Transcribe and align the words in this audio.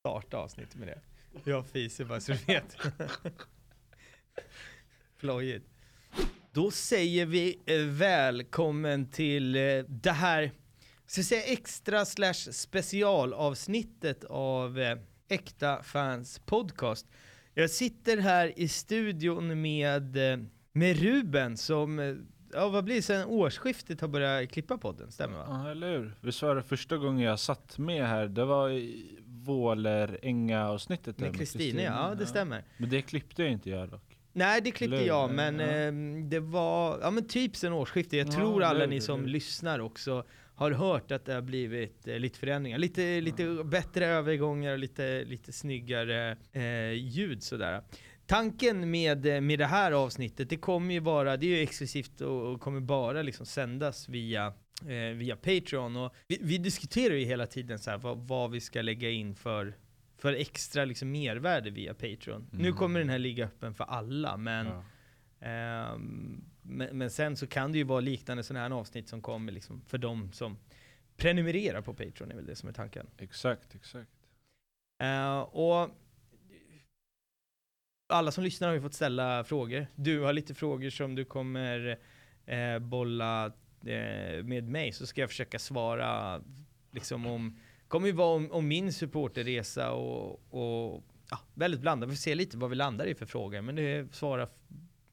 starta 0.00 0.36
avsnittet 0.36 0.76
med 0.76 0.88
det. 0.88 1.00
Jag 1.50 1.66
fiser 1.66 2.04
bara 2.04 2.20
så 2.20 2.32
du 2.32 2.38
vet. 2.46 2.76
Flojigt. 5.16 5.66
Då 6.52 6.70
säger 6.70 7.26
vi 7.26 7.58
eh, 7.66 7.76
välkommen 7.86 9.10
till 9.10 9.56
eh, 9.56 9.62
det 9.88 10.10
här, 10.10 10.50
ska 11.06 11.18
jag 11.18 11.26
säga 11.26 11.42
extra 11.42 12.04
slash 12.04 12.52
specialavsnittet 12.52 14.24
av 14.24 14.78
eh, 14.78 14.98
Äkta 15.28 15.82
Fans 15.82 16.38
Podcast. 16.38 17.06
Jag 17.54 17.70
sitter 17.70 18.16
här 18.16 18.58
i 18.58 18.68
studion 18.68 19.60
med, 19.62 20.32
eh, 20.32 20.38
med 20.72 20.98
Ruben 20.98 21.56
som, 21.56 21.98
eh, 21.98 22.14
ja 22.52 22.68
vad 22.68 22.84
blir 22.84 22.94
det 22.96 23.02
sen 23.02 23.26
årsskiftet 23.26 24.00
har 24.00 24.08
börjat 24.08 24.50
klippa 24.50 24.78
podden, 24.78 25.12
stämmer 25.12 25.38
va? 25.38 25.46
Ja, 25.48 25.70
eller 25.70 25.98
hur? 25.98 26.14
Visst 26.20 26.42
var 26.42 26.54
det 26.56 26.62
första 26.62 26.96
gången 26.96 27.26
jag 27.26 27.38
satt 27.40 27.78
med 27.78 28.06
här? 28.06 28.28
Det 28.28 28.44
var 28.44 28.70
i 28.70 29.19
Våleränga-avsnittet 29.44 31.18
där 31.18 31.24
Med 31.26 31.36
Kristina, 31.36 31.82
ja 31.82 32.14
det 32.18 32.26
stämmer. 32.26 32.64
Men 32.76 32.90
det 32.90 33.02
klippte 33.02 33.42
jag 33.42 33.52
inte 33.52 33.70
jag 33.70 33.88
dock. 33.88 34.16
Nej 34.32 34.60
det 34.60 34.70
klippte 34.70 34.96
Eller 34.96 35.06
jag, 35.06 35.30
men 35.34 35.58
Ja. 35.58 35.66
eh, 35.66 35.92
det 36.28 36.40
var, 36.40 36.98
ja 37.02 37.10
men 37.10 37.28
typ 37.28 37.56
sen 37.56 37.72
årsskiftet. 37.72 38.12
Jag 38.18 38.26
Ja, 38.28 38.32
tror 38.32 38.60
det 38.60 38.66
alla 38.66 38.82
är 38.84 38.88
ni 38.88 38.94
det, 38.94 39.00
som 39.00 39.20
det 39.20 39.26
det. 39.26 39.32
lyssnar 39.32 39.78
också 39.78 40.24
har 40.54 40.70
hört 40.70 41.10
att 41.12 41.24
det 41.24 41.34
har 41.34 41.42
blivit 41.42 42.08
eh, 42.08 42.18
lite 42.18 42.38
förändringar. 42.38 42.78
Lite, 42.78 43.20
lite 43.20 43.64
bättre 43.64 44.06
övergångar 44.06 44.72
och 44.72 44.78
lite, 44.78 45.24
lite 45.24 45.52
snyggare 45.52 46.36
eh, 46.52 46.92
ljud 46.92 47.42
sådär. 47.42 47.82
Tanken 48.26 48.90
med, 48.90 49.26
eh, 49.26 49.40
med 49.40 49.58
det 49.58 49.66
här 49.66 49.92
avsnittet, 49.92 50.50
det 50.50 50.56
kommer 50.56 50.94
ju 50.94 51.00
vara, 51.00 51.36
det 51.36 51.46
är 51.46 51.56
ju 51.56 51.62
exklusivt 51.62 52.20
och, 52.20 52.52
och 52.52 52.60
kommer 52.60 52.80
bara 52.80 53.22
liksom 53.22 53.46
sändas 53.46 54.08
via 54.08 54.52
eh, 54.88 55.16
via 55.16 55.36
Patreon 55.36 55.96
och 55.96 56.14
vi, 56.28 56.38
vi 56.42 56.58
diskuterar 56.58 57.14
ju 57.14 57.24
hela 57.24 57.46
tiden 57.46 57.78
så 57.78 57.90
här, 57.90 57.98
vad, 57.98 58.18
vad 58.18 58.50
vi 58.50 58.60
ska 58.60 58.82
lägga 58.82 59.10
in 59.10 59.34
för, 59.34 59.74
för 60.18 60.32
extra 60.32 60.84
liksom 60.84 61.10
mervärde 61.12 61.70
via 61.70 61.94
Patreon. 61.94 62.46
Nu 62.52 62.66
Mm. 62.66 62.76
kommer 62.78 63.00
den 63.00 63.08
här 63.08 63.18
ligga 63.18 63.44
öppen 63.44 63.74
för 63.74 63.84
alla 63.84 64.36
men 64.36 64.66
Ja. 64.66 64.84
Ehm, 65.40 66.44
men, 66.62 66.98
men 66.98 67.10
sen 67.10 67.36
så 67.36 67.46
kan 67.46 67.72
det 67.72 67.78
ju 67.78 67.84
vara 67.84 68.00
liknande 68.00 68.42
sådana 68.42 68.68
här 68.68 68.74
avsnitt 68.80 69.08
som 69.08 69.22
kommer 69.22 69.52
liksom 69.52 69.82
för 69.86 69.98
de 69.98 70.32
som 70.32 70.58
prenumererar 71.16 71.80
på 71.82 71.94
Patreon 71.94 72.30
är 72.30 72.34
väl 72.36 72.46
det 72.46 72.56
som 72.56 72.68
är 72.68 72.72
tanken. 72.72 73.06
Exakt, 73.18 73.74
exakt. 73.74 74.10
Eh, 75.02 75.40
och 75.40 75.90
alla 78.08 78.32
som 78.32 78.44
lyssnar 78.44 78.68
har 78.68 78.74
ju 78.74 78.80
fått 78.80 78.94
ställa 78.94 79.44
frågor. 79.44 79.86
Du 79.94 80.20
har 80.20 80.32
lite 80.32 80.54
frågor 80.54 80.90
som 80.90 81.14
du 81.14 81.24
kommer 81.24 81.98
eh, 82.46 82.78
bolla 82.78 83.46
eh, 83.46 83.52
med 84.44 84.68
mig 84.68 84.92
så 84.92 85.06
ska 85.06 85.20
jag 85.20 85.30
försöka 85.30 85.58
svara 85.58 86.40
liksom 86.92 87.26
om 87.26 87.58
kommer 87.88 88.06
ju 88.06 88.12
vara 88.12 88.36
om, 88.36 88.52
om 88.52 88.68
min 88.68 88.92
supporterresa 88.92 89.92
och, 89.92 90.54
och 90.54 91.04
ja, 91.30 91.38
väldigt 91.54 91.80
blandat. 91.80 92.08
Vi 92.08 92.12
får 92.12 92.20
se 92.20 92.34
lite 92.34 92.56
vad 92.56 92.70
vi 92.70 92.76
landar 92.76 93.06
i 93.06 93.14
för 93.14 93.26
frågor 93.26 93.60
men 93.60 93.74
det 93.74 93.82
är 93.82 94.08
svara 94.12 94.48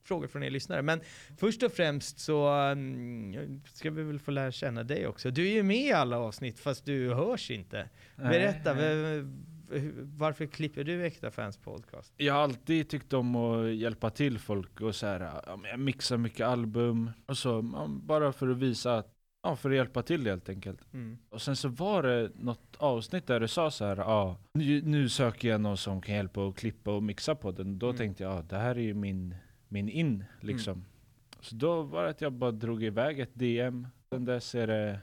frågor 0.04 0.28
från 0.28 0.44
er 0.44 0.50
lyssnare. 0.50 0.82
Men 0.82 1.02
först 1.38 1.64
och 1.64 1.72
främst 1.72 2.20
så 2.20 2.48
mm, 2.50 3.62
ska 3.66 3.92
vi 3.92 4.04
väl 4.04 4.20
få 4.20 4.32
lära 4.32 4.52
känna 4.52 4.84
dig 4.84 5.08
också. 5.08 5.32
Du 5.32 5.48
är 5.48 5.52
ju 5.52 5.64
med 5.64 5.86
i 5.86 5.92
alla 5.92 6.18
avsnitt 6.18 6.60
fast 6.60 6.86
du 6.86 7.14
hörs 7.14 7.52
inte. 7.52 7.90
Berätta, 8.16 8.74
Nej, 8.74 8.96
nej. 8.96 9.26
Varför 10.18 10.46
klipper 10.46 10.84
du 10.84 11.06
Äkta 11.06 11.32
Fans 11.32 11.58
Podcast? 11.58 12.14
Jag 12.18 12.34
har 12.34 12.42
alltid 12.42 12.90
tyckt 12.90 13.14
om 13.14 13.36
att 13.36 13.74
hjälpa 13.76 14.10
till 14.10 14.40
folk 14.40 14.82
och 14.82 14.96
så 14.96 15.08
här, 15.08 15.42
jag 15.70 15.80
mixar 15.80 16.18
mycket 16.18 16.48
album 16.48 17.12
och 17.26 17.38
så, 17.38 17.62
bara 18.04 18.32
för 18.32 18.48
att 18.50 18.58
visa 18.58 18.98
att, 18.98 19.14
ja, 19.44 19.56
för 19.56 19.70
att 19.70 19.76
hjälpa 19.76 20.04
till 20.04 20.28
helt 20.28 20.50
enkelt. 20.50 20.94
Mm. 20.94 21.18
Och 21.30 21.42
sen 21.42 21.56
så 21.56 21.68
var 21.70 22.04
det 22.04 22.32
något 22.36 22.76
avsnitt 22.78 23.28
där 23.28 23.40
du 23.40 23.48
sa 23.48 23.72
så 23.72 23.86
här, 23.86 23.98
ja, 23.98 24.38
nu, 24.54 24.82
nu 24.82 25.10
söker 25.10 25.48
jag 25.50 25.62
någon 25.62 25.78
som 25.78 26.02
kan 26.02 26.16
hjälpa 26.16 26.48
att 26.48 26.56
klippa 26.56 26.92
och 26.96 27.04
mixa 27.04 27.36
på 27.36 27.52
den. 27.52 27.80
Då 27.80 27.86
Mm. 27.88 27.98
tänkte 27.98 28.24
jag, 28.24 28.38
ja, 28.38 28.42
det 28.42 28.58
här 28.58 28.76
är 28.76 28.82
ju 28.82 28.94
min, 28.94 29.36
min 29.68 29.90
in 29.90 30.24
liksom. 30.42 30.86
Så 31.40 31.56
då 31.56 31.82
var 31.82 32.04
det 32.04 32.10
att 32.10 32.22
jag 32.22 32.34
bara 32.34 32.52
drog 32.52 32.84
iväg 32.84 33.20
ett 33.20 33.32
DM. 33.34 33.88
Sen 34.10 34.26
dess 34.26 34.56
är 34.56 34.68
det 34.68 35.00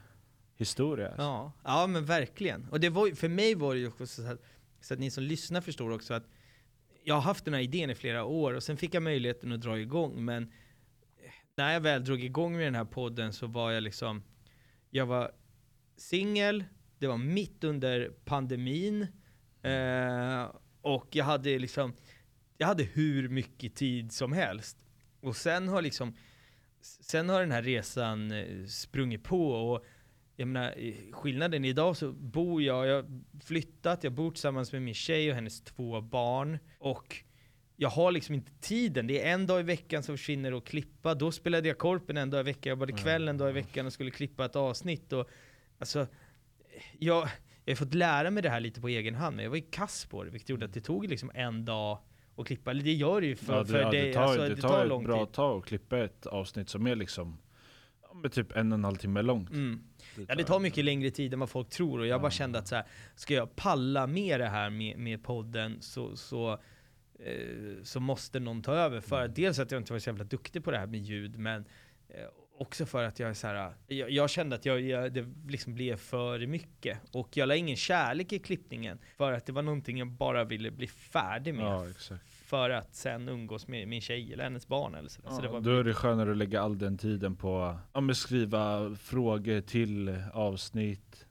historia. 0.56 1.06
alltså. 1.08 1.22
Ja, 1.22 1.52
ja 1.64 1.86
men 1.86 2.04
verkligen. 2.04 2.68
Och 2.70 2.80
det 2.80 2.88
var, 2.88 3.14
för 3.14 3.28
mig 3.28 3.54
var 3.54 3.74
det 3.74 3.80
ju 3.80 3.88
också 3.88 4.06
så 4.06 4.26
att, 4.26 4.42
så 4.84 4.94
att 4.94 5.00
ni 5.00 5.10
som 5.10 5.24
lyssnar 5.24 5.60
förstår 5.60 5.90
också 5.90 6.14
att 6.14 6.28
jag 7.04 7.14
har 7.14 7.22
haft 7.22 7.44
den 7.44 7.54
här 7.54 7.60
idén 7.60 7.90
i 7.90 7.94
flera 7.94 8.24
år 8.24 8.54
och 8.54 8.62
sen 8.62 8.76
fick 8.76 8.94
jag 8.94 9.02
möjligheten 9.02 9.52
att 9.52 9.60
dra 9.60 9.78
igång 9.78 10.24
men 10.24 10.42
eh, 10.42 11.30
när 11.56 11.72
jag 11.72 11.80
väl 11.80 12.04
drog 12.04 12.24
igång 12.24 12.56
med 12.56 12.66
den 12.66 12.74
här 12.74 12.84
podden 12.84 13.32
så 13.32 13.46
var 13.46 13.70
jag 13.70 13.82
liksom 13.82 14.22
jag 14.90 15.06
var 15.06 15.32
singel, 15.96 16.64
det 16.98 17.06
var 17.06 17.18
mitt 17.18 17.64
under 17.64 18.12
pandemin 18.24 19.06
eh, 19.62 20.50
och 20.80 21.08
jag 21.10 21.24
hade 21.24 21.58
liksom 21.58 21.94
jag 22.58 22.66
hade 22.66 22.84
hur 22.84 23.28
mycket 23.28 23.74
tid 23.74 24.12
som 24.12 24.32
helst. 24.32 24.78
Och 25.20 25.36
sen 25.36 25.68
har 25.68 25.82
liksom 25.82 26.16
sen 26.80 27.28
har 27.28 27.40
den 27.40 27.50
här 27.50 27.62
resan 27.62 28.30
eh, 28.32 28.66
sprungit 28.66 29.24
på 29.24 29.50
och 29.50 29.84
jag 30.36 30.48
menar, 30.48 30.74
skillnaden 31.12 31.64
idag 31.64 31.96
så 31.96 32.12
bor 32.12 32.62
jag, 32.62 32.86
jag 32.86 32.94
har 32.94 33.20
flyttat, 33.44 34.04
jag 34.04 34.12
bor 34.12 34.30
tillsammans 34.30 34.72
med 34.72 34.82
min 34.82 34.94
tjej 34.94 35.30
och 35.30 35.34
hennes 35.34 35.60
två 35.60 36.00
barn. 36.00 36.58
Och 36.78 37.24
jag 37.76 37.88
har 37.88 38.12
liksom 38.12 38.34
inte 38.34 38.52
tiden, 38.60 39.06
det 39.06 39.22
är 39.22 39.32
en 39.32 39.46
dag 39.46 39.60
i 39.60 39.62
veckan 39.62 40.02
som 40.02 40.16
försvinner 40.16 40.52
att 40.52 40.64
klippa, 40.64 41.14
då 41.14 41.32
spelade 41.32 41.68
jag 41.68 41.78
korpen 41.78 42.16
en 42.16 42.30
dag 42.30 42.40
i 42.40 42.42
veckan, 42.42 42.60
jag 42.70 42.76
jobbade 42.76 42.92
kväll 42.92 43.28
en 43.28 43.38
dag 43.38 43.50
i 43.50 43.52
veckan 43.52 43.86
och 43.86 43.92
skulle 43.92 44.10
klippa 44.10 44.44
ett 44.44 44.56
avsnitt. 44.56 45.12
Och 45.12 45.30
alltså 45.78 46.06
jag, 46.98 47.28
jag 47.64 47.72
har 47.72 47.76
fått 47.76 47.94
lära 47.94 48.30
mig 48.30 48.42
det 48.42 48.50
här 48.50 48.60
lite 48.60 48.80
på 48.80 48.88
egen 48.88 49.14
hand, 49.14 49.36
men 49.36 49.42
jag 49.42 49.50
var 49.50 49.56
ju 49.56 49.66
kass 49.70 50.06
på 50.06 50.24
det, 50.24 50.30
vilket 50.30 50.48
gjorde 50.48 50.64
att 50.64 50.74
det 50.74 50.80
tog 50.80 51.08
liksom 51.08 51.30
en 51.34 51.64
dag 51.64 51.98
att 52.36 52.46
klippa, 52.46 52.70
eller 52.70 52.82
det 52.82 52.92
gör 52.92 53.20
det 53.20 53.26
ju 53.26 53.36
för, 53.36 53.52
Ja, 53.52 53.58
det, 53.62 53.66
för 53.66 53.78
ja, 53.78 53.90
det, 53.90 54.02
det 54.02 54.12
tar, 54.12 54.22
alltså, 54.22 54.42
det 54.42 54.54
det 54.54 54.60
tar, 54.60 54.88
tar 54.88 55.00
ett 55.00 55.04
bra 55.04 55.26
tag 55.26 55.58
att 55.58 55.66
klippa 55.66 55.98
ett 55.98 56.26
avsnitt 56.26 56.68
som 56.68 56.86
är 56.86 56.96
liksom 56.96 57.38
typ 58.30 58.56
en 58.56 58.72
och 58.72 58.78
en 58.78 58.84
halv 58.84 58.96
timme 58.96 59.22
långt. 59.22 59.50
Mm. 59.50 59.84
Ja 60.28 60.34
det 60.34 60.44
tar 60.44 60.60
mycket 60.60 60.84
längre 60.84 61.10
tid 61.10 61.32
än 61.34 61.40
vad 61.40 61.50
folk 61.50 61.68
tror 61.68 61.98
och 62.00 62.06
jag 62.06 62.20
bara 62.20 62.30
kände 62.30 62.58
att 62.58 62.68
så 62.68 62.74
här, 62.74 62.84
ska 63.14 63.34
jag 63.34 63.56
palla 63.56 64.06
med 64.06 64.40
det 64.40 64.48
här 64.48 64.70
med, 64.70 64.98
med 64.98 65.22
podden 65.22 65.76
så, 65.80 66.16
så, 66.16 66.52
eh, 67.18 67.82
så 67.82 68.00
måste 68.00 68.40
någon 68.40 68.62
ta 68.62 68.72
över 68.74 69.00
för 69.00 69.20
Mm. 69.22 69.34
dels 69.34 69.58
att 69.58 69.70
jag 69.70 69.80
inte 69.80 69.92
var 69.92 70.00
så 70.00 70.10
jävla 70.10 70.24
duktig 70.24 70.64
på 70.64 70.70
det 70.70 70.78
här 70.78 70.86
med 70.86 71.00
ljud 71.00 71.38
men 71.38 71.64
eh, 72.08 72.14
också 72.58 72.86
för 72.86 73.04
att 73.04 73.18
jag 73.18 73.30
är 73.30 73.34
så 73.34 73.46
här, 73.46 73.72
jag, 73.86 74.10
jag 74.10 74.30
kände 74.30 74.56
att 74.56 74.64
jag, 74.66 74.80
jag, 74.80 75.12
det 75.12 75.26
liksom 75.48 75.74
blev 75.74 75.96
för 75.96 76.46
mycket 76.46 76.98
och 77.12 77.36
jag 77.36 77.48
la 77.48 77.56
ingen 77.56 77.76
kärlek 77.76 78.32
i 78.32 78.38
klippningen 78.38 78.98
för 79.16 79.32
att 79.32 79.46
det 79.46 79.52
var 79.52 79.62
någonting 79.62 79.98
jag 79.98 80.08
bara 80.08 80.44
ville 80.44 80.70
bli 80.70 80.86
färdig 80.86 81.54
med 81.54 81.64
Ja. 81.64 81.86
För 82.44 82.70
att 82.70 82.94
sen 82.94 83.28
umgås 83.28 83.68
med 83.68 83.88
min 83.88 84.00
tjej 84.00 84.32
eller 84.32 84.44
hennes 84.44 84.68
barn 84.68 84.94
eller 84.94 85.08
så, 85.08 85.22
så 85.22 85.40
det 85.40 85.46
Ja, 85.46 85.52
var 85.52 85.60
då 85.60 85.70
är 85.70 85.84
det 85.84 85.94
skönare 85.94 86.30
att 86.30 86.36
lägga 86.36 86.62
all 86.62 86.78
den 86.78 86.98
tiden 86.98 87.36
på 87.36 87.78
ja, 87.92 88.00
men 88.00 88.14
skriva 88.14 88.94
frågor 88.96 89.60
till 89.60 90.18
avsnitt. 90.32 91.26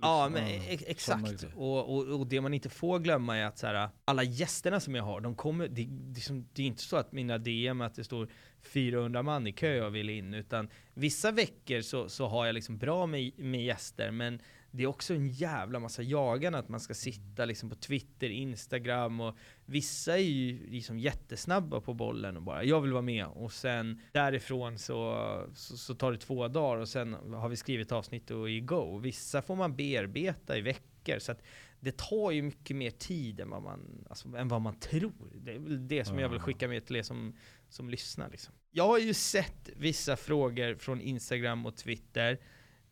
Ja, 0.00 0.28
liksom, 0.28 0.42
men 0.42 0.54
ja, 0.54 0.78
exakt. 0.86 1.46
Och, 1.54 1.96
och, 1.96 2.20
och 2.20 2.26
det 2.26 2.40
man 2.40 2.54
inte 2.54 2.68
får 2.68 2.98
glömma 2.98 3.36
är 3.36 3.44
att 3.44 3.58
så 3.58 3.66
här, 3.66 3.88
alla 4.04 4.22
gästerna 4.22 4.80
som 4.80 4.94
jag 4.94 5.02
har, 5.02 5.20
de 5.20 5.34
kommer, 5.34 5.68
det, 5.68 5.86
det, 5.90 6.20
är 6.20 6.22
som, 6.22 6.48
det 6.52 6.62
är 6.62 6.66
inte 6.66 6.82
så 6.82 6.96
att 6.96 7.12
mina 7.12 7.38
DM 7.38 7.80
att 7.80 7.94
det 7.94 8.04
står 8.04 8.28
400 8.62 9.22
man 9.22 9.46
i 9.46 9.52
kö 9.52 9.86
och 9.86 9.94
vill 9.94 10.10
in, 10.10 10.34
utan 10.34 10.68
vissa 10.94 11.30
veckor 11.30 11.80
så, 11.80 12.08
så 12.08 12.26
har 12.26 12.46
jag 12.46 12.54
liksom 12.54 12.78
bra 12.78 13.06
med, 13.06 13.38
med 13.38 13.64
gäster, 13.64 14.10
men 14.10 14.40
det 14.70 14.82
är 14.82 14.86
också 14.86 15.14
en 15.14 15.28
jävla 15.28 15.78
massa 15.78 16.02
jagande 16.02 16.58
att 16.58 16.68
man 16.68 16.80
ska 16.80 16.94
sitta 16.94 17.44
liksom 17.44 17.70
på 17.70 17.76
Twitter, 17.76 18.30
Instagram 18.30 19.20
och 19.20 19.36
vissa 19.66 20.18
är 20.18 20.22
ju 20.22 20.70
liksom 20.70 20.98
jättesnabba 20.98 21.80
på 21.80 21.94
bollen 21.94 22.36
och 22.36 22.42
bara 22.42 22.64
jag 22.64 22.80
vill 22.80 22.92
vara 22.92 23.02
med 23.02 23.26
och 23.26 23.52
sen 23.52 24.00
därifrån 24.12 24.78
så, 24.78 25.44
så, 25.54 25.76
så 25.76 25.94
tar 25.94 26.12
det 26.12 26.18
två 26.18 26.48
dagar 26.48 26.80
och 26.80 26.88
sen 26.88 27.14
har 27.14 27.48
vi 27.48 27.56
skrivit 27.56 27.92
avsnitt 27.92 28.30
och 28.30 28.50
är 28.50 28.60
go. 28.60 28.98
Vissa 28.98 29.42
får 29.42 29.56
man 29.56 29.76
bearbeta 29.76 30.58
i 30.58 30.60
veckor 30.60 31.18
så 31.18 31.32
att 31.32 31.42
det 31.80 31.96
tar 31.96 32.30
ju 32.30 32.42
mycket 32.42 32.76
mer 32.76 32.90
tid 32.90 33.40
än 33.40 33.50
vad 33.50 33.62
man, 33.62 34.06
alltså, 34.08 34.36
än 34.36 34.48
vad 34.48 34.60
man 34.60 34.80
tror. 34.80 35.32
Det 35.34 35.54
är 35.54 35.58
väl 35.58 35.88
det 35.88 36.04
som 36.04 36.18
jag 36.18 36.28
vill 36.28 36.40
skicka 36.40 36.68
med 36.68 36.86
till 36.86 36.96
er 36.96 37.02
som, 37.02 37.36
som 37.68 37.90
lyssnar 37.90 38.30
liksom. 38.30 38.54
Jag 38.70 38.86
har 38.86 38.98
ju 38.98 39.14
sett 39.14 39.70
vissa 39.76 40.16
frågor 40.16 40.74
från 40.74 41.00
Instagram 41.00 41.66
och 41.66 41.76
Twitter 41.76 42.38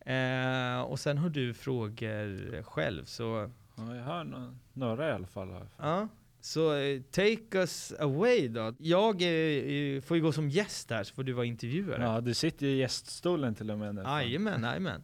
eh, 0.07 0.81
och 0.81 1.01
sen 1.01 1.19
har 1.19 1.29
du 1.29 1.55
frågor 1.55 2.63
själv 2.63 3.05
så 3.05 3.51
Ja, 3.77 3.97
jag 3.97 4.05
har 4.05 4.53
några 4.73 5.09
i 5.09 5.13
alla 5.13 5.27
fall. 5.27 5.55
Ja, 5.79 6.09
så 6.41 6.77
eh, 6.77 7.01
take 7.03 7.59
us 7.59 7.93
away 7.99 8.49
då. 8.49 8.75
Jag 8.79 9.23
eh, 9.23 9.29
eh, 9.29 10.01
får 10.01 10.17
ju 10.17 10.23
gå 10.23 10.33
som 10.33 10.51
gäst 10.51 10.91
här 10.91 11.05
så 11.05 11.15
får 11.15 11.23
du 11.23 11.33
vara 11.33 11.47
intervjuare. 11.47 12.03
Ja, 12.03 12.21
du 12.21 12.35
sitter 12.35 12.67
ju 12.67 12.73
i 12.73 12.77
gäststolen 12.77 13.55
till 13.55 13.71
och 13.71 13.79
med 13.79 13.95
nu. 13.95 14.03
Jajamän, 14.03 14.63
jajamän. 14.63 15.03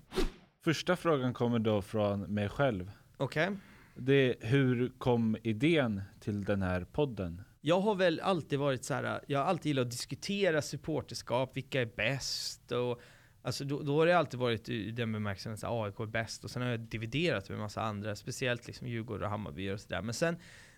Första 0.64 0.96
frågan 0.96 1.34
kommer 1.34 1.58
då 1.58 1.82
från 1.82 2.20
mig 2.20 2.48
själv. 2.48 2.90
Okej. 3.16 3.50
Det 3.94 4.14
är 4.14 4.46
hur 4.46 4.92
kom 4.98 5.36
idén 5.42 6.02
till 6.20 6.44
den 6.44 6.62
här 6.62 6.84
podden? 6.92 7.42
Jag 7.60 7.80
har 7.80 7.94
väl 7.94 8.20
alltid 8.20 8.58
varit 8.58 8.84
så 8.84 8.94
här. 8.94 9.20
jag 9.26 9.38
har 9.38 9.46
alltid 9.46 9.66
gillat 9.66 9.86
att 9.86 9.90
diskutera 9.90 10.62
supporterskap, 10.62 11.56
vilka 11.56 11.80
är 11.80 11.90
bäst 11.96 12.72
och 12.72 13.00
Alltså 13.42 13.64
då, 13.64 13.82
då 13.82 13.98
har 13.98 14.06
det 14.06 14.18
alltid 14.18 14.40
varit 14.40 14.68
i 14.68 14.90
den 14.90 15.12
bemärkelsen 15.12 15.52
att 15.52 15.64
AIK 15.64 16.00
är 16.00 16.06
bäst 16.06 16.44
och 16.44 16.50
sen 16.50 16.62
har 16.62 16.68
jag 16.68 16.80
dividerat 16.80 17.48
med 17.48 17.56
en 17.56 17.62
massa 17.62 17.82
andra, 17.82 18.16
speciellt 18.16 18.66
liksom 18.66 18.88
Djurgården 18.88 19.24
och 19.24 19.30
Hammarby 19.30 19.70
och 19.70 19.80
sådär. 19.80 20.02
Men 20.02 20.14
sen 20.14 20.36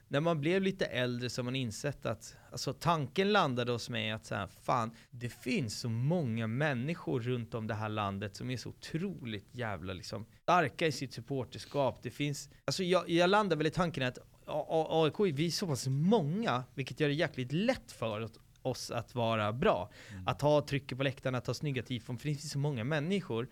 när 0.08 0.20
man 0.20 0.40
blev 0.40 0.62
lite 0.62 0.86
äldre 0.86 1.30
så 1.30 1.40
har 1.40 1.44
man 1.44 1.56
insett 1.56 2.06
att, 2.06 2.36
alltså 2.52 2.72
tanken 2.72 3.32
landade 3.32 3.72
hos 3.72 3.90
mig 3.90 4.10
att 4.10 4.26
så 4.26 4.34
här, 4.34 4.46
fan, 4.46 4.90
det 5.10 5.28
finns 5.28 5.80
så 5.80 5.88
många 5.88 6.46
människor 6.46 7.20
runt 7.20 7.54
om 7.54 7.66
det 7.66 7.74
här 7.74 7.88
landet 7.88 8.36
som 8.36 8.50
är 8.50 8.56
så 8.56 8.68
otroligt 8.68 9.48
jävla 9.52 9.92
liksom 9.92 10.26
starka 10.42 10.86
i 10.86 10.92
sitt 10.92 11.12
supporterskap. 11.12 12.02
Det 12.02 12.10
finns, 12.10 12.50
alltså 12.64 12.84
jag, 12.84 13.10
jag 13.10 13.30
landade 13.30 13.56
väl 13.56 13.66
i 13.66 13.70
tanken 13.70 14.02
att 14.02 14.18
AIK, 14.46 15.20
vi 15.20 15.46
är 15.46 15.50
så 15.50 15.66
pass 15.66 15.86
många, 15.86 16.64
vilket 16.74 17.00
gör 17.00 17.08
det 17.08 17.14
jäkligt 17.14 17.52
lätt 17.52 17.92
för 17.92 18.20
oss 18.66 18.90
att 18.90 19.14
vara 19.14 19.52
bra. 19.52 19.90
Mm. 20.12 20.28
Att 20.28 20.40
ha 20.40 20.62
trycket 20.66 20.98
på 20.98 21.04
läktarna, 21.04 21.38
att 21.38 21.46
ha 21.46 21.54
snygga 21.54 21.82
tifon, 21.82 22.18
för 22.18 22.28
det 22.28 22.34
finns 22.34 22.50
så 22.50 22.58
många 22.58 22.84
människor. 22.84 23.48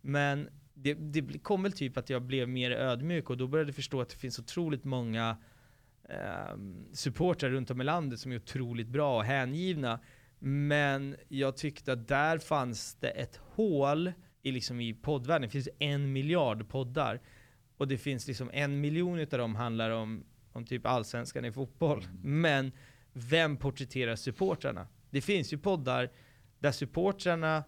Men 0.00 0.48
det, 0.74 0.94
det 0.94 1.38
kom 1.38 1.62
väl 1.62 1.72
typ 1.72 1.96
att 1.96 2.10
jag 2.10 2.22
blev 2.22 2.48
mer 2.48 2.70
ödmjuk 2.70 3.30
och 3.30 3.36
då 3.36 3.46
började 3.46 3.68
jag 3.68 3.76
förstå 3.76 4.00
att 4.00 4.08
det 4.08 4.16
finns 4.16 4.38
otroligt 4.38 4.84
många 4.84 5.36
eh, 6.08 6.56
supportrar 6.92 7.50
runt 7.50 7.70
om 7.70 7.80
i 7.80 7.84
landet 7.84 8.20
som 8.20 8.32
är 8.32 8.36
otroligt 8.36 8.88
bra 8.88 9.16
och 9.16 9.24
hängivna. 9.24 10.00
Men 10.38 11.16
jag 11.28 11.56
tyckte 11.56 11.92
att 11.92 12.08
där 12.08 12.38
fanns 12.38 12.94
det 12.94 13.08
ett 13.08 13.36
hål 13.36 14.12
i, 14.42 14.52
liksom 14.52 14.80
i 14.80 14.94
poddvärlden. 14.94 15.42
Det 15.42 15.52
finns 15.52 15.68
en 15.78 16.12
miljard 16.12 16.68
poddar. 16.68 17.20
Och 17.76 17.88
det 17.88 17.98
finns 17.98 18.26
liksom 18.26 18.50
en 18.52 18.80
miljon 18.80 19.20
av 19.20 19.26
dem 19.26 19.54
handlar 19.54 19.90
om, 19.90 20.24
om 20.52 20.64
typ 20.64 20.86
allsvenskan 20.86 21.44
i 21.44 21.52
fotboll. 21.52 22.04
Mm. 22.04 22.40
Men 22.40 22.72
vem 23.14 23.56
porträtterar 23.56 24.16
supportrarna? 24.16 24.88
Det 25.10 25.20
finns 25.20 25.52
ju 25.52 25.58
poddar 25.58 26.10
där 26.58 26.72
supportrarna 26.72 27.64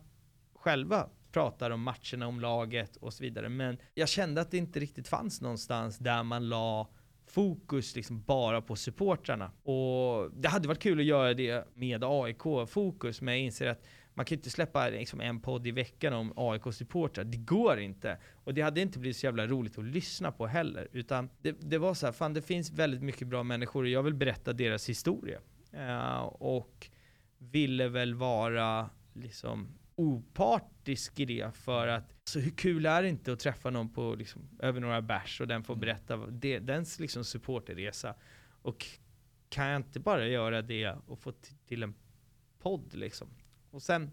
själva 0.55 1.09
pratar 1.33 1.71
om 1.71 1.83
matcherna, 1.83 2.27
om 2.27 2.41
laget 2.41 2.97
och 2.97 3.13
så 3.15 3.23
vidare. 3.23 3.49
Men 3.49 3.79
jag 3.95 4.09
kände 4.09 4.41
att 4.41 4.51
det 4.51 4.57
inte 4.57 4.81
riktigt 4.81 5.09
fanns 5.09 5.41
någonstans 5.41 5.99
där 5.99 6.23
man 6.23 6.49
la 6.49 6.89
fokus 7.27 7.97
liksom 7.97 8.23
bara 8.23 8.63
på 8.63 8.77
supportrarna. 8.77 9.51
Och 9.63 10.31
det 10.33 10.49
hade 10.49 10.69
varit 10.69 10.83
kul 10.83 10.99
att 10.99 11.05
göra 11.05 11.35
det 11.35 11.69
med 11.75 12.05
AIK-fokus, 12.05 13.21
men 13.21 13.35
jag 13.35 13.43
inser 13.43 13.67
att 13.67 13.85
man 14.17 14.27
kan 14.27 14.39
inte 14.39 14.51
släppa 14.51 14.89
liksom 14.89 15.21
en 15.21 15.41
podd 15.41 15.67
i 15.67 15.71
veckan 15.71 16.13
om 16.13 16.33
AIK-supportrar. 16.37 17.25
Det 17.25 17.37
går 17.37 17.79
inte. 17.79 18.19
Och 18.45 18.55
det 18.55 18.63
hade 18.63 18.81
inte 18.81 18.99
blivit 18.99 19.17
så 19.17 19.27
jävla 19.27 19.47
roligt 19.47 19.79
att 19.79 19.85
lyssna 19.85 20.33
på 20.33 20.47
heller. 20.47 20.89
Utan 20.93 21.31
det, 21.43 21.57
det 21.61 21.79
var 21.79 21.95
så 21.95 22.07
här, 22.07 22.13
fan 22.13 22.35
det 22.35 22.43
finns 22.43 22.71
väldigt 22.71 23.03
mycket 23.03 23.29
bra 23.29 23.43
människor 23.43 23.83
och 23.83 23.89
jag 23.89 24.03
vill 24.03 24.15
berätta 24.15 24.53
deras 24.53 24.89
historia. 24.89 25.41
Uh, 25.75 26.19
och 26.25 26.91
ville 27.39 27.89
väl 27.89 28.15
vara 28.15 28.91
liksom 29.15 29.79
opartisk 29.95 31.21
i 31.21 31.25
det 31.25 31.57
för 31.57 31.89
att 31.89 32.15
så 32.25 32.41
hur 32.41 32.51
kul 32.51 32.87
är 32.87 33.03
det 33.03 33.09
inte 33.09 33.33
att 33.33 33.41
träffa 33.41 33.71
någon 33.71 33.89
på 33.89 34.15
liksom, 34.15 34.43
över 34.59 34.81
några 34.81 35.03
bärs 35.03 35.41
och 35.41 35.49
den 35.49 35.65
får 35.65 35.75
mm. 35.75 35.81
berätta 35.81 36.17
det, 36.17 36.59
dens 36.59 37.01
liksom 37.01 37.25
supporterresa. 37.25 38.15
Och 38.63 38.87
kan 39.49 39.67
jag 39.67 39.77
inte 39.77 40.01
bara 40.01 40.27
göra 40.27 40.63
det 40.63 40.97
och 41.07 41.19
få 41.19 41.33
till 41.67 41.83
en 41.83 41.95
podd 42.59 42.95
liksom? 42.95 43.29
Och 43.77 43.83
sen, 43.83 44.11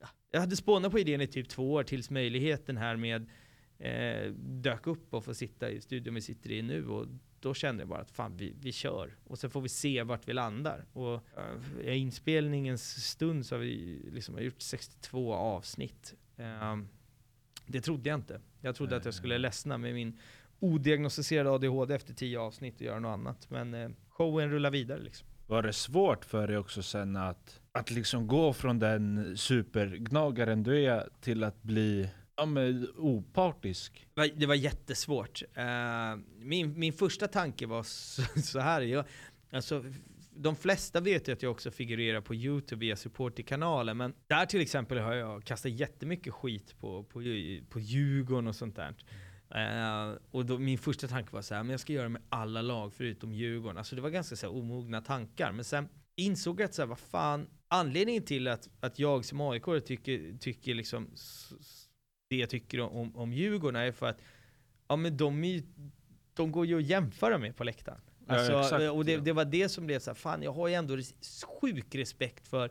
ja, 0.00 0.08
jag 0.30 0.40
hade 0.40 0.56
spånat 0.56 0.92
på 0.92 0.98
idén 0.98 1.20
i 1.20 1.26
typ 1.26 1.48
två 1.48 1.72
år 1.72 1.82
tills 1.82 2.10
möjligheten 2.10 2.76
här 2.76 2.96
med 2.96 3.26
eh, 3.78 4.32
dök 4.34 4.86
upp 4.86 5.14
och 5.14 5.24
få 5.24 5.34
sitta 5.34 5.70
i 5.70 5.80
studion 5.80 6.14
vi 6.14 6.20
sitter 6.20 6.50
i 6.50 6.62
nu. 6.62 6.88
Och 6.88 7.06
då 7.40 7.54
kände 7.54 7.82
jag 7.82 7.88
bara 7.88 8.00
att 8.00 8.10
fan, 8.10 8.36
vi, 8.36 8.54
vi 8.60 8.72
kör. 8.72 9.16
Och 9.24 9.38
sen 9.38 9.50
får 9.50 9.60
vi 9.60 9.68
se 9.68 10.02
vart 10.02 10.28
vi 10.28 10.32
landar. 10.32 10.86
Och 10.92 11.20
i 11.84 11.94
inspelningens 11.94 13.10
stund 13.10 13.46
så 13.46 13.54
har 13.54 13.60
vi 13.60 14.00
liksom 14.12 14.42
gjort 14.42 14.60
62 14.60 15.34
avsnitt. 15.34 16.14
Uh, 16.40 16.84
det 17.66 17.80
trodde 17.80 18.08
jag 18.08 18.18
inte. 18.18 18.40
Jag 18.60 18.74
trodde 18.74 18.96
att 18.96 19.04
jag 19.04 19.14
skulle 19.14 19.38
ledsna 19.38 19.78
med 19.78 19.94
min 19.94 20.18
odiagnostiserade 20.58 21.50
ADHD 21.50 21.94
efter 21.94 22.14
10 22.14 22.38
avsnitt 22.38 22.74
och 22.74 22.82
göra 22.82 23.00
något 23.00 23.18
annat. 23.18 23.50
Men 23.50 23.74
uh, 23.74 23.90
showen 24.08 24.50
rullar 24.50 24.70
vidare 24.70 25.00
liksom. 25.00 25.29
Var 25.50 25.62
det 25.62 25.72
svårt 25.72 26.24
för 26.24 26.46
dig 26.46 26.58
också 26.58 26.82
sen 26.82 27.16
att, 27.16 27.60
att 27.72 27.90
liksom 27.90 28.26
gå 28.26 28.52
från 28.52 28.78
den 28.78 29.36
supergnagaren 29.36 30.62
du 30.62 30.84
är 30.84 31.08
till 31.20 31.44
att 31.44 31.62
bli 31.62 32.10
ja, 32.36 32.46
men, 32.46 32.88
opartisk? 32.96 34.06
Det 34.34 34.46
var 34.46 34.54
jättesvårt. 34.54 35.42
Uh, 35.58 35.64
min, 36.38 36.78
min 36.78 36.92
första 36.92 37.28
tanke 37.28 37.66
var 37.66 37.82
så, 37.82 38.22
så 38.42 38.60
här. 38.60 38.80
Jag, 38.80 39.04
alltså, 39.52 39.84
de 40.30 40.56
flesta 40.56 41.00
vet 41.00 41.28
ju 41.28 41.32
att 41.32 41.42
jag 41.42 41.52
också 41.52 41.70
figurerar 41.70 42.20
på 42.20 42.34
YouTube 42.34 42.80
via 42.80 42.96
supporterkanalen, 42.96 43.96
men 43.96 44.14
där 44.26 44.46
till 44.46 44.60
exempel 44.60 44.98
har 44.98 45.14
jag 45.14 45.44
kastat 45.44 45.72
jättemycket 45.72 46.34
skit 46.34 46.74
på, 46.80 47.02
på, 47.02 47.22
på 47.70 47.80
Djurgården 47.80 48.48
och 48.48 48.56
sånt 48.56 48.76
där. 48.76 48.94
Uh, 49.54 50.18
och 50.30 50.46
då, 50.46 50.58
min 50.58 50.78
första 50.78 51.08
tanke 51.08 51.34
var 51.34 51.42
så 51.42 51.54
här, 51.54 51.62
men 51.62 51.70
jag 51.70 51.80
ska 51.80 51.92
göra 51.92 52.02
det 52.02 52.08
med 52.08 52.22
alla 52.28 52.62
lag 52.62 52.92
förutom 52.94 53.32
Djurgården. 53.32 53.78
Alltså 53.78 53.96
det 53.96 54.02
var 54.02 54.10
ganska 54.10 54.36
så 54.36 54.46
här, 54.46 54.54
omogna 54.54 55.00
tankar. 55.00 55.52
Men 55.52 55.64
sen 55.64 55.88
insåg 56.16 56.60
jag 56.60 56.64
att 56.64 56.74
så 56.74 56.82
här, 56.82 56.86
vad 56.86 56.98
fan, 56.98 57.46
anledningen 57.68 58.22
till 58.22 58.48
att, 58.48 58.68
att 58.80 58.98
jag 58.98 59.24
som 59.24 59.40
aik 59.40 59.64
tycker, 59.84 60.38
tycker 60.38 60.74
liksom 60.74 61.10
det 62.30 62.36
jag 62.36 62.50
tycker 62.50 62.80
om, 62.80 63.16
om 63.16 63.32
Djurgården 63.32 63.82
är 63.82 63.92
för 63.92 64.06
att 64.06 64.20
ja, 64.88 64.96
men 64.96 65.16
de, 65.16 65.62
de 66.34 66.52
går 66.52 66.66
ju 66.66 66.78
att 66.78 66.86
jämföra 66.86 67.38
med 67.38 67.56
på 67.56 67.64
läktaren. 67.64 68.00
Alltså, 68.26 68.52
ja, 68.52 68.60
exakt, 68.60 68.90
och 68.90 69.04
det, 69.04 69.16
det, 69.16 69.32
var 69.32 69.44
det 69.44 69.68
som 69.68 69.86
blev 69.86 69.98
så 69.98 70.10
här, 70.10 70.14
fan 70.14 70.42
jag 70.42 70.52
har 70.52 70.68
ju 70.68 70.74
ändå 70.74 70.98
sjuk 71.60 71.94
respekt 71.94 72.48
för 72.48 72.70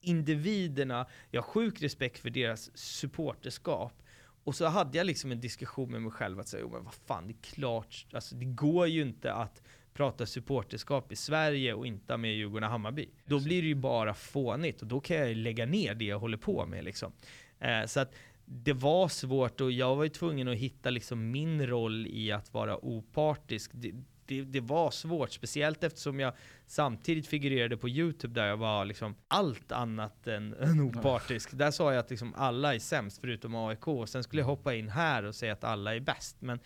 individerna, 0.00 1.06
jag 1.30 1.42
har 1.42 1.48
sjuk 1.48 1.82
respekt 1.82 2.18
för 2.18 2.30
deras 2.30 2.76
supporterskap. 2.76 4.02
Och 4.48 4.54
så 4.54 4.66
hade 4.66 4.98
jag 4.98 5.06
liksom 5.06 5.32
en 5.32 5.40
diskussion 5.40 5.90
med 5.90 6.02
mig 6.02 6.10
själv 6.10 6.40
att 6.40 6.48
säga, 6.48 6.60
jo 6.60 6.70
men 6.70 6.84
vad 6.84 6.94
fan, 6.94 7.26
det 7.26 7.32
är 7.32 7.54
klart, 7.54 8.06
alltså 8.12 8.34
det 8.34 8.44
går 8.44 8.86
ju 8.86 9.02
inte 9.02 9.32
att 9.32 9.62
prata 9.94 10.26
supporterskap 10.26 11.12
i 11.12 11.16
Sverige 11.16 11.74
och 11.74 11.86
inte 11.86 12.16
med 12.16 12.34
Djurgården 12.34 12.64
och 12.64 12.70
Hammarby. 12.70 13.08
Då 13.24 13.40
blir 13.40 13.62
det 13.62 13.68
ju 13.68 13.74
bara 13.74 14.14
fånigt 14.14 14.82
och 14.82 14.88
då 14.88 15.00
kan 15.00 15.16
jag 15.16 15.36
lägga 15.36 15.66
ner 15.66 15.94
det 15.94 16.04
jag 16.04 16.18
håller 16.18 16.36
på 16.36 16.66
med 16.66 16.84
liksom. 16.84 17.12
Eh, 17.58 17.86
så 17.86 18.00
att 18.00 18.14
det 18.44 18.72
var 18.72 19.08
svårt 19.08 19.60
och 19.60 19.72
jag 19.72 19.96
var 19.96 20.04
ju 20.04 20.10
tvungen 20.10 20.48
att 20.48 20.56
hitta 20.56 20.90
liksom 20.90 21.30
min 21.30 21.66
roll 21.66 22.06
i 22.06 22.32
att 22.32 22.54
vara 22.54 22.84
opartisk. 22.84 23.70
Det, 23.74 23.92
det, 24.28 24.42
det, 24.42 24.60
var 24.60 24.90
svårt, 24.90 25.32
speciellt 25.32 25.84
eftersom 25.84 26.20
jag 26.20 26.32
samtidigt 26.66 27.26
figurerade 27.26 27.76
på 27.76 27.88
YouTube 27.88 28.34
där 28.40 28.46
jag 28.46 28.56
var 28.56 28.84
liksom 28.84 29.14
allt 29.28 29.72
annat 29.72 30.26
än, 30.26 30.54
än 30.60 30.80
opartisk. 30.80 31.50
Där 31.52 31.70
sa 31.70 31.92
jag 31.92 32.00
att 32.00 32.10
liksom 32.10 32.34
alla 32.36 32.74
är 32.74 32.78
sämst 32.78 33.18
förutom 33.20 33.54
AIK, 33.54 33.88
och 33.88 34.08
sen 34.08 34.22
skulle 34.22 34.42
jag 34.42 34.46
hoppa 34.46 34.74
in 34.74 34.88
här 34.88 35.22
och 35.22 35.34
säga 35.34 35.52
att 35.52 35.64
alla 35.64 35.94
är 35.94 36.00
bäst. 36.00 36.36
Men 36.40 36.60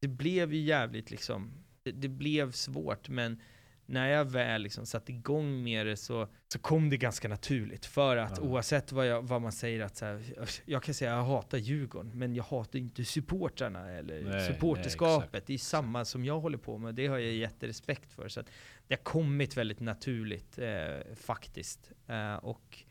det 0.00 0.08
blev 0.08 0.54
ju 0.54 0.60
jävligt 0.60 1.10
liksom, 1.10 1.52
det, 1.82 1.92
det 1.92 2.08
blev 2.08 2.52
svårt 2.52 3.08
men 3.08 3.40
när 3.88 4.08
jag 4.08 4.24
väl 4.24 4.62
liksom 4.62 4.86
satte 4.86 5.12
igång 5.12 5.62
med 5.62 5.86
det 5.86 5.96
så, 5.96 6.28
så 6.52 6.58
kom 6.58 6.90
det 6.90 6.96
ganska 6.96 7.28
naturligt. 7.28 7.86
För 7.86 8.16
att 8.16 8.38
ja. 8.38 8.42
oavsett 8.42 8.92
vad, 8.92 9.06
jag, 9.06 9.22
vad 9.22 9.42
man 9.42 9.52
säger 9.52 9.80
att 9.80 9.96
så 9.96 10.04
här, 10.04 10.22
jag 10.64 10.82
kan 10.82 10.94
säga 10.94 11.12
att 11.12 11.18
jag 11.18 11.24
hatar 11.24 11.58
Djurgården, 11.58 12.10
men 12.14 12.34
jag 12.34 12.44
hatar 12.44 12.78
inte 12.78 13.04
supportrarna 13.04 13.90
eller 13.90 14.22
nej, 14.22 14.46
supporterskapet. 14.46 15.32
Nej, 15.32 15.42
det 15.46 15.54
är 15.54 15.58
samma 15.58 16.04
som 16.04 16.24
jag 16.24 16.40
håller 16.40 16.58
på 16.58 16.78
med, 16.78 16.94
det 16.94 17.06
har 17.06 17.18
jag 17.18 17.32
jätterespekt 17.32 18.12
för. 18.12 18.28
Så 18.28 18.40
att 18.40 18.46
det 18.86 18.94
har 18.94 19.02
kommit 19.02 19.56
väldigt 19.56 19.80
naturligt 19.80 20.58
eh, 20.58 21.14
faktiskt. 21.14 21.92
Eh, 22.06 22.34
och 22.34 22.84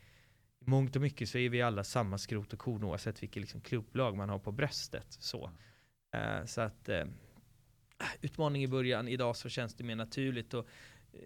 i 0.60 0.70
mångt 0.70 0.96
och 0.96 1.02
mycket 1.02 1.28
så 1.28 1.38
är 1.38 1.48
vi 1.48 1.62
alla 1.62 1.84
samma 1.84 2.18
skrot 2.18 2.52
och 2.52 2.58
korn 2.58 2.84
oavsett 2.84 3.22
vilket 3.22 3.40
liksom, 3.40 3.60
klubblag 3.60 4.16
man 4.16 4.28
har 4.28 4.38
på 4.38 4.52
bröstet. 4.52 5.06
Så, 5.08 5.50
eh, 6.14 6.44
så 6.44 6.60
att 6.60 6.88
eh, 6.88 7.04
utmaning 8.20 8.62
i 8.62 8.68
början. 8.68 9.08
Idag 9.08 9.36
så 9.36 9.48
känns 9.48 9.74
det 9.74 9.84
mer 9.84 9.96
naturligt. 9.96 10.54
Och 10.54 10.66
eh, 11.12 11.20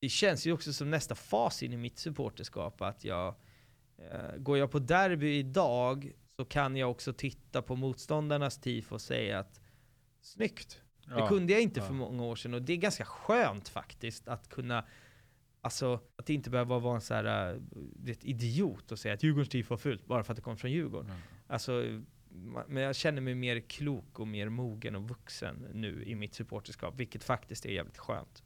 det 0.00 0.08
känns 0.08 0.46
ju 0.46 0.52
också 0.52 0.72
som 0.72 0.90
nästa 0.90 1.14
fas 1.14 1.62
in 1.62 1.72
i 1.72 1.76
mitt 1.76 1.98
supporterskap. 1.98 2.82
Att 2.82 3.04
jag, 3.04 3.34
eh, 3.98 4.36
går 4.36 4.58
jag 4.58 4.70
på 4.70 4.78
derby 4.78 5.38
idag 5.38 6.12
så 6.36 6.44
kan 6.44 6.76
jag 6.76 6.90
också 6.90 7.12
titta 7.12 7.62
på 7.62 7.76
motståndarnas 7.76 8.60
tifo 8.60 8.94
och 8.94 9.00
säga 9.00 9.38
att 9.38 9.60
snyggt. 10.20 10.80
Ja, 11.06 11.22
det 11.22 11.28
kunde 11.28 11.52
jag 11.52 11.62
inte 11.62 11.80
ja. 11.80 11.86
för 11.86 11.94
många 11.94 12.24
år 12.24 12.36
sedan 12.36 12.54
och 12.54 12.62
det 12.62 12.72
är 12.72 12.76
ganska 12.76 13.04
skönt 13.04 13.68
faktiskt 13.68 14.28
att 14.28 14.48
kunna 14.48 14.84
Alltså 15.60 16.00
att 16.16 16.30
inte 16.30 16.50
behöva 16.50 16.78
vara 16.78 16.94
en 16.94 17.00
sån 17.00 17.16
här, 17.16 17.54
uh, 17.54 18.14
idiot 18.20 18.92
och 18.92 18.98
säga 18.98 19.14
att 19.14 19.22
Djurgårdens 19.22 19.48
tifo 19.48 19.70
var 19.70 19.78
fult 19.78 20.06
bara 20.06 20.24
för 20.24 20.32
att 20.32 20.36
det 20.36 20.42
kommer 20.42 20.56
från 20.56 20.70
Djurgården. 20.70 21.10
Mm. 21.10 21.22
Alltså 21.46 22.00
men 22.66 22.82
jag 22.82 22.96
känner 22.96 23.20
mig 23.20 23.34
mer 23.34 23.60
klok 23.60 24.20
och 24.20 24.28
mer 24.28 24.48
mogen 24.48 24.96
och 24.96 25.08
vuxen 25.08 25.66
nu 25.72 26.04
i 26.06 26.14
mitt 26.14 26.34
supporterskap, 26.34 26.94
vilket 26.96 27.24
faktiskt 27.24 27.66
är 27.66 27.70
jävligt 27.70 27.98
skönt. 27.98 28.42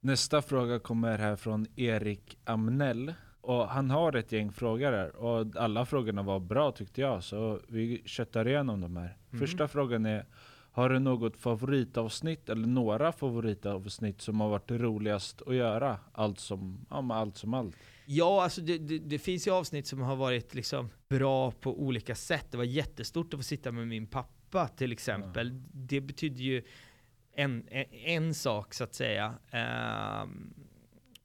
Nästa 0.00 0.42
fråga 0.42 0.78
kommer 0.78 1.18
här 1.18 1.36
från 1.36 1.66
Erik 1.76 2.38
Amnell. 2.44 3.14
Och 3.40 3.68
han 3.68 3.90
har 3.90 4.16
ett 4.16 4.32
gäng 4.32 4.52
frågor 4.52 4.92
här 4.92 5.16
och 5.16 5.56
alla 5.56 5.86
frågorna 5.86 6.22
var 6.22 6.40
bra 6.40 6.72
tyckte 6.72 7.00
jag, 7.00 7.24
så 7.24 7.60
vi 7.68 8.02
köttar 8.04 8.48
igenom 8.48 8.80
de 8.80 8.96
här. 8.96 9.16
Mm. 9.30 9.40
Första 9.40 9.68
frågan 9.68 10.06
är 10.06 10.26
har 10.72 10.88
du 10.88 10.98
något 10.98 11.36
favoritavsnitt 11.36 12.48
eller 12.48 12.66
några 12.66 13.12
favoritavsnitt 13.12 14.20
som 14.20 14.40
har 14.40 14.48
varit 14.48 14.70
roligast 14.70 15.42
att 15.42 15.54
göra? 15.54 15.98
Allt 16.12 16.40
som, 16.40 16.86
ja, 16.90 17.14
allt 17.14 17.36
som 17.36 17.54
allt. 17.54 17.76
Ja, 18.06 18.42
alltså 18.42 18.60
det, 18.60 18.78
det, 18.78 18.98
det, 18.98 19.18
finns 19.18 19.46
ju 19.46 19.50
avsnitt 19.50 19.86
som 19.86 20.00
har 20.00 20.16
varit 20.16 20.54
liksom 20.54 20.90
bra 21.08 21.50
på 21.50 21.80
olika 21.80 22.14
sätt. 22.14 22.46
Det 22.50 22.56
var 22.56 22.64
jättestort 22.64 23.34
att 23.34 23.40
få 23.40 23.44
sitta 23.44 23.72
med 23.72 23.88
min 23.88 24.06
pappa 24.06 24.68
till 24.68 24.92
exempel. 24.92 25.50
Mm. 25.50 25.64
Det 25.72 26.00
betyder 26.00 26.42
ju 26.42 26.62
en, 27.32 27.68
en, 27.68 27.84
en, 27.92 28.34
sak 28.34 28.74
så 28.74 28.84
att 28.84 28.94
säga. 28.94 29.34
Um, 30.22 30.54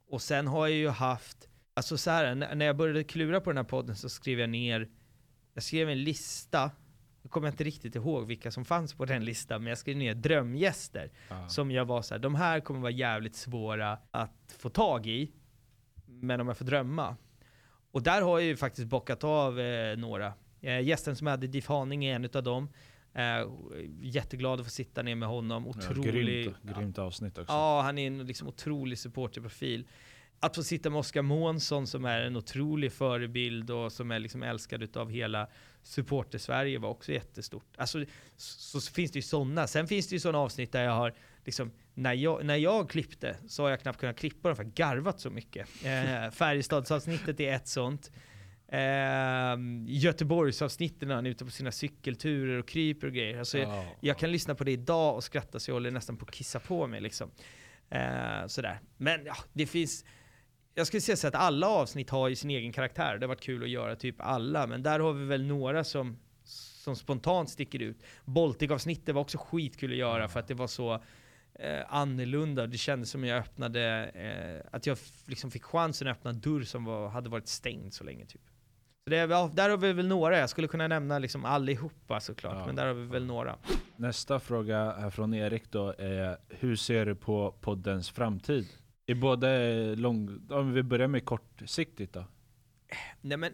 och 0.10 0.22
sen 0.22 0.48
har 0.48 0.68
jag 0.68 0.78
ju 0.78 0.90
haft, 0.90 1.50
alltså 1.74 1.98
så 1.98 2.12
här, 2.12 2.36
när 2.36 2.66
jag 2.66 2.78
började 2.78 3.04
klura 3.04 3.42
på 3.42 3.50
den 3.50 3.58
här 3.58 3.64
podden 3.64 3.96
så 3.96 4.10
skrev 4.10 4.40
jag 4.40 4.50
ner, 4.50 4.90
jag 5.54 5.64
skrev 5.64 5.90
en 5.90 6.04
lista 6.04 6.72
jag 7.22 7.32
kommer 7.32 7.48
inte 7.48 7.64
riktigt 7.64 7.96
ihåg 7.96 8.28
vilka 8.28 8.52
som 8.52 8.66
fanns 8.66 8.94
på 8.94 9.06
den 9.06 9.26
listan, 9.26 9.64
men 9.64 9.70
jag 9.70 9.78
skrev 9.78 9.98
ner 9.98 10.14
drömgäster. 10.14 11.12
Ah. 11.30 11.48
Som 11.48 11.72
jag 11.72 11.86
var 11.86 12.02
så 12.02 12.14
här, 12.14 12.20
de 12.20 12.36
här 12.36 12.60
kommer 12.60 12.80
vara 12.80 12.92
jävligt 12.92 13.36
svåra 13.36 13.98
att 14.12 14.56
få 14.58 14.70
tag 14.70 15.08
i, 15.08 15.32
men 16.22 16.42
om 16.42 16.48
jag 16.48 16.58
får 16.58 16.66
drömma. 16.66 17.16
Och 17.92 18.04
där 18.04 18.22
har 18.22 18.40
jag 18.40 18.48
ju 18.48 18.58
faktiskt 18.58 18.88
bockat 18.88 19.24
av 19.24 19.60
eh, 19.60 19.98
några. 19.98 20.34
Eh, 20.62 20.82
gästen 20.82 21.16
som 21.16 21.28
jag 21.28 21.32
hade, 21.32 21.48
Diff 21.48 21.68
Haning, 21.68 22.06
är 22.06 22.16
en 22.16 22.30
av 22.34 22.44
dem. 22.44 22.70
Eh, 23.14 23.48
jätteglad 24.02 24.60
att 24.60 24.66
få 24.66 24.72
sitta 24.72 25.02
ner 25.02 25.16
med 25.16 25.30
honom. 25.30 25.68
Otrolig, 25.68 26.46
ja, 26.46 26.52
grymt, 26.52 26.78
grymt 26.78 26.98
avsnitt 26.98 27.38
också. 27.38 27.54
Ja, 27.54 27.82
han 27.82 27.98
är 27.98 28.08
en 28.08 28.26
liksom 28.26 28.48
otrolig 28.48 29.00
supporterprofil 29.00 29.88
att 30.40 30.56
få 30.56 30.64
sitta 30.64 30.90
med 30.90 31.00
Oskar 31.00 31.22
Månsson 31.22 31.88
som 31.88 32.06
är 32.06 32.22
en 32.22 32.36
otrolig 32.36 32.94
förebild 32.94 33.72
och 33.72 33.92
som 33.92 34.12
är 34.12 34.20
liksom 34.20 34.44
älskad 34.44 34.98
av 34.98 35.10
hela 35.10 35.48
supporter-Sverige 35.84 36.80
var 36.80 36.90
också 36.90 37.12
jättestort. 37.12 37.66
Alltså, 37.78 38.06
så, 38.38 38.82
så 38.82 38.92
finns 38.92 39.12
det 39.12 39.18
ju 39.18 39.24
sådana. 39.24 39.68
Sen 39.68 39.88
finns 39.88 40.08
det 40.08 40.16
ju 40.16 40.20
sådana 40.20 40.40
avsnitt 40.40 40.72
där 40.72 40.84
jag 40.84 40.92
har, 40.92 41.14
liksom, 41.46 41.72
när, 42.00 42.14
jag, 42.14 42.46
när 42.46 42.56
jag 42.56 42.90
klippte 42.90 43.38
så 43.48 43.64
har 43.64 43.70
jag 43.70 43.80
knappt 43.80 44.00
kunnat 44.00 44.18
klippa 44.18 44.50
dem 44.50 44.56
för 44.56 44.64
jag 44.64 44.74
garvat 44.74 45.20
så 45.20 45.30
mycket. 45.30 45.68
Eh, 45.84 46.32
Färjestadsavsnittet 46.32 47.40
är 47.40 47.54
ett 47.54 47.68
sånt. 47.68 48.12
Eh, 48.68 49.58
Göteborgsavsnitten 49.88 51.08
när 51.08 51.16
han 51.16 51.26
är 51.26 51.30
ute 51.30 51.46
på 51.46 51.52
sina 51.52 51.72
cykelturer 51.72 52.60
och 52.60 52.68
kryper 52.68 53.08
och 53.08 53.14
grejer. 53.14 53.40
Alltså, 53.40 53.58
jag, 53.58 53.86
jag, 54.00 54.18
kan 54.18 54.32
lyssna 54.32 54.56
på 54.56 54.64
det 54.64 54.72
idag 54.72 55.16
och 55.16 55.24
skratta 55.24 55.60
så 55.60 55.72
jag 55.72 55.76
håller 55.76 55.92
nästan 55.92 56.18
på 56.18 56.26
att 56.26 56.32
kissa 56.32 56.60
på 56.60 56.88
mig. 56.88 57.02
Liksom. 57.02 57.32
Eh, 57.90 58.48
sådär. 58.48 58.80
Men 58.98 59.26
ja, 59.26 59.36
det 59.54 59.66
finns 59.66 60.06
jag 60.76 60.88
skulle 60.88 61.02
säga 61.02 61.16
så 61.16 61.28
att 61.28 61.36
alla 61.36 61.68
avsnitt 61.68 62.10
har 62.10 62.28
ju 62.28 62.36
sin 62.36 62.50
egen 62.50 62.72
karaktär. 62.72 63.18
Det 63.18 63.26
har 63.26 63.28
varit 63.28 63.42
kul 63.42 63.64
att 63.64 63.70
göra 63.70 63.96
typ 63.96 64.16
alla, 64.20 64.68
men 64.68 64.84
där 64.84 65.00
har 65.00 65.14
vi 65.14 65.26
väl 65.26 65.46
några 65.46 65.84
som, 65.84 66.20
som 66.84 66.96
spontant 66.96 67.50
sticker 67.50 67.80
ut. 67.80 67.98
Baltic-avsnittet 68.26 69.16
var 69.16 69.22
också 69.22 69.38
skitkul 69.38 69.92
att 69.92 69.98
göra 69.98 70.28
för 70.28 70.40
att 70.40 70.48
det 70.48 70.54
var 70.54 70.68
så 70.68 71.04
eh, 71.60 71.94
annorlunda. 71.94 72.68
Det 72.68 72.78
kändes 72.78 73.10
som 73.10 73.24
jag 73.24 73.40
öppnade, 73.40 74.06
eh, 74.06 74.76
att 74.76 74.86
jag 74.86 74.98
liksom 75.28 75.52
fick 75.52 75.64
chansen 75.64 76.08
att 76.08 76.18
öppna 76.18 76.30
en 76.30 76.40
dörr 76.40 76.64
som 76.64 76.86
var, 76.86 77.10
hade 77.10 77.30
varit 77.30 77.48
stängd 77.48 77.94
så 77.94 78.04
länge 78.04 78.26
typ. 78.26 78.42
Så 79.04 79.10
det, 79.10 79.16
ja, 79.16 79.52
där 79.54 79.70
har 79.70 79.78
vi 79.78 79.94
väl 79.94 80.08
några, 80.08 80.38
jag 80.38 80.50
skulle 80.50 80.68
kunna 80.68 80.88
nämna 80.88 81.20
liksom 81.20 81.46
allihopa 81.46 82.20
såklart, 82.20 82.56
ja, 82.60 82.66
men 82.66 82.76
där 82.76 82.86
har 82.86 82.94
vi 82.94 83.06
väl 83.06 83.26
några. 83.26 83.58
Nästa 83.96 84.40
fråga 84.40 84.92
här 84.92 85.10
från 85.10 85.34
Erik 85.34 85.72
då 85.72 85.94
är, 85.98 86.38
hur 86.50 86.76
ser 86.76 87.06
du 87.06 87.16
på 87.16 87.56
poddens 87.62 88.10
framtid? 88.10 88.68
I 89.06 89.14
både 89.14 89.96
lång... 89.96 90.48
Om 90.50 90.74
vi 90.74 90.84
börjar 90.84 91.08
med 91.08 91.26
kortsiktigt 91.26 92.14
då? 92.14 92.24
Nej 93.22 93.38
men, 93.38 93.52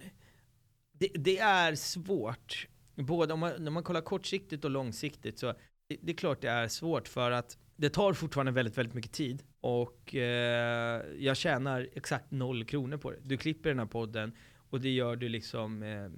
det, 0.91 1.07
det 1.15 1.37
är 1.37 1.75
svårt. 1.75 2.67
Både 2.95 3.33
om 3.33 3.39
man, 3.39 3.51
när 3.59 3.71
man 3.71 3.83
kollar 3.83 4.01
kortsiktigt 4.01 4.65
och 4.65 4.71
långsiktigt 4.71 5.39
så 5.39 5.53
det, 5.87 5.97
det, 6.01 6.11
är 6.11 6.15
klart 6.15 6.41
det 6.41 6.49
är 6.49 6.67
svårt 6.67 7.07
för 7.07 7.31
att 7.31 7.57
det 7.75 7.89
tar 7.89 8.13
fortfarande 8.13 8.51
väldigt, 8.51 8.77
väldigt 8.77 8.95
mycket 8.95 9.11
tid 9.11 9.43
och 9.61 10.15
eh, 10.15 11.01
jag 11.17 11.37
tjänar 11.37 11.89
exakt 11.93 12.31
noll 12.31 12.65
kronor 12.65 12.97
på 12.97 13.11
det. 13.11 13.17
Du 13.23 13.37
klipper 13.37 13.69
den 13.69 13.79
här 13.79 13.85
podden 13.85 14.35
och 14.69 14.81
det 14.81 14.89
gör 14.89 15.15
du 15.15 15.29
liksom 15.29 15.83
eh, 15.83 16.09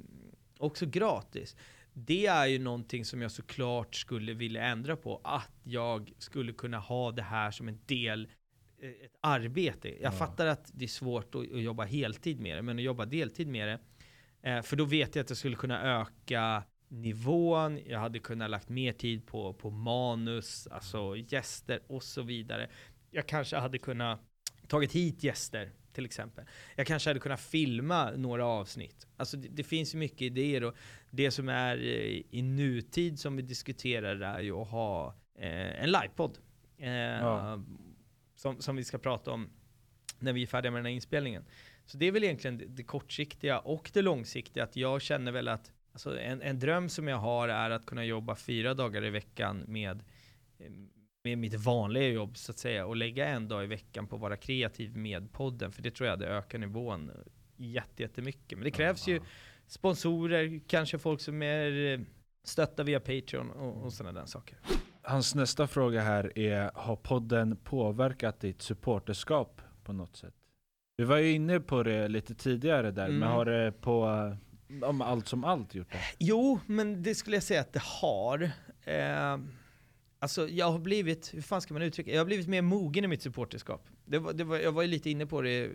också 0.57 0.85
gratis. 0.85 1.55
Det 1.93 2.25
är 2.25 2.45
ju 2.45 2.59
någonting 2.59 3.05
som 3.05 3.21
jag 3.21 3.31
såklart 3.31 3.95
skulle 3.95 4.33
vilja 4.33 4.63
ändra 4.63 4.95
på. 4.95 5.21
Att 5.23 5.53
jag 5.63 6.11
skulle 6.17 6.53
kunna 6.53 6.79
ha 6.79 7.11
det 7.11 7.21
här 7.21 7.51
som 7.51 7.67
en 7.67 7.79
del 7.85 8.27
Eh, 8.81 8.89
ett 8.89 9.17
arbete. 9.21 9.89
Jag 9.89 10.13
ja. 10.13 10.17
fattar 10.17 10.47
att 10.47 10.71
det 10.73 10.85
är 10.85 10.89
svårt 10.89 11.35
att, 11.35 11.41
att, 11.41 11.61
jobba 11.61 11.83
heltid 11.83 12.39
med 12.39 12.57
det, 12.57 12.61
men 12.61 12.77
att 12.77 12.83
jobba 12.83 13.05
deltid 13.05 13.47
med 13.47 13.67
det. 13.67 13.79
Eh, 14.49 14.61
för 14.61 14.75
då 14.75 14.85
vet 14.85 15.15
jag 15.15 15.23
att 15.23 15.29
jag 15.29 15.37
skulle 15.37 15.55
kunna 15.55 16.01
öka 16.01 16.63
nivån, 16.87 17.79
jag 17.85 17.99
hade 17.99 18.19
kunnat 18.19 18.49
lagt 18.49 18.69
mer 18.69 18.93
tid 18.93 19.25
på, 19.25 19.53
på 19.53 19.69
manus, 19.69 20.67
alltså 20.67 21.15
gäster 21.17 21.79
och 21.87 22.03
så 22.03 22.21
vidare. 22.21 22.69
Jag 23.11 23.27
kanske 23.27 23.57
hade 23.57 23.77
kunnat 23.77 24.19
tagit 24.67 24.91
hit 24.91 25.23
gäster 25.23 25.71
till 25.93 26.05
exempel. 26.05 26.45
Jag 26.75 26.87
kanske 26.87 27.09
hade 27.09 27.19
kunnat 27.19 27.41
filma 27.41 28.11
några 28.11 28.45
avsnitt. 28.45 29.07
Alltså 29.17 29.37
det, 29.37 29.47
det 29.47 29.63
finns 29.63 29.95
ju 29.95 29.99
mycket 29.99 30.21
idéer 30.21 30.63
och 30.63 30.75
det 31.09 31.31
som 31.31 31.49
är 31.49 31.77
eh, 31.77 32.21
i 32.31 32.41
nutid 32.41 33.19
som 33.19 33.35
vi 33.35 33.41
diskuterar 33.41 34.21
är 34.21 34.41
ju 34.41 34.51
att 34.51 34.67
ha 34.67 35.15
eh, 35.39 35.83
en 35.83 35.91
livepodd. 35.91 36.37
Eh, 36.77 36.89
ja 36.89 37.59
som, 38.37 38.61
som 38.61 38.75
vi 38.75 38.83
ska 38.83 38.97
prata 38.97 39.31
om 39.31 39.49
när 40.19 40.33
vi 40.33 40.43
är 40.43 40.47
färdiga 40.47 40.71
med 40.71 40.79
den 40.79 40.85
här 40.85 40.93
inspelningen. 40.93 41.45
Så 41.85 41.97
det 41.97 42.05
är 42.05 42.11
väl 42.11 42.23
egentligen 42.23 42.57
det, 42.57 42.65
det 42.65 42.83
kortsiktiga 42.83 43.59
och 43.59 43.91
det 43.93 44.01
långsiktiga. 44.01 44.63
Att 44.63 44.75
jag 44.75 45.01
känner 45.01 45.31
väl 45.31 45.47
att 45.47 45.71
alltså 45.97 46.19
en, 46.19 46.41
en 46.41 46.59
dröm 46.59 46.89
som 46.89 47.07
jag 47.07 47.17
har 47.17 47.49
är 47.49 47.69
att 47.69 47.85
kunna 47.85 48.05
jobba 48.05 48.35
fyra 48.35 48.73
dagar 48.73 49.05
i 49.05 49.09
veckan 49.09 49.63
med, 49.67 50.03
med 51.23 51.37
mitt 51.37 51.53
vanliga 51.53 52.07
jobb 52.07 52.37
så 52.37 52.51
att 52.51 52.57
säga 52.57 52.85
och 52.85 52.95
lägga 52.95 53.27
en 53.27 53.47
dag 53.47 53.63
i 53.63 53.67
veckan 53.67 54.07
på 54.07 54.15
att 54.15 54.21
vara 54.21 54.37
kreativ 54.37 54.97
med 54.97 55.31
podden. 55.31 55.71
För 55.71 55.81
det 55.81 55.91
tror 55.91 56.07
jag 56.07 56.11
hade 56.11 56.27
ökat 56.27 56.61
nivån 56.61 57.11
jättemycket. 57.55 58.57
Men 58.57 58.63
det 58.63 58.71
krävs 58.71 59.07
ju 59.07 59.21
sponsorer, 59.67 60.59
kanske 60.67 60.99
folk 60.99 61.21
som 61.21 61.41
är 61.41 62.05
stötta 62.43 62.83
via 62.83 62.99
Patreon 62.99 63.51
och, 63.51 63.83
och 63.83 63.93
sådana 63.93 64.19
där 64.19 64.25
saker. 64.25 64.57
Hans 65.01 65.35
nästa 65.35 65.67
fråga 65.67 66.01
här 66.01 66.37
är, 66.39 66.71
har 66.73 66.95
podden 66.95 67.57
påverkat 67.63 68.39
ditt 68.39 68.61
supporterskap 68.61 69.61
på 69.83 69.93
något 69.93 70.15
sätt? 70.15 70.33
Vi 70.97 71.03
var 71.03 71.17
ju 71.17 71.31
inne 71.31 71.59
på 71.59 71.83
det 71.83 72.07
lite 72.07 72.35
tidigare 72.35 72.91
där, 72.91 73.05
mm. 73.05 73.19
men 73.19 73.29
har 73.29 73.45
det 73.45 73.71
på 73.81 74.37
om 74.83 75.01
allt 75.01 75.27
som 75.27 75.43
allt 75.43 75.75
gjort 75.75 75.91
det? 75.91 75.99
Jo, 76.19 76.59
men 76.65 77.03
det 77.03 77.15
skulle 77.15 77.35
jag 77.35 77.43
säga 77.43 77.61
att 77.61 77.73
det 77.73 77.81
har. 77.83 78.51
Eh, 78.83 79.37
alltså 80.19 80.49
jag 80.49 80.71
har 80.71 80.79
blivit, 80.79 81.33
hur 81.33 81.41
fan 81.41 81.61
ska 81.61 81.73
man 81.73 81.83
uttrycka 81.83 82.11
Jag 82.11 82.19
har 82.19 82.25
blivit 82.25 82.47
mer 82.47 82.61
mogen 82.61 83.03
i 83.03 83.07
mitt 83.07 83.21
supporterskap. 83.21 83.87
Det 84.05 84.19
var, 84.19 84.33
det 84.33 84.43
var, 84.43 84.57
jag 84.57 84.71
var 84.71 84.81
ju 84.81 84.87
lite 84.87 85.09
inne 85.09 85.25
på 85.25 85.41
det 85.41 85.65
eh, 85.65 85.69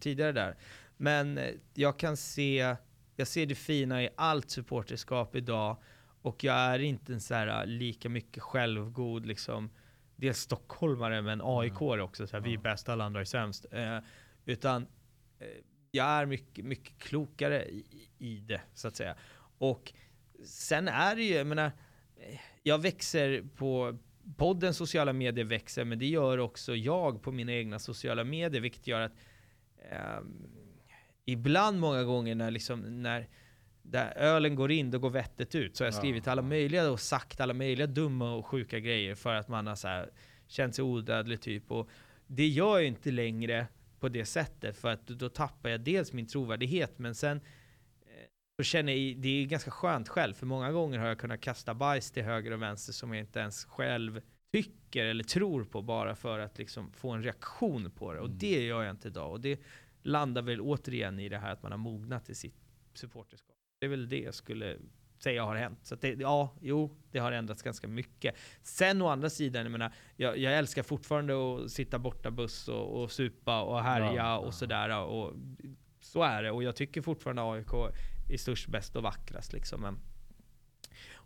tidigare 0.00 0.32
där. 0.32 0.56
Men 0.96 1.38
eh, 1.38 1.50
jag 1.74 1.98
kan 1.98 2.16
se, 2.16 2.76
jag 3.16 3.28
ser 3.28 3.46
det 3.46 3.54
fina 3.54 4.02
i 4.02 4.08
allt 4.16 4.50
supporterskap 4.50 5.36
idag 5.36 5.76
och 6.22 6.44
jag 6.44 6.56
är 6.56 6.78
inte 6.78 7.12
en 7.12 7.20
så 7.20 7.34
här, 7.34 7.60
äh, 7.60 7.66
lika 7.66 8.08
mycket 8.08 8.42
självgod 8.42 9.26
liksom, 9.26 9.70
dels 10.16 10.38
stockholmare 10.38 11.22
men 11.22 11.40
AIK 11.44 11.80
är 11.80 12.00
också, 12.00 12.26
så 12.26 12.36
här, 12.36 12.44
vi 12.44 12.54
är 12.54 12.58
bäst, 12.58 12.88
alla 12.88 13.04
andra 13.04 13.20
är 13.20 13.24
sämst. 13.24 13.66
Eh, 13.70 13.98
utan 14.44 14.86
eh, 15.38 15.46
jag 15.94 16.06
är 16.06 16.26
mycket, 16.26 16.64
mycket 16.64 16.98
klokare 16.98 17.64
i, 17.64 17.84
i, 18.18 18.36
det, 18.36 18.60
så 18.74 18.88
att 18.88 18.96
säga. 18.96 19.16
Och 19.58 19.92
sen 20.44 20.88
är 20.88 21.16
det 21.16 21.22
ju, 21.22 21.34
jag 21.34 21.46
menar, 21.46 21.72
eh, 22.16 22.40
jag 22.62 22.78
växer 22.78 23.44
på 23.56 23.98
podden 24.36 24.74
sociala 24.74 25.12
medier 25.12 25.44
växer, 25.44 25.84
men 25.84 25.98
det 25.98 26.06
gör 26.06 26.38
också 26.38 26.76
jag 26.76 27.22
på 27.22 27.32
mina 27.32 27.52
egna 27.52 27.78
sociala 27.78 28.24
medier, 28.24 28.60
vilket 28.62 28.86
gör 28.86 29.00
att 29.00 29.12
eh, 29.90 30.20
ibland 31.24 31.80
många 31.80 32.04
gånger 32.04 32.34
när, 32.34 32.50
liksom, 32.50 33.02
när 33.02 33.28
där 33.82 34.12
ölen 34.16 34.54
går 34.54 34.72
in, 34.72 34.90
då 34.90 34.98
går 34.98 35.10
vettet 35.10 35.54
ut. 35.54 35.76
Så 35.76 35.84
jag 35.84 35.92
har 35.92 35.98
skrivit 35.98 36.28
alla 36.28 36.42
möjliga 36.42 36.90
och 36.90 37.00
sagt 37.00 37.40
alla 37.40 37.54
möjliga 37.54 37.86
dumma 37.86 38.34
och 38.34 38.46
sjuka 38.46 38.78
grejer 38.78 39.14
för 39.14 39.34
att 39.34 39.48
man 39.48 39.66
har 39.66 39.74
så 39.74 39.88
här, 39.88 40.10
känt 40.46 40.74
sig 40.74 40.84
odödlig 40.84 41.40
typ. 41.40 41.70
Och 41.70 41.88
det 42.26 42.46
gör 42.46 42.78
jag 42.78 42.86
inte 42.86 43.10
längre 43.10 43.66
på 44.02 44.08
det 44.08 44.24
sättet 44.24 44.76
för 44.76 44.88
att 44.88 45.06
då 45.06 45.28
tappar 45.28 45.70
jag 45.70 45.80
dels 45.80 46.12
min 46.12 46.26
trovärdighet 46.26 46.98
men 46.98 47.14
sen 47.14 47.36
eh, 48.00 48.26
så 48.56 48.64
känner 48.64 48.92
jag, 48.92 49.16
det 49.16 49.28
är 49.28 49.46
ganska 49.46 49.70
skönt 49.70 50.08
själv 50.08 50.34
för 50.34 50.46
många 50.46 50.72
gånger 50.72 50.98
har 50.98 51.06
jag 51.06 51.18
kunnat 51.18 51.40
kasta 51.40 51.74
bajs 51.74 52.10
till 52.10 52.22
höger 52.22 52.50
och 52.50 52.62
vänster 52.62 52.92
som 52.92 53.14
jag 53.14 53.20
inte 53.20 53.38
ens 53.38 53.64
själv 53.64 54.20
tycker 54.52 55.04
eller 55.04 55.24
tror 55.24 55.64
på 55.64 55.82
bara 55.82 56.14
för 56.14 56.38
att 56.38 56.58
liksom 56.58 56.92
få 56.92 57.10
en 57.10 57.22
reaktion 57.22 57.90
på 57.90 58.12
det. 58.12 58.18
Och 58.18 58.26
mm. 58.26 58.38
det 58.38 58.64
gör 58.64 58.82
jag 58.82 58.90
inte 58.90 59.08
idag. 59.08 59.30
Och 59.30 59.40
det 59.40 59.60
landar 60.02 60.42
väl 60.42 60.60
återigen 60.60 61.18
i 61.18 61.28
det 61.28 61.38
här 61.38 61.52
att 61.52 61.62
man 61.62 61.72
har 61.72 61.78
mognat 61.78 62.30
i 62.30 62.34
sitt 62.34 62.56
supporterskap. 62.94 63.56
Det 63.80 63.86
är 63.86 63.90
väl 63.90 64.08
det 64.08 64.20
jag 64.20 64.34
skulle 64.34 64.78
säga 65.22 65.44
har 65.44 65.56
hänt. 65.56 65.78
Så 65.82 65.94
det, 65.94 66.08
ja, 66.08 66.54
jo, 66.60 66.96
det 67.10 67.18
har 67.18 67.32
ändrats 67.32 67.62
ganska 67.62 67.88
mycket. 67.88 68.34
Sen 68.62 69.02
å 69.02 69.08
andra 69.08 69.30
sidan, 69.30 69.62
jag 69.62 69.72
menar, 69.72 69.92
jag, 70.16 70.38
jag 70.38 70.58
älskar 70.58 70.82
fortfarande 70.82 71.34
att 71.34 71.70
sitta 71.70 71.98
borta 71.98 72.30
buss 72.30 72.68
och, 72.68 73.02
och 73.02 73.12
supa 73.12 73.62
och 73.62 73.82
härja 73.82 74.14
ja, 74.14 74.38
och 74.38 74.54
sådär. 74.54 74.98
Och 74.98 75.34
så 76.00 76.22
är 76.22 76.42
det. 76.42 76.50
Och 76.50 76.62
jag 76.62 76.76
tycker 76.76 77.02
fortfarande 77.02 77.42
AIK 77.42 77.72
är 78.30 78.36
störst, 78.36 78.68
bäst 78.68 78.96
och 78.96 79.02
vackrast 79.02 79.52
liksom. 79.52 79.80
Men, 79.80 79.98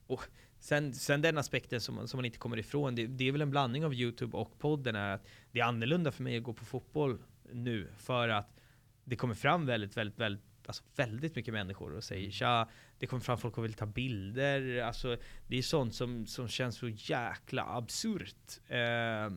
och 0.07 0.23
sen, 0.59 0.95
sen 0.95 1.23
den 1.23 1.39
aspekten 1.39 1.81
som, 1.81 2.09
som 2.09 2.19
man 2.19 2.25
inte 2.25 2.39
kommer 2.39 2.59
ifrån, 2.59 2.95
det, 2.95 3.07
det 3.07 3.29
är 3.29 3.33
väl 3.33 3.43
en 3.43 3.51
blandning 3.51 3.85
av 3.85 3.95
YouTube 3.95 4.37
och 4.37 4.59
podden 4.59 4.97
är 4.97 5.15
att 5.15 5.27
det 5.53 5.61
är 5.61 5.65
annorlunda 5.65 6.13
för 6.13 6.23
mig 6.23 6.37
att 6.37 6.43
gå 6.43 6.53
på 6.53 6.65
fotboll 6.65 7.19
nu 7.53 7.89
för 7.99 8.29
att 8.29 8.61
det 9.05 9.17
kommer 9.17 9.35
fram 9.35 9.67
väldigt, 9.67 9.97
väldigt, 9.97 10.19
väldigt 10.19 10.56
Alltså 10.67 10.83
väldigt 10.97 11.37
mycket 11.37 11.55
människor 11.55 11.93
och 11.93 12.05
säger 12.05 12.31
tja, 12.31 12.69
det 12.99 13.07
kommer 13.07 13.21
fram 13.21 13.39
folk 13.39 13.59
och 13.59 13.65
vill 13.65 13.75
ta 13.75 13.87
bilder. 13.87 14.83
Alltså, 14.83 15.17
det 15.47 15.59
är 15.59 15.63
sånt 15.63 15.95
som, 15.95 16.27
som 16.27 16.49
känns 16.49 16.77
så 16.77 16.89
jäkla 16.89 17.65
absurt. 17.77 18.61
Eh, 18.69 19.31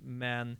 men 0.00 0.56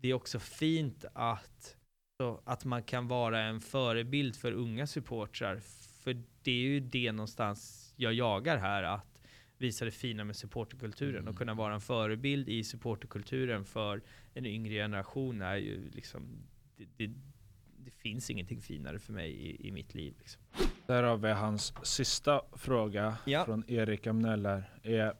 det 0.00 0.08
är 0.08 0.14
också 0.14 0.38
fint 0.38 1.04
att, 1.12 1.76
så, 2.20 2.40
att 2.44 2.64
man 2.64 2.82
kan 2.82 3.08
vara 3.08 3.42
en 3.42 3.60
förebild 3.60 4.36
för 4.36 4.52
unga 4.52 4.86
supportrar. 4.86 5.60
För 6.02 6.22
det 6.42 6.50
är 6.50 6.62
ju 6.62 6.80
det 6.80 7.12
någonstans 7.12 7.92
jag 7.96 8.12
jagar 8.12 8.58
här, 8.58 8.82
att 8.82 9.22
visa 9.58 9.84
det 9.84 9.90
fina 9.90 10.24
med 10.24 10.36
supporterkulturen 10.36 11.20
mm. 11.20 11.28
och 11.28 11.38
kunna 11.38 11.54
vara 11.54 11.74
en 11.74 11.80
förebild 11.80 12.48
i 12.48 12.64
supporterkulturen 12.64 13.64
för 13.64 14.02
en 14.34 14.46
yngre 14.46 14.74
generation 14.74 15.42
är 15.42 15.56
ju 15.56 15.90
liksom 15.90 16.46
det, 16.76 16.86
det 16.96 17.14
finns 18.04 18.30
ingenting 18.30 18.60
finare 18.60 18.98
för 18.98 19.12
mig 19.12 19.30
i, 19.30 19.68
i 19.68 19.72
mitt 19.72 19.94
liv. 19.94 20.14
Liksom. 20.18 20.42
Där 20.86 21.02
har 21.02 21.16
vi 21.16 21.30
hans 21.32 21.74
sista 21.82 22.42
fråga 22.52 23.16
ja. 23.24 23.44
från 23.44 23.64
Erik 23.68 24.06
Amneller. 24.06 24.70
Är, 24.82 25.14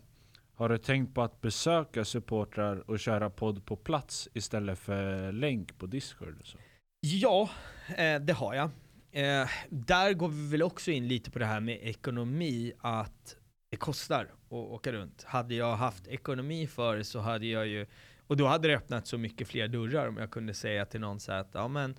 har 0.55 0.69
du 0.69 0.79
tänkt 0.79 1.14
på 1.14 1.23
att 1.23 1.41
besöka 1.41 2.05
supportrar 2.05 2.91
och 2.91 3.00
köra 3.00 3.31
podd 3.31 3.67
på 3.67 3.76
plats 3.76 4.29
istället 4.35 4.79
för 4.79 5.33
länk 5.33 5.79
på 5.79 5.87
Discord? 5.87 6.37
Så? 6.45 6.59
Ja, 7.00 7.50
eh, 7.97 8.21
det 8.21 8.33
har 8.33 8.55
jag. 8.55 8.71
Eh, 9.12 9.49
där 9.71 10.12
går 10.12 10.29
vi 10.29 10.50
väl 10.50 10.62
också 10.62 10.91
in 10.91 11.09
lite 11.09 11.31
på 11.31 11.38
det 11.38 11.47
här 11.47 11.61
med 11.61 11.79
ekonomi, 11.83 12.73
att 12.79 13.37
det 13.71 13.76
kostar 13.76 14.25
att 14.47 14.53
åka 14.53 14.93
runt. 14.93 15.25
Hade 15.25 15.55
jag 15.55 15.76
haft 15.76 16.07
ekonomi 16.07 16.67
för 16.67 16.97
det 16.97 17.05
så 17.05 17.19
hade 17.19 17.47
jag 17.47 17.67
ju, 17.67 17.87
och 18.26 18.37
då 18.37 18.47
hade 18.47 18.69
det 18.69 18.76
öppnat 18.76 19.07
så 19.07 19.19
mycket 19.19 19.49
fler 19.49 19.69
dörrar 19.69 20.09
om 20.09 20.17
jag 20.17 20.31
kunde 20.31 20.55
säga 20.55 20.87
till 20.87 21.00
någon 21.00 21.21
så 21.21 21.33
att 21.33 21.50
ja 21.53 21.69
men 21.69 21.95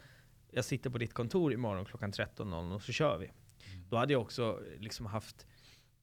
jag 0.55 0.65
sitter 0.65 0.89
på 0.89 0.97
ditt 0.97 1.13
kontor 1.13 1.53
imorgon 1.53 1.85
klockan 1.85 2.11
13.00 2.11 2.75
och 2.75 2.81
så 2.81 2.91
kör 2.91 3.17
vi. 3.17 3.25
Mm. 3.25 3.85
Då 3.89 3.97
hade 3.97 4.13
jag 4.13 4.21
också 4.21 4.59
liksom 4.79 5.05
haft 5.05 5.47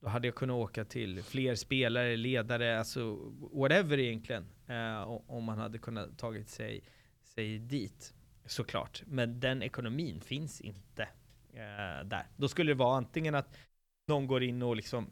då 0.01 0.09
hade 0.09 0.29
jag 0.29 0.35
kunnat 0.35 0.55
åka 0.55 0.85
till 0.85 1.23
fler 1.23 1.55
spelare, 1.55 2.17
ledare, 2.17 2.79
alltså 2.79 3.33
whatever 3.53 3.99
egentligen. 3.99 4.47
Eh, 4.67 5.03
om 5.27 5.45
man 5.45 5.59
hade 5.59 5.79
kunnat 5.79 6.19
tagit 6.19 6.49
sig, 6.49 6.85
sig 7.23 7.59
dit. 7.59 8.15
Såklart. 8.47 9.03
Men 9.07 9.41
den 9.41 9.63
ekonomin 9.63 10.21
finns 10.21 10.61
inte 10.61 11.03
eh, 11.53 12.05
där. 12.05 12.27
Då 12.37 12.49
skulle 12.49 12.71
det 12.71 12.75
vara 12.75 12.97
antingen 12.97 13.35
att 13.35 13.57
någon 14.09 14.27
går 14.27 14.43
in 14.43 14.63
och 14.63 14.77
liksom 14.77 15.07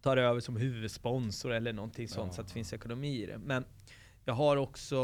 tar 0.00 0.16
över 0.16 0.40
som 0.40 0.56
huvudsponsor 0.56 1.52
eller 1.52 1.72
någonting 1.72 2.08
sånt 2.08 2.28
ja. 2.28 2.32
så 2.32 2.40
att 2.40 2.46
det 2.46 2.54
finns 2.54 2.72
ekonomi 2.72 3.22
i 3.22 3.26
det. 3.26 3.38
Men 3.38 3.64
jag 4.24 4.34
har 4.34 4.56
också 4.56 4.96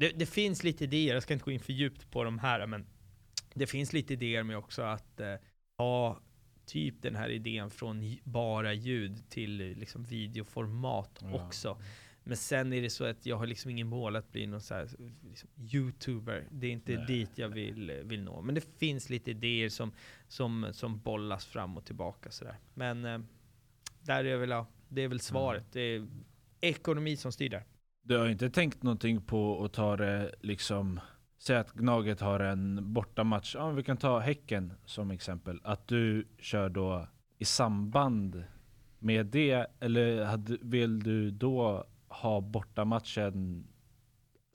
det, 0.00 0.10
det, 0.10 0.26
finns 0.26 0.64
lite 0.64 0.84
idéer, 0.84 1.14
jag 1.14 1.22
ska 1.22 1.32
inte 1.32 1.44
gå 1.44 1.50
in 1.50 1.60
för 1.60 1.72
djupt 1.72 2.10
på 2.10 2.24
de 2.24 2.38
här, 2.38 2.66
men 2.66 2.86
det 3.54 3.66
finns 3.66 3.92
lite 3.92 4.12
idéer 4.12 4.42
med 4.42 4.56
också 4.56 4.82
att 4.82 5.20
eh, 5.20 5.34
ha 5.78 6.20
typ 6.66 7.02
den 7.02 7.16
här 7.16 7.28
idén 7.28 7.70
från 7.70 8.16
bara 8.24 8.72
ljud 8.72 9.30
till 9.30 9.56
liksom 9.56 10.04
videoformat 10.04 11.18
ja. 11.22 11.46
också. 11.46 11.80
Men 12.24 12.36
sen 12.36 12.72
är 12.72 12.82
det 12.82 12.90
så 12.90 13.04
att 13.04 13.26
jag 13.26 13.36
har 13.36 13.46
liksom 13.46 13.70
ingen 13.70 13.86
mål 13.86 14.16
att 14.16 14.32
bli 14.32 14.46
någon 14.46 14.60
så 14.60 14.74
här, 14.74 14.88
liksom, 15.28 15.48
youtuber. 15.56 16.48
Det 16.50 16.66
är 16.66 16.70
inte 16.70 16.96
Nej. 16.96 17.06
dit 17.06 17.30
jag 17.38 17.48
vill, 17.48 17.92
vill 18.04 18.22
nå. 18.22 18.42
Men 18.42 18.54
det 18.54 18.78
finns 18.78 19.10
lite 19.10 19.30
idéer 19.30 19.68
som, 19.68 19.92
som, 20.28 20.68
som 20.72 21.00
bollas 21.00 21.46
fram 21.46 21.76
och 21.76 21.84
tillbaka 21.84 22.30
sådär. 22.30 22.56
Men 22.74 23.04
eh, 23.04 23.20
där 24.00 24.24
är 24.24 24.36
väl, 24.36 24.50
ja, 24.50 24.66
det 24.88 25.02
är 25.02 25.08
väl 25.08 25.20
svaret. 25.20 25.62
Mm. 25.62 25.70
Det 25.72 25.80
är 25.80 26.70
ekonomi 26.70 27.16
som 27.16 27.32
styr 27.32 27.48
där. 27.48 27.64
Du 28.10 28.16
har 28.16 28.28
inte 28.28 28.50
tänkt 28.50 28.82
någonting 28.82 29.20
på 29.20 29.64
att 29.64 29.72
ta 29.72 29.96
det 29.96 30.34
liksom 30.40 31.00
Säg 31.38 31.56
att 31.56 31.72
Gnaget 31.72 32.20
har 32.20 32.40
en 32.40 32.92
bortamatch, 32.92 33.54
ja, 33.54 33.70
vi 33.70 33.82
kan 33.82 33.96
ta 33.96 34.18
Häcken 34.18 34.72
som 34.84 35.10
exempel. 35.10 35.60
Att 35.64 35.88
du 35.88 36.28
kör 36.38 36.68
då 36.68 37.08
i 37.38 37.44
samband 37.44 38.44
med 38.98 39.26
det, 39.26 39.66
eller 39.80 40.24
hade, 40.24 40.58
vill 40.60 41.02
du 41.02 41.30
då 41.30 41.86
ha 42.08 42.40
bortamatchen 42.40 43.66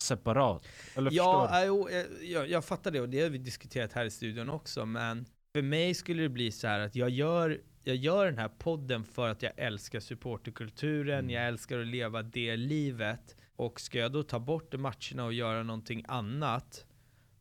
separat? 0.04 0.68
Eller 0.96 1.12
ja, 1.14 1.64
jo, 1.66 1.90
jag, 2.22 2.50
jag 2.50 2.66
fattar 2.66 2.92
det 2.92 3.02
och 3.02 3.10
det 3.10 3.22
har 3.22 3.30
vi 3.30 3.38
diskuterat 3.38 3.94
här 3.94 4.06
i 4.06 4.12
studion 4.12 4.50
också. 4.50 4.86
Men 4.86 5.26
för 5.54 5.62
mig 5.62 5.94
skulle 5.94 6.22
det 6.24 6.30
bli 6.30 6.52
så 6.52 6.68
här 6.68 6.80
att 6.80 6.96
jag 6.96 7.10
gör, 7.10 7.62
jag 7.84 7.96
gör 7.96 8.26
den 8.26 8.38
här 8.38 8.50
podden 8.50 9.04
för 9.04 9.30
att 9.30 9.42
jag 9.42 9.52
älskar 9.58 10.00
supporterkulturen, 10.00 11.20
mm. 11.20 11.30
jag 11.30 11.48
älskar 11.48 11.80
att 11.80 11.88
leva 11.88 12.22
det 12.22 12.58
livet. 12.58 13.36
Och 13.56 13.82
ska 13.82 14.00
jag 14.00 14.12
då 14.12 14.24
ta 14.24 14.40
bort 14.40 14.74
matcherna 14.74 15.26
och 15.26 15.34
göra 15.34 15.64
någonting 15.64 16.06
annat, 16.08 16.86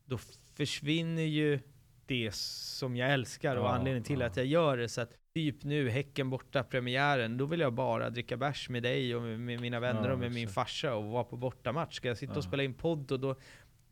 då 0.04 0.18
försvinner 0.54 1.22
ju 1.22 1.60
det 2.06 2.34
som 2.34 2.96
jag 2.96 3.12
älskar 3.12 3.56
och 3.56 3.64
ja, 3.64 3.74
anledningen 3.74 4.04
till 4.04 4.20
ja. 4.20 4.26
att 4.26 4.36
jag 4.36 4.46
gör 4.46 4.76
det. 4.76 4.88
Så 4.88 5.00
att 5.00 5.12
typ 5.34 5.64
nu, 5.64 5.88
Häcken 5.88 6.30
borta, 6.30 6.64
premiären, 6.64 7.36
då 7.36 7.46
vill 7.46 7.60
jag 7.60 7.72
bara 7.72 8.10
dricka 8.10 8.36
bärs 8.36 8.68
med 8.68 8.82
dig 8.82 9.16
och 9.16 9.22
med, 9.22 9.60
mina 9.60 9.80
vänner 9.80 10.08
ja, 10.08 10.12
och 10.12 10.18
med 10.18 10.32
min 10.32 10.48
farsa 10.48 10.94
och 10.94 11.04
vara 11.04 11.24
på 11.24 11.36
bortamatch. 11.36 11.96
Ska 11.96 12.08
jag 12.08 12.18
sitta 12.18 12.34
och 12.34 12.44
spela 12.44 12.62
in 12.62 12.74
podd 12.74 13.12
och 13.12 13.20
då, 13.20 13.30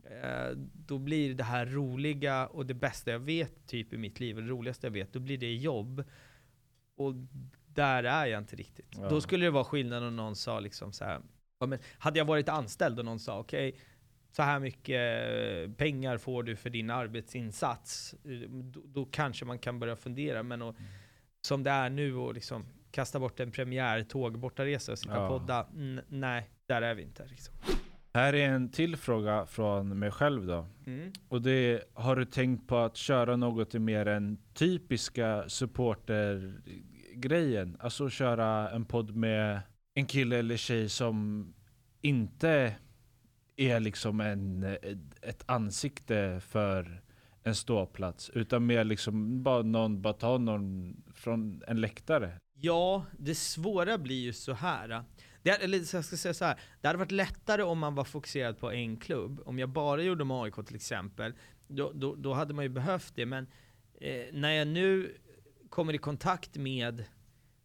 eh, 0.04 0.50
då 0.86 0.98
blir 0.98 1.34
det 1.34 1.44
här 1.44 1.66
roliga 1.66 2.46
och 2.46 2.66
det 2.66 2.74
bästa 2.74 3.10
jag 3.10 3.18
vet 3.18 3.66
typ 3.66 3.92
i 3.92 3.96
mitt 3.96 4.20
liv, 4.20 4.36
och 4.36 4.42
det 4.42 4.48
roligaste 4.48 4.86
jag 4.86 4.92
vet, 4.92 5.12
då 5.12 5.20
blir 5.20 5.38
det 5.38 5.54
jobb. 5.54 6.04
Och 6.96 7.14
där 7.66 8.04
är 8.04 8.26
jag 8.26 8.38
inte 8.38 8.56
riktigt. 8.56 8.92
Då 8.92 9.20
skulle 9.20 9.46
det 9.46 9.50
vara 9.50 9.64
skillnad 9.64 10.04
om 10.04 10.16
någon 10.16 10.36
sa 10.36 10.60
liksom 10.60 10.92
så 10.92 11.04
här, 11.04 11.20
men 11.66 11.78
hade 11.98 12.18
jag 12.18 12.24
varit 12.24 12.48
anställd 12.48 12.98
och 12.98 13.04
någon 13.04 13.18
sa 13.18 13.38
okej, 13.38 13.68
okay, 13.68 13.80
så 14.32 14.42
här 14.42 14.60
mycket 14.60 15.76
pengar 15.76 16.18
får 16.18 16.42
du 16.42 16.56
för 16.56 16.70
din 16.70 16.90
arbetsinsats, 16.90 18.14
då, 18.48 18.80
då 18.84 19.04
kanske 19.04 19.44
man 19.44 19.58
kan 19.58 19.78
börja 19.78 19.96
fundera. 19.96 20.42
Men 20.42 20.62
och, 20.62 20.76
som 21.46 21.62
det 21.62 21.70
är 21.70 21.90
nu 21.90 22.14
och 22.14 22.34
liksom 22.34 22.64
kasta 22.90 23.20
bort 23.20 23.40
en 23.40 23.50
premiär, 23.50 24.02
tåg, 24.02 24.38
bortaresa 24.38 24.92
och 24.92 24.98
sitta 24.98 25.14
ja. 25.14 25.28
podda, 25.28 25.66
nej, 26.08 26.50
där 26.66 26.82
är 26.82 26.94
vi 26.94 27.02
inte. 27.02 27.26
Liksom. 27.26 27.54
Här 28.14 28.34
är 28.34 28.48
en 28.48 28.68
till 28.68 28.96
fråga 28.96 29.46
från 29.46 29.98
mig 29.98 30.10
själv 30.10 30.46
då. 30.46 30.66
Mm. 30.86 31.12
Och 31.28 31.42
det 31.42 31.82
har 31.94 32.16
du 32.16 32.24
tänkt 32.24 32.68
på 32.68 32.76
att 32.76 32.96
köra 32.96 33.36
något 33.36 33.74
mer 33.74 34.06
än 34.06 34.38
typiska 34.54 35.48
supportergrejen? 35.48 37.76
Alltså 37.80 38.10
köra 38.10 38.70
en 38.70 38.84
podd 38.84 39.16
med 39.16 39.60
en 39.94 40.06
kille 40.06 40.38
eller 40.38 40.56
tjej 40.56 40.88
som 40.88 41.46
inte 42.00 42.76
är 43.56 43.80
liksom 43.80 44.20
en, 44.20 44.62
ett 45.22 45.44
ansikte 45.46 46.40
för 46.48 47.02
en 47.42 47.54
ståplats, 47.54 48.30
utan 48.30 48.66
mer 48.66 48.84
liksom 48.84 49.42
bara 49.42 49.62
någon, 49.62 50.02
bara 50.02 50.12
ta 50.12 50.38
någon 50.38 50.96
från 51.14 51.62
en 51.66 51.80
läktare. 51.80 52.38
Ja, 52.54 53.06
det 53.18 53.34
svåra 53.34 53.98
blir 53.98 54.20
ju 54.20 54.32
så 54.32 54.52
här. 54.52 55.04
Det, 55.42 55.50
eller 55.50 55.78
jag 55.78 56.04
ska 56.04 56.16
säga 56.16 56.34
så 56.34 56.44
här. 56.44 56.60
det 56.80 56.88
hade 56.88 56.98
varit 56.98 57.10
lättare 57.10 57.62
om 57.62 57.78
man 57.78 57.94
var 57.94 58.04
fokuserad 58.04 58.58
på 58.58 58.72
en 58.72 58.96
klubb. 58.96 59.40
Om 59.46 59.58
jag 59.58 59.68
bara 59.68 60.02
gjorde 60.02 60.24
med 60.24 60.36
AIK 60.36 60.54
till 60.66 60.76
exempel, 60.76 61.32
då, 61.68 61.92
då, 61.94 62.14
då 62.14 62.32
hade 62.32 62.54
man 62.54 62.64
ju 62.64 62.68
behövt 62.68 63.12
det. 63.16 63.26
Men 63.26 63.46
eh, 64.00 64.24
när 64.32 64.50
jag 64.50 64.68
nu 64.68 65.16
kommer 65.68 65.94
i 65.94 65.98
kontakt 65.98 66.56
med, 66.56 67.04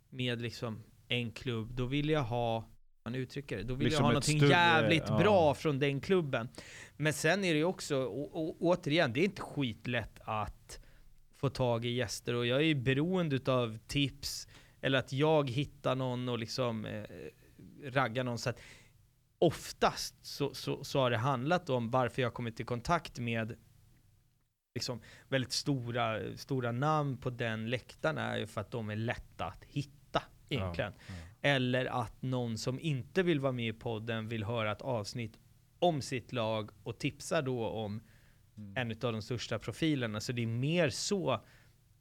med 0.10 0.42
liksom 0.42 0.84
en 1.08 1.32
klubb, 1.32 1.74
då 1.74 1.86
vill 1.86 2.10
jag 2.10 2.24
ha 2.24 2.66
man 3.08 3.16
uttrycker 3.16 3.58
det. 3.58 3.64
Då 3.64 3.74
vill 3.74 3.86
liksom 3.86 4.02
jag 4.02 4.06
ha 4.06 4.12
någonting 4.12 4.40
större, 4.40 4.50
jävligt 4.50 5.04
ja. 5.08 5.18
bra 5.18 5.54
från 5.54 5.80
den 5.80 6.02
klubben. 6.02 6.50
Men 6.98 7.14
sen 7.14 7.44
är 7.44 7.54
det 7.54 7.58
ju 7.58 7.66
också, 7.66 7.98
och, 7.98 8.36
och, 8.36 8.56
återigen, 8.62 9.14
det 9.14 9.20
är 9.20 9.24
inte 9.26 9.42
skitlätt 9.42 10.20
att 10.22 10.80
få 11.36 11.50
tag 11.50 11.86
i 11.86 11.90
gäster 11.90 12.34
och 12.34 12.46
jag 12.46 12.58
är 12.58 12.64
ju 12.64 12.76
beroende 12.76 13.52
av 13.52 13.78
tips 13.88 14.48
eller 14.82 15.00
att 15.00 15.14
jag 15.14 15.50
hittar 15.50 15.96
någon 15.96 16.30
och 16.30 16.40
liksom 16.40 16.86
eh, 16.86 17.04
raggar 17.84 18.24
någon. 18.24 18.38
Så 18.38 18.50
att 18.50 18.60
oftast 19.40 20.26
så, 20.26 20.54
så, 20.54 20.84
så 20.84 21.00
har 21.00 21.12
det 21.12 21.18
handlat 21.18 21.70
om 21.70 21.92
varför 21.92 22.22
jag 22.22 22.34
kommit 22.34 22.60
i 22.60 22.64
kontakt 22.64 23.20
med 23.20 23.56
liksom 24.76 25.02
väldigt 25.28 25.52
stora, 25.52 26.38
stora 26.38 26.72
namn 26.72 27.18
på 27.18 27.30
den 27.30 27.70
läktaren 27.70 28.18
är 28.18 28.38
ju 28.38 28.48
för 28.48 28.62
att 28.62 28.72
de 28.72 28.90
är 28.90 28.96
lätta 28.96 29.46
att 29.46 29.64
hitta 29.64 29.98
egentligen. 30.50 30.94
Ja, 30.98 31.14
ja. 31.42 31.50
Eller 31.50 31.86
att 31.86 32.22
någon 32.22 32.58
som 32.58 32.80
inte 32.80 33.24
vill 33.24 33.40
vara 33.40 33.52
med 33.52 33.68
i 33.68 33.74
podden 33.74 34.28
vill 34.28 34.44
höra 34.44 34.72
ett 34.72 34.82
avsnitt 34.82 35.38
om 35.80 36.02
sitt 36.02 36.34
lag 36.34 36.70
och 36.84 36.98
tipsar 36.98 37.42
då 37.42 37.68
om 37.68 38.02
mm. 38.58 38.78
en 38.78 38.92
av 38.92 39.14
de 39.14 39.22
största 39.22 39.60
profilerna. 39.60 40.20
Så 40.20 40.32
det 40.32 40.42
är 40.42 40.48
mer 40.48 40.90
så, 40.90 41.42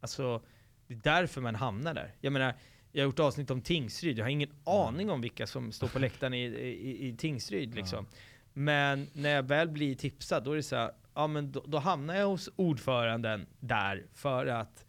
alltså 0.00 0.42
det 0.86 0.94
är 0.94 1.00
därför 1.02 1.40
man 1.40 1.54
hamnar 1.54 1.94
där. 1.94 2.14
Jag 2.20 2.32
menar, 2.32 2.54
jag 2.92 3.02
har 3.02 3.06
gjort 3.06 3.18
avsnitt 3.18 3.50
om 3.50 3.62
Tingsryd, 3.62 4.18
jag 4.18 4.24
har 4.24 4.30
ingen 4.30 4.50
mm. 4.50 4.62
aning 4.64 5.10
om 5.10 5.20
vilka 5.20 5.46
som 5.46 5.72
står 5.72 5.88
på 5.88 5.98
läktaren 6.06 6.34
i, 6.34 6.44
i, 6.44 7.08
i 7.08 7.16
Tingsryd 7.16 7.74
liksom. 7.74 8.06
Ja. 8.10 8.18
Men 8.52 9.08
när 9.12 9.30
jag 9.30 9.42
väl 9.42 9.68
blir 9.68 9.94
tipsad, 9.94 10.44
då 10.44 10.52
är 10.52 10.56
det 10.56 10.62
så 10.62 10.76
här, 10.76 10.92
ja 11.14 11.26
men 11.26 11.52
då, 11.52 11.64
då 11.66 11.78
hamnar 11.78 12.14
jag 12.14 12.26
hos 12.26 12.50
ordföranden 12.56 13.46
där 13.60 14.06
för 14.14 14.46
att 14.46 14.84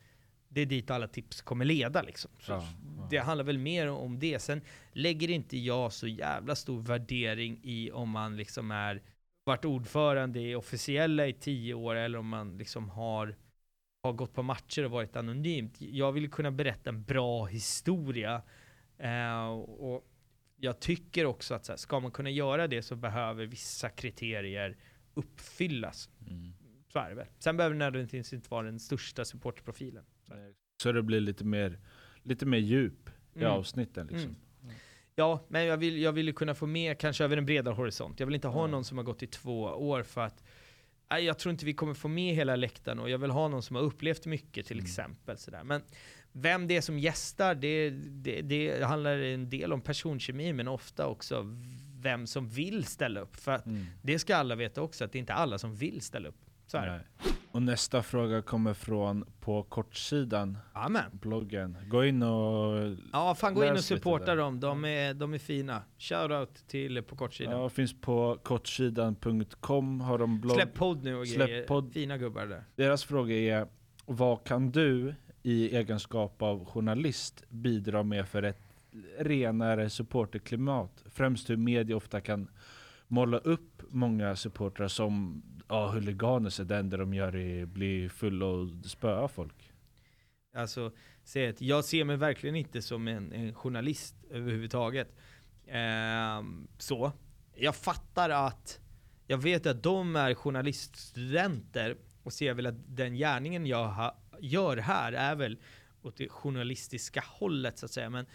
det 0.49 0.61
är 0.61 0.65
dit 0.65 0.91
alla 0.91 1.07
tips 1.07 1.41
kommer 1.41 1.65
leda 1.65 2.01
liksom. 2.01 2.31
Ja, 2.47 2.63
ja. 2.96 2.96
Det 3.09 3.17
handlar 3.17 3.45
väl 3.45 3.57
mer 3.57 3.89
om 3.89 4.19
det. 4.19 4.39
Sen 4.39 4.61
lägger 4.91 5.29
inte 5.29 5.57
jag 5.57 5.93
så 5.93 6.07
jävla 6.07 6.55
stor 6.55 6.81
värdering 6.81 7.59
i 7.63 7.91
om 7.91 8.09
man 8.09 8.37
liksom 8.37 8.71
är 8.71 9.01
varit 9.43 9.65
ordförande 9.65 10.39
i 10.39 10.55
officiella 10.55 11.27
i 11.27 11.33
tio 11.33 11.73
år 11.73 11.95
eller 11.95 12.19
om 12.19 12.27
man 12.27 12.57
liksom 12.57 12.89
har, 12.89 13.35
har 14.03 14.13
gått 14.13 14.33
på 14.33 14.43
matcher 14.43 14.85
och 14.85 14.91
varit 14.91 15.15
anonymt. 15.15 15.81
Jag 15.81 16.11
vill 16.11 16.31
kunna 16.31 16.51
berätta 16.51 16.89
en 16.89 17.03
bra 17.03 17.45
historia. 17.45 18.41
Eh, 18.97 19.47
och 19.49 20.07
jag 20.55 20.79
tycker 20.79 21.25
också 21.25 21.55
att 21.55 21.65
så 21.65 21.71
här, 21.71 21.77
ska 21.77 21.99
man 21.99 22.11
kunna 22.11 22.29
göra 22.29 22.67
det 22.67 22.81
så 22.81 22.95
behöver 22.95 23.45
vissa 23.45 23.89
kriterier 23.89 24.77
uppfyllas. 25.13 26.09
Mm. 26.27 26.53
Så 26.87 26.99
är 26.99 27.09
det 27.09 27.15
väl. 27.15 27.27
Sen 27.39 27.57
behöver 27.57 27.75
det 27.75 27.79
nödvändigtvis 27.79 28.33
inte 28.33 28.49
vara 28.49 28.65
den 28.65 28.79
största 28.79 29.25
supportprofilen. 29.25 30.05
Så 30.83 30.91
det 30.91 31.03
blir 31.03 31.19
lite 31.19 31.45
mer, 31.45 31.79
lite 32.27 32.45
mer 32.45 32.57
djup 32.57 33.09
i 33.35 33.39
Mm. 33.39 33.51
avsnitten 33.51 34.07
liksom. 34.07 34.35
Mm. 34.63 34.75
Ja, 35.15 35.45
men 35.47 35.65
jag 35.65 35.77
vill, 35.77 35.97
jag 36.01 36.11
vill 36.11 36.33
kunna 36.33 36.55
få 36.55 36.65
med 36.65 36.99
kanske 36.99 37.23
över 37.23 37.37
en 37.37 37.45
bredare 37.45 37.73
horisont. 37.75 38.19
Jag 38.19 38.27
vill 38.27 38.35
inte 38.35 38.47
ha 38.47 38.67
någon 38.67 38.83
som 38.85 38.97
har 38.97 39.05
gått 39.05 39.23
i 39.23 39.27
två 39.27 39.61
år 39.63 40.03
för 40.03 40.21
att 40.21 40.43
nej, 41.09 41.23
jag 41.25 41.39
tror 41.39 41.51
inte 41.51 41.65
vi 41.65 41.73
kommer 41.73 41.93
få 41.93 42.07
med 42.07 42.35
hela 42.35 42.55
läktaren 42.55 42.99
och 42.99 43.09
jag 43.09 43.17
vill 43.17 43.31
ha 43.31 43.47
någon 43.47 43.63
som 43.63 43.75
har 43.75 43.83
upplevt 43.83 44.25
mycket 44.25 44.65
till 44.65 44.77
Mm. 44.77 44.85
exempel. 44.85 45.37
Sådär. 45.37 45.63
Men 45.63 45.81
vem 46.31 46.67
det 46.67 46.77
är 46.77 46.81
som 46.81 46.99
gästar, 46.99 47.55
det, 47.55 47.89
det, 47.89 48.41
det 48.41 48.83
handlar 48.85 49.17
en 49.17 49.49
del 49.49 49.73
om 49.73 49.81
personkemi 49.81 50.53
men 50.53 50.67
ofta 50.67 51.07
också 51.07 51.45
vem 52.01 52.27
som 52.27 52.49
vill 52.49 52.85
ställa 52.85 53.19
upp. 53.19 53.35
För 53.35 53.51
att 53.51 53.65
Mm. 53.65 53.85
det 54.01 54.19
ska 54.19 54.35
alla 54.35 54.55
veta 54.55 54.81
också, 54.81 55.03
att 55.05 55.11
det 55.11 55.17
är 55.17 55.19
inte 55.19 55.33
alla 55.33 55.57
som 55.57 55.75
vill 55.75 56.01
ställa 56.01 56.29
upp. 56.29 56.39
Så 56.67 56.77
är 56.77 56.85
det. 56.85 56.91
Nej. 56.91 57.33
Och 57.51 57.61
nästa 57.61 58.03
fråga 58.03 58.41
kommer 58.41 58.73
från 58.73 59.25
på 59.39 59.63
kortsidan, 59.63 60.57
Amen. 60.73 61.03
bloggen. 61.11 61.77
Gå 61.89 62.05
in 62.05 62.23
och 62.23 62.95
Ja, 63.13 63.35
fan 63.35 63.53
gå 63.53 63.65
in 63.65 63.71
och 63.73 63.79
supporta 63.83 64.35
dem. 64.35 64.59
De 64.59 64.85
är, 64.85 65.13
de 65.13 65.33
är 65.33 65.37
fina. 65.37 65.81
Shoutout 65.97 66.67
till 66.67 67.03
på 67.03 67.15
kortsidan. 67.15 67.53
ja, 67.61 67.69
finns 67.69 68.01
på 68.01 68.37
kortsidan.com 68.43 70.01
har 70.01 70.17
de 70.17 70.41
blogg. 70.41 70.55
Släpp 70.55 70.73
podd 70.73 71.03
nu 71.03 71.15
och 71.15 71.27
Släpp 71.27 71.47
grejer. 71.49 71.67
podd. 71.67 71.93
Fina 71.93 72.17
gubbar 72.17 72.45
där. 72.45 72.63
Deras 72.75 73.03
fråga 73.03 73.35
är 73.35 73.67
vad 74.05 74.43
kan 74.43 74.71
du 74.71 75.15
i 75.43 75.75
egenskap 75.75 76.41
av 76.41 76.65
journalist 76.65 77.43
bidra 77.49 78.03
med 78.03 78.27
för 78.27 78.43
ett 78.43 78.61
renare 79.19 79.89
supporterklimat? 79.89 81.03
Främst 81.05 81.49
hur 81.49 81.57
media 81.57 81.97
ofta 81.97 82.21
kan 82.21 82.47
måla 83.07 83.37
upp 83.37 83.81
många 83.89 84.35
supportrar 84.35 84.87
som 84.87 85.43
ja, 85.67 85.91
huliganer, 85.91 86.49
så 86.49 86.63
det 86.63 86.77
enda 86.77 86.97
de 86.97 87.13
gör 87.13 87.35
är 87.35 87.65
bli 87.65 88.09
fulla 88.09 88.45
och 88.45 88.69
spöa 88.85 89.27
folk. 89.27 89.71
Alltså, 90.55 90.91
att 91.49 91.61
jag 91.61 91.85
ser 91.85 92.03
mig 92.03 92.17
verkligen 92.17 92.55
inte 92.55 92.81
som 92.81 93.07
en, 93.07 93.31
en 93.33 93.53
journalist 93.53 94.15
överhuvudtaget. 94.29 95.15
Ehm, 95.67 96.67
så. 96.77 97.11
Jag 97.55 97.75
fattar 97.75 98.29
att, 98.29 98.79
jag 99.27 99.37
vet 99.37 99.65
att 99.65 99.83
de 99.83 100.15
är 100.15 100.33
journaliststudenter 100.33 101.97
och 102.23 102.33
ser 102.33 102.53
väl 102.53 102.65
att 102.65 102.75
den 102.97 103.15
gärningen 103.15 103.65
jag 103.65 103.87
ha, 103.87 104.17
gör 104.39 104.77
här 104.77 105.13
är 105.13 105.35
väl 105.35 105.57
åt 106.01 106.17
det 106.17 106.29
journalistiska 106.29 107.23
hållet 107.27 107.77
så 107.77 107.85
att 107.85 107.91
säga. 107.91 108.09
Men 108.09 108.25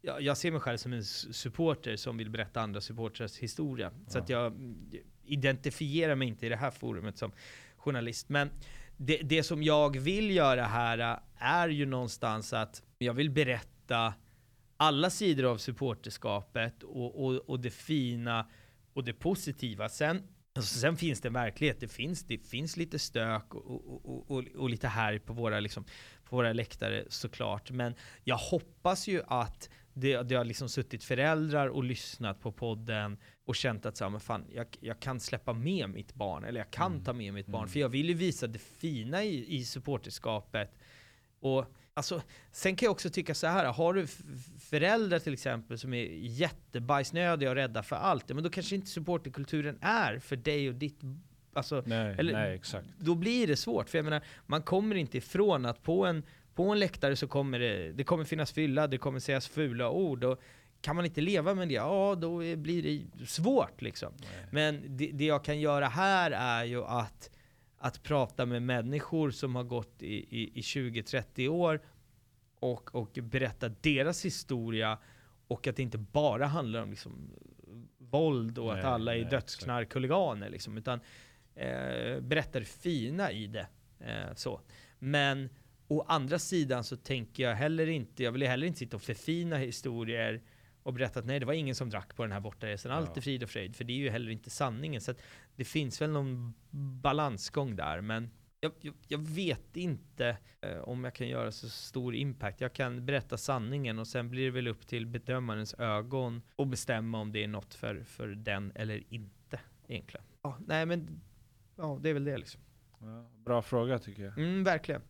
jag, 0.00 0.22
jag 0.22 0.36
ser 0.36 0.50
mig 0.50 0.60
själv 0.60 0.76
som 0.76 0.92
en 0.92 1.04
supporter 1.04 1.96
som 1.96 2.16
vill 2.16 2.30
berätta 2.30 2.60
andra 2.60 2.80
supporters 2.80 3.38
historia. 3.38 3.90
Så 4.08 4.18
Ja. 4.18 4.22
att 4.22 4.28
jag 4.28 4.52
identifierar 5.26 6.14
mig 6.14 6.28
inte 6.28 6.46
i 6.46 6.48
det 6.48 6.56
här 6.56 6.70
forumet 6.70 7.18
som 7.18 7.32
journalist. 7.76 8.28
Men 8.28 8.50
det, 8.96 9.16
det 9.16 9.42
som 9.42 9.62
jag 9.62 9.98
vill 9.98 10.30
göra 10.30 10.64
här 10.64 10.98
äh, 10.98 11.18
är 11.36 11.68
ju 11.68 11.86
någonstans 11.86 12.52
att 12.52 12.82
jag 12.98 13.14
vill 13.14 13.30
berätta 13.30 14.14
alla 14.76 15.10
sidor 15.10 15.44
av 15.44 15.58
supporterskapet 15.58 16.82
och, 16.82 17.24
och, 17.24 17.34
och 17.34 17.60
det 17.60 17.70
fina 17.70 18.46
och 18.92 19.04
det 19.04 19.12
positiva. 19.12 19.88
Sen, 19.88 20.22
alltså 20.56 20.78
sen 20.78 20.96
finns 20.96 21.20
det 21.20 21.28
en 21.28 21.34
verklighet, 21.34 21.80
det 21.80 21.88
finns, 21.88 22.22
det 22.22 22.38
finns 22.38 22.76
lite 22.76 22.98
stök 22.98 23.54
och, 23.54 23.66
och, 23.66 24.04
och, 24.04 24.30
och, 24.30 24.44
och 24.56 24.70
lite 24.70 24.88
här 24.88 25.18
på 25.18 25.32
våra, 25.32 25.60
liksom, 25.60 25.84
på 26.24 26.36
våra 26.36 26.52
läktare 26.52 27.04
såklart. 27.08 27.70
Men 27.70 27.94
jag 28.24 28.36
hoppas 28.36 29.08
ju 29.08 29.22
att 29.26 29.70
det, 29.94 30.22
det 30.22 30.34
har 30.34 30.44
liksom 30.44 30.68
suttit 30.68 31.04
föräldrar 31.04 31.68
och 31.68 31.84
lyssnat 31.84 32.40
på 32.40 32.52
podden 32.52 33.16
och 33.44 33.56
känt 33.56 33.86
att 33.86 33.96
så 33.96 34.04
här, 34.04 34.10
men 34.10 34.20
fan, 34.20 34.44
jag, 34.54 34.66
jag 34.80 35.00
kan 35.00 35.20
släppa 35.20 35.52
med 35.52 35.90
mitt 35.90 36.14
barn, 36.14 36.44
eller 36.44 36.60
jag 36.60 36.70
kan 36.70 36.92
Mm. 36.92 37.04
ta 37.04 37.12
med 37.12 37.34
mitt 37.34 37.46
barn. 37.46 37.62
Mm. 37.62 37.68
För 37.72 37.80
jag 37.80 37.88
vill 37.88 38.08
ju 38.08 38.14
visa 38.14 38.46
det 38.46 38.58
fina 38.58 39.24
i, 39.24 39.56
i 39.56 39.64
supporterskapet. 39.64 40.78
Och 41.40 41.64
alltså, 41.94 42.22
sen 42.52 42.76
kan 42.76 42.86
jag 42.86 42.92
också 42.92 43.10
tycka 43.10 43.34
så 43.34 43.46
här, 43.46 43.72
har 43.72 43.94
du 43.94 44.06
föräldrar 44.60 45.18
till 45.18 45.32
exempel 45.32 45.78
som 45.78 45.94
är 45.94 46.04
jättebajsnödiga 46.12 47.50
och 47.50 47.54
rädda 47.56 47.82
för 47.82 47.96
allt, 47.96 48.28
men 48.28 48.42
då 48.44 48.50
kanske 48.50 48.74
inte 48.74 48.86
supporterkulturen 48.86 49.78
är 49.80 50.18
för 50.18 50.36
dig 50.36 50.68
och 50.68 50.74
ditt 50.74 51.00
Alltså, 51.56 51.82
Nej, 51.86 52.14
Eller- 52.18 52.32
nej 52.32 52.54
exakt. 52.54 52.86
då 52.98 53.14
blir 53.14 53.46
det 53.46 53.56
svårt. 53.56 53.88
För 53.88 53.98
jag 53.98 54.04
menar, 54.04 54.22
man 54.46 54.62
kommer 54.62 54.94
inte 54.94 55.18
ifrån 55.18 55.66
att 55.66 55.82
på 55.82 56.06
en, 56.06 56.22
på 56.54 56.68
en 56.70 56.78
läktare 56.78 57.16
så 57.16 57.26
kommer 57.26 57.58
det, 57.58 57.92
det 57.92 58.04
kommer 58.04 58.24
finnas 58.24 58.52
fylla, 58.52 58.86
det 58.86 58.98
kommer 58.98 59.20
sägas 59.20 59.48
fula 59.48 59.90
ord. 59.90 60.24
Och 60.24 60.42
kan 60.80 60.96
man 60.96 61.04
inte 61.04 61.20
leva 61.20 61.54
med 61.54 61.68
det, 61.68 61.74
ja 61.74 62.14
då 62.14 62.38
blir 62.56 62.82
det 62.82 63.26
svårt 63.26 63.82
liksom. 63.82 64.12
Nej. 64.20 64.46
Men 64.50 64.96
det, 64.96 65.10
det 65.12 65.24
jag 65.24 65.44
kan 65.44 65.60
göra 65.60 65.88
här 65.88 66.30
är 66.30 66.64
ju 66.64 66.84
att, 66.84 67.30
att 67.78 68.02
prata 68.02 68.46
med 68.46 68.62
människor 68.62 69.30
som 69.30 69.54
har 69.56 69.64
gått 69.64 70.02
i, 70.02 70.14
i, 70.14 70.58
i 70.58 70.60
20-30 70.60 71.48
år 71.48 71.80
och, 72.60 72.94
och 72.94 73.18
berätta 73.22 73.68
deras 73.68 74.24
historia 74.24 74.98
och 75.48 75.66
att 75.66 75.76
det 75.76 75.82
inte 75.82 75.98
bara 75.98 76.46
handlar 76.46 76.82
om 76.82 76.90
liksom, 76.90 77.30
våld 77.98 78.58
och 78.58 78.72
att 78.72 78.82
Nej, 78.82 78.86
alla 78.86 79.16
är 79.16 79.24
dödsknarkhuliganer 79.24 80.50
liksom, 80.50 80.78
utan 80.78 81.00
eh, 81.54 82.20
berätta 82.20 82.58
det 82.58 82.64
fina 82.64 83.32
i 83.32 83.46
det. 83.46 83.66
Eh, 84.00 84.34
så. 84.34 84.60
Men 84.98 85.48
å 85.98 86.04
andra 86.08 86.38
sidan 86.38 86.84
så 86.84 86.96
tänker 86.96 87.42
jag 87.42 87.54
heller 87.54 87.86
inte, 87.86 88.22
jag 88.22 88.32
vill 88.32 88.42
heller 88.46 88.66
inte 88.66 88.78
sitta 88.78 88.96
och 88.96 89.02
förfina 89.02 89.56
historier 89.56 90.42
och 90.82 90.92
berätta 90.92 91.20
att 91.20 91.26
nej, 91.26 91.40
det 91.40 91.46
var 91.46 91.52
ingen 91.52 91.74
som 91.74 91.90
drack 91.90 92.16
på 92.16 92.22
den 92.22 92.32
här 92.32 92.40
bortaresan, 92.40 92.92
allt 92.92 93.10
Ja. 93.10 93.16
är 93.16 93.20
frid 93.20 93.42
och 93.42 93.50
fröjd, 93.50 93.76
för 93.76 93.84
det 93.84 93.92
är 93.92 93.96
ju 93.96 94.10
heller 94.10 94.30
inte 94.30 94.50
sanningen. 94.50 95.00
Så 95.00 95.14
det 95.56 95.64
finns 95.64 96.00
väl 96.00 96.10
någon 96.10 96.54
balansgång 97.02 97.76
där, 97.76 98.00
men 98.00 98.30
jag, 98.60 98.72
jag, 98.80 98.94
jag 99.08 99.18
vet 99.18 99.76
inte 99.76 100.36
eh, 100.60 100.78
om 100.78 101.04
jag 101.04 101.14
kan 101.14 101.28
göra 101.28 101.52
så 101.52 101.68
stor 101.68 102.14
impact. 102.14 102.60
Jag 102.60 102.72
kan 102.72 103.06
berätta 103.06 103.36
sanningen 103.36 103.98
och 103.98 104.06
sen 104.06 104.30
blir 104.30 104.44
det 104.44 104.50
väl 104.50 104.68
upp 104.68 104.86
till 104.86 105.06
bedömarens 105.06 105.74
ögon 105.74 106.42
och 106.56 106.66
bestämma 106.66 107.20
om 107.20 107.32
det 107.32 107.44
är 107.44 107.48
något 107.48 107.74
för, 107.74 108.04
för 108.04 108.28
den 108.28 108.72
eller 108.74 109.02
inte 109.08 109.60
egentligen. 109.88 110.26
Ja, 110.42 110.58
nej 110.66 110.86
men, 110.86 111.20
ja 111.76 111.98
det 112.02 112.08
är 112.10 112.14
väl 112.14 112.24
det 112.24 112.38
liksom. 112.38 112.60
Ja, 113.00 113.30
bra 113.44 113.62
fråga 113.62 113.98
tycker 113.98 114.22
jag. 114.24 114.38
Mm, 114.38 114.64
verkligen. 114.64 115.02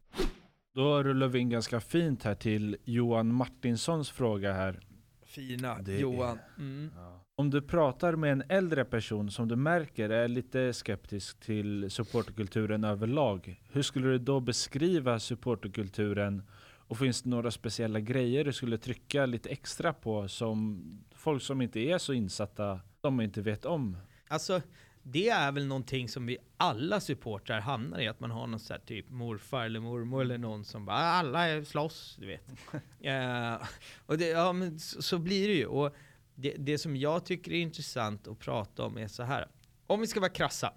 Då 0.74 1.02
rullar 1.02 1.28
vi 1.28 1.38
in 1.38 1.50
ganska 1.50 1.80
fint 1.80 2.22
här 2.22 2.34
till 2.34 2.76
Johan 2.84 3.34
Martinssons 3.34 4.10
fråga 4.10 4.52
här. 4.52 4.80
Fina 5.26 5.78
Det 5.82 5.94
är- 5.94 5.98
Johan. 6.00 6.38
Mm. 6.58 6.90
Om 7.36 7.50
du 7.50 7.62
pratar 7.62 8.16
med 8.16 8.32
en 8.32 8.42
äldre 8.48 8.84
person 8.84 9.30
som 9.30 9.48
du 9.48 9.56
märker 9.56 10.10
är 10.10 10.28
lite 10.28 10.72
skeptisk 10.72 11.40
till 11.40 11.90
supporterkulturen 11.90 12.84
överlag, 12.84 13.60
hur 13.72 13.82
skulle 13.82 14.08
du 14.08 14.18
då 14.18 14.40
beskriva 14.40 15.20
supporterkulturen? 15.20 16.42
Och 16.86 16.98
finns 16.98 17.22
det 17.22 17.28
några 17.30 17.50
speciella 17.50 18.00
grejer 18.00 18.44
du 18.44 18.52
skulle 18.52 18.78
trycka 18.78 19.26
lite 19.26 19.48
extra 19.48 19.92
på 19.92 20.28
som 20.28 20.82
folk 21.14 21.42
som 21.42 21.62
inte 21.62 21.80
är 21.80 21.98
så 21.98 22.12
insatta, 22.12 22.80
de 23.00 23.20
inte 23.20 23.42
vet 23.42 23.64
om? 23.64 23.96
Alltså, 24.28 24.60
det 25.06 25.28
är 25.28 25.52
väl 25.52 25.66
någonting 25.66 26.08
som 26.08 26.26
vi 26.26 26.38
alla 26.56 27.00
supportrar 27.00 27.60
hamnar 27.60 28.00
i, 28.00 28.08
att 28.08 28.20
man 28.20 28.30
har 28.30 28.46
någon 28.46 28.60
sån 28.60 28.74
här 28.74 28.80
typ 28.86 29.10
morfar 29.10 29.64
eller 29.64 29.80
mormor 29.80 30.22
eller 30.22 30.38
någon 30.38 30.64
som 30.64 30.84
bara 30.86 30.96
"Ah, 30.96 31.00
alla 31.00 31.48
är 31.48 31.64
slåss, 31.64 32.16
du 32.20 32.26
vet. 32.26 32.42
Eh, 33.00 33.62
och 34.06 34.18
det, 34.18 34.28
ja, 34.28 34.52
men 34.52 34.78
så, 34.78 35.02
så 35.02 35.18
blir 35.18 35.48
det 35.48 35.54
ju. 35.54 35.66
Och 35.66 35.94
det, 36.34 36.54
det 36.58 36.78
som 36.78 36.96
jag 36.96 37.24
tycker 37.24 37.52
är 37.52 37.60
intressant 37.60 38.28
att 38.28 38.38
prata 38.38 38.84
om 38.84 38.98
är 38.98 39.08
så 39.08 39.22
här. 39.22 39.48
Om 39.86 40.00
vi 40.00 40.06
ska 40.06 40.20
vara 40.20 40.30
krassa. 40.30 40.72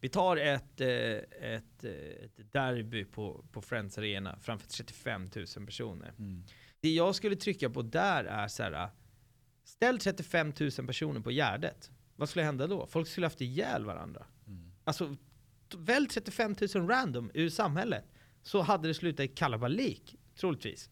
Vi 0.00 0.08
tar 0.08 0.36
ett, 0.36 0.80
eh, 0.80 0.88
ett, 0.88 1.84
eh, 1.84 1.90
ett 2.24 2.52
derby 2.52 3.04
på, 3.04 3.44
på 3.52 3.62
Friends 3.62 3.98
Arena 3.98 4.38
framför 4.40 4.68
35 4.68 5.30
000 5.56 5.66
personer. 5.66 6.12
Det 6.80 6.88
jag 6.90 7.14
skulle 7.14 7.36
trycka 7.36 7.70
på 7.70 7.82
där 7.82 8.24
är 8.24 8.48
så 8.48 8.62
här. 8.62 8.88
Ställ 9.64 9.98
35 9.98 10.52
000 10.60 10.70
personer 10.86 11.20
på 11.20 11.30
Gärdet. 11.30 11.90
Vad 12.16 12.28
skulle 12.28 12.44
hända 12.44 12.66
då? 12.66 12.86
Folk 12.86 13.08
skulle 13.08 13.26
haft 13.26 13.40
ihjäl 13.40 13.84
varandra. 13.84 14.26
Mm. 14.46 14.72
Alltså, 14.84 15.16
välj 15.76 16.08
35 16.08 16.56
000 16.74 16.88
random 16.88 17.30
ur 17.34 17.48
samhället. 17.48 18.04
Så 18.42 18.62
hade 18.62 18.88
det 18.88 18.94
slutat 18.94 19.24
i 19.24 19.28
kalabalik, 19.28 20.16
troligtvis. 20.36 20.90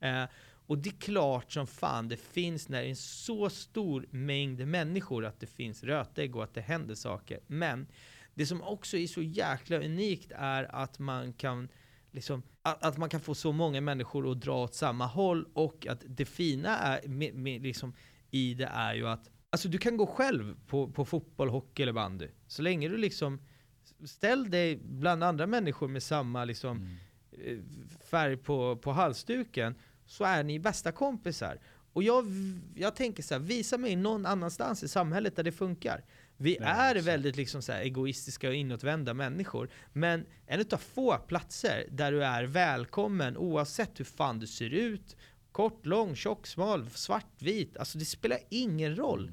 Eh, 0.00 0.24
och 0.66 0.78
det 0.78 0.90
är 0.90 1.00
klart 1.00 1.52
som 1.52 1.66
fan 1.66 2.08
det 2.08 2.16
finns 2.16 2.68
när 2.68 2.80
det 2.80 2.86
är 2.86 2.90
en 2.90 2.96
så 2.96 3.50
stor 3.50 4.06
mängd 4.10 4.66
människor 4.66 5.24
att 5.24 5.40
det 5.40 5.46
finns 5.46 5.84
rötägg 5.84 6.36
och 6.36 6.44
att 6.44 6.54
det 6.54 6.60
händer 6.60 6.94
saker. 6.94 7.40
Men 7.46 7.86
det 8.34 8.46
som 8.46 8.62
också 8.62 8.96
är 8.96 9.06
så 9.06 9.22
jäkla 9.22 9.76
unikt 9.76 10.32
är 10.36 10.74
att 10.74 10.98
man 10.98 11.32
kan 11.32 11.68
Liksom, 12.12 12.42
att, 12.62 12.84
att 12.84 12.96
man 12.96 13.08
kan 13.08 13.20
få 13.20 13.34
så 13.34 13.52
många 13.52 13.80
människor 13.80 14.30
att 14.30 14.40
dra 14.40 14.64
åt 14.64 14.74
samma 14.74 15.06
håll 15.06 15.48
och 15.52 15.86
att 15.86 16.02
det 16.06 16.24
fina 16.24 16.78
är 16.78 17.08
med, 17.08 17.34
med, 17.34 17.62
liksom, 17.62 17.94
i 18.30 18.54
det 18.54 18.70
är 18.74 18.94
ju 18.94 19.08
att 19.08 19.30
Alltså 19.50 19.68
du 19.68 19.78
kan 19.78 19.96
gå 19.96 20.06
själv 20.06 20.56
på, 20.66 20.88
på 20.90 21.04
fotboll, 21.04 21.48
hockey 21.48 21.82
eller 21.82 21.92
bandy. 21.92 22.28
Så 22.46 22.62
länge 22.62 22.88
du 22.88 22.96
liksom 22.96 23.40
ställ 24.04 24.50
dig 24.50 24.76
bland 24.76 25.24
andra 25.24 25.46
människor 25.46 25.88
med 25.88 26.02
samma 26.02 26.44
liksom, 26.44 26.76
Mm. 26.76 26.96
eh, 27.32 27.58
färg 28.10 28.36
på, 28.36 28.76
på 28.76 28.92
halsduken 28.92 29.74
så 30.06 30.24
är 30.24 30.42
ni 30.44 30.58
bästa 30.58 30.92
kompisar. 30.92 31.58
Och 31.92 32.02
jag, 32.02 32.24
jag 32.74 32.96
tänker 32.96 33.22
så 33.22 33.34
här, 33.34 33.40
visa 33.40 33.78
mig 33.78 33.96
någon 33.96 34.26
annanstans 34.26 34.82
i 34.82 34.88
samhället 34.88 35.36
där 35.36 35.42
det 35.42 35.52
funkar. 35.52 36.04
Vi 36.36 36.56
Nej, 36.60 36.68
är 36.68 36.90
exakt. 36.94 37.06
väldigt 37.08 37.36
liksom 37.36 37.62
så 37.62 37.72
egoistiska 37.72 38.48
och 38.48 38.54
inåtvända 38.54 39.14
människor. 39.14 39.68
Men 39.92 40.26
en 40.46 40.60
utav 40.60 40.78
få 40.78 41.18
platser 41.18 41.86
där 41.90 42.12
du 42.12 42.24
är 42.24 42.44
välkommen 42.44 43.36
oavsett 43.36 44.00
hur 44.00 44.04
fan 44.04 44.38
du 44.38 44.46
ser 44.46 44.70
ut. 44.70 45.16
Kort, 45.52 45.86
lång, 45.86 46.14
tjock, 46.16 46.46
smal, 46.46 46.90
svart, 46.90 47.42
vit. 47.42 47.76
Alltså 47.76 47.98
det 47.98 48.04
spelar 48.04 48.38
ingen 48.48 48.96
roll. 48.96 49.32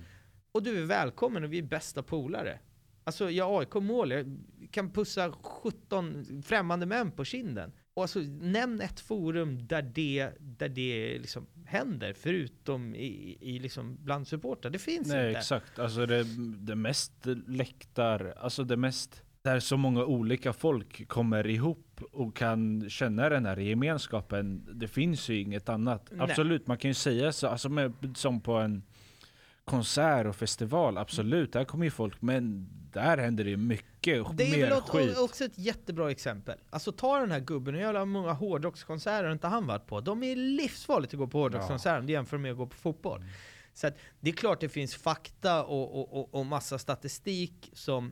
Och 0.51 0.63
du 0.63 0.77
är 0.77 0.86
välkommen 0.86 1.43
och 1.43 1.53
vi 1.53 1.58
är 1.58 1.63
bästa 1.63 2.03
polare. 2.03 2.60
Alltså 3.03 3.32
jag 3.32 3.60
AIK 3.60 3.73
mål, 3.73 4.12
jag 4.12 4.38
kan 4.71 4.91
pussa 4.91 5.32
17 5.32 6.25
främmande 6.45 6.86
män 6.86 7.12
på 7.12 7.25
kinden. 7.25 7.71
Och 7.93 8.03
alltså, 8.03 8.19
nämn 8.19 8.82
ett 8.82 8.99
forum 8.99 9.67
där 9.67 9.82
det, 9.82 10.32
där 10.39 10.69
det 10.69 11.19
liksom 11.19 11.47
händer, 11.65 12.13
förutom 12.13 12.95
i, 12.95 13.38
i 13.41 13.60
liksom 13.60 13.97
bland 14.03 14.27
supportrar. 14.27 14.71
Det 14.71 14.80
finns 14.80 15.08
Nej 15.08 15.27
inte. 15.27 15.39
exakt, 15.39 15.80
alltså 15.80 16.06
det, 16.06 16.23
det 16.58 16.75
mest 16.75 17.13
läktar, 17.47 18.34
alltså 18.38 18.63
det 18.63 18.77
mest 18.77 19.23
där 19.41 19.60
så 19.60 19.77
många 19.77 20.06
olika 20.06 20.53
folk 20.53 21.08
kommer 21.08 21.47
ihop 21.47 21.87
och 22.01 22.36
kan 22.36 22.89
känna 22.89 23.29
den 23.29 23.45
här 23.45 23.57
gemenskapen. 23.57 24.67
Det 24.79 24.88
finns 24.88 25.29
ju 25.29 25.41
inget 25.41 25.69
annat. 25.69 26.07
Nej. 26.12 26.29
Absolut, 26.29 26.67
man 26.67 26.77
kan 26.77 26.89
ju 26.89 26.93
säga 26.95 27.31
så, 27.31 27.47
alltså 27.47 27.69
med, 27.69 27.93
som 28.15 28.41
på 28.41 28.53
en 28.53 28.83
konsert 29.65 30.25
och 30.27 30.36
festival, 30.36 30.97
absolut, 30.97 31.53
där 31.53 31.63
kommer 31.63 31.86
ju 31.86 31.91
folk, 31.91 32.21
men 32.21 32.67
där 32.93 33.17
händer 33.17 33.43
det 33.43 33.49
ju 33.49 33.57
mycket 33.57 34.25
Det 34.38 34.43
är 34.43 34.51
mer 34.57 34.69
väl 34.69 34.77
också- 34.77 34.97
skit. 34.97 35.17
också 35.17 35.43
ett 35.45 35.57
jättebra 35.57 36.12
exempel. 36.12 36.57
Alltså 36.69 36.91
ta 36.91 37.19
den 37.19 37.31
här 37.31 37.39
gubben, 37.39 37.73
hur 37.73 37.81
jävla 37.81 38.05
många 38.05 38.33
hårdrockskonserter 38.33 39.23
har 39.23 39.31
inte 39.31 39.47
han 39.47 39.67
varit 39.67 39.88
på? 39.88 40.01
De 40.01 40.23
är 40.23 40.36
livsfarligt 40.36 41.13
att 41.13 41.17
gå 41.19 41.27
på 41.27 41.38
hårdrockskonserter 41.39 41.99
om 41.99 42.05
du 42.05 42.13
jämför 42.13 42.38
med 42.38 42.51
att 42.51 42.57
gå 42.57 42.65
på 42.67 42.75
fotboll. 42.75 43.23
Så 43.73 43.88
att 43.88 43.97
det 44.19 44.29
är 44.29 44.33
klart 44.33 44.60
det 44.62 44.69
finns 44.69 44.95
fakta 44.95 45.63
och, 45.63 45.99
och, 45.99 46.19
och, 46.19 46.33
och 46.39 46.45
massa 46.45 46.77
statistik 46.79 47.69
som, 47.73 48.12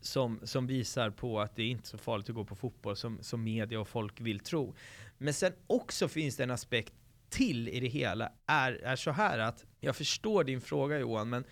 som, 0.00 0.40
som 0.42 0.66
visar 0.66 1.10
på 1.10 1.40
att 1.40 1.56
det 1.56 1.62
är 1.62 1.66
inte 1.66 1.88
så 1.88 1.98
farligt 1.98 2.28
att 2.28 2.34
gå 2.34 2.44
på 2.44 2.56
fotboll 2.56 2.96
som, 2.96 3.18
som 3.22 3.44
media 3.44 3.80
och 3.80 3.88
folk 3.88 4.20
vill 4.20 4.40
tro. 4.40 4.74
Men 5.18 5.34
sen 5.34 5.52
också 5.66 6.08
finns 6.08 6.36
det 6.36 6.42
en 6.42 6.50
aspekt 6.50 6.94
till 7.28 7.68
i 7.68 7.80
det 7.80 7.88
hela, 7.88 8.32
är, 8.46 8.72
är 8.72 8.96
så 8.96 9.10
här 9.10 9.38
att, 9.38 9.64
jag 9.80 9.96
förstår 9.96 10.44
din 10.44 10.60
fråga 10.60 10.98
Johan, 10.98 11.28
men 11.28 11.44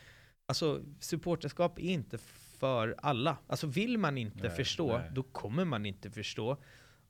alltså 0.46 0.82
supporterskap 1.00 1.78
är 1.78 1.82
inte 1.82 2.18
för 2.58 2.94
alla. 2.98 3.36
Alltså 3.46 3.66
vill 3.66 3.98
man 3.98 4.18
inte 4.18 4.48
Nej, 4.48 4.56
förstå, 4.56 4.98
nej. 4.98 5.10
då 5.12 5.22
kommer 5.22 5.64
man 5.64 5.86
inte 5.86 6.10
förstå. 6.10 6.56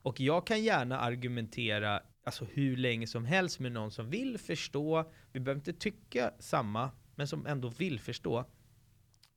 Och 0.03 0.21
jag 0.21 0.47
kan 0.47 0.63
gärna 0.63 1.01
argumentera 1.01 2.03
alltså 2.25 2.45
hur 2.45 2.77
länge 2.77 3.07
som 3.07 3.25
helst 3.25 3.61
med 3.61 3.73
någon 3.73 3.91
som 3.91 4.11
vill 4.11 4.39
förstå, 4.39 5.13
vi 5.33 5.41
behöver 5.41 5.61
inte 5.61 5.73
tycka 5.73 6.33
samma, 6.39 6.91
men 7.15 7.29
som 7.29 7.47
ändå 7.47 7.69
vill 7.69 8.01
förstå. 8.01 8.45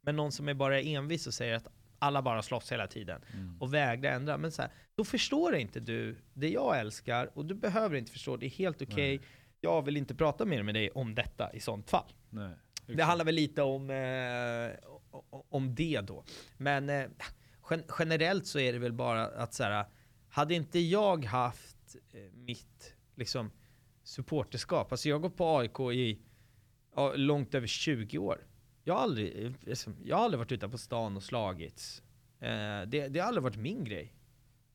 Men 0.02 0.16
någon 0.16 0.32
som 0.32 0.50
är 0.50 0.54
bara 0.54 0.82
envis 0.82 1.28
och 1.28 1.34
säger 1.34 1.56
att 1.56 1.68
alla 2.00 2.22
bara 2.22 2.42
slåss 2.42 2.72
hela 2.72 2.88
tiden 2.88 3.22
Mm. 3.34 3.58
och 3.62 3.74
vägrar 3.74 4.12
ändra. 4.12 4.38
Men 4.38 4.52
så 4.52 4.62
här, 4.62 4.72
då 4.96 5.04
förstår 5.04 5.56
inte 5.56 5.80
du 5.80 6.16
det 6.34 6.50
jag 6.50 6.80
älskar 6.80 7.30
och 7.38 7.46
du 7.46 7.56
behöver 7.56 7.96
inte 7.96 8.12
förstå, 8.12 8.38
det 8.38 8.46
är 8.46 8.50
helt 8.50 8.82
okej. 8.82 9.18
Nej. 9.18 9.28
Jag 9.62 9.82
vill 9.82 9.98
inte 9.98 10.16
prata 10.16 10.46
mer 10.46 10.64
med 10.64 10.76
dig 10.76 10.92
om 10.92 11.16
detta 11.16 11.54
i 11.54 11.60
sånt 11.60 11.90
fall. 11.90 12.14
Nej, 12.30 12.52
Det 12.88 13.04
handlar 13.04 13.26
väl 13.26 13.36
lite 13.36 13.62
om, 13.62 13.90
eh, 13.90 14.72
om 15.50 15.76
det 15.76 16.02
då. 16.02 16.24
Men 16.58 16.90
eh, 16.90 17.06
gen 17.70 17.84
generellt 18.00 18.48
så 18.48 18.60
är 18.60 18.74
det 18.74 18.80
väl 18.80 18.94
bara 18.94 19.26
att 19.26 19.54
så 19.54 19.64
här, 19.64 19.86
hade 20.30 20.54
inte 20.54 20.80
jag 20.80 21.26
haft 21.26 21.96
eh, 22.14 22.20
mitt 22.34 22.94
liksom, 23.16 23.52
supporterskap, 24.04 24.92
alltså 24.92 25.10
jag 25.10 25.22
gått 25.22 25.38
på 25.38 25.58
AIK 25.58 25.80
i 25.80 26.20
ja, 26.96 27.14
långt 27.16 27.56
över 27.56 27.68
20 27.68 28.18
år. 28.18 28.48
Jag 28.89 28.95
har 28.95 29.02
aldrig, 29.04 29.56
liksom, 29.62 29.95
jag 30.04 30.17
har 30.17 30.23
aldrig 30.23 30.38
varit 30.39 30.52
ute 30.52 30.69
på 30.69 30.78
stan 30.78 31.17
och 31.17 31.23
slagits. 31.23 32.04
Eh, 32.39 32.82
det, 32.88 33.08
det 33.10 33.19
har 33.19 33.28
aldrig 33.28 33.43
varit 33.43 33.58
min 33.58 33.84
grej. 33.84 34.13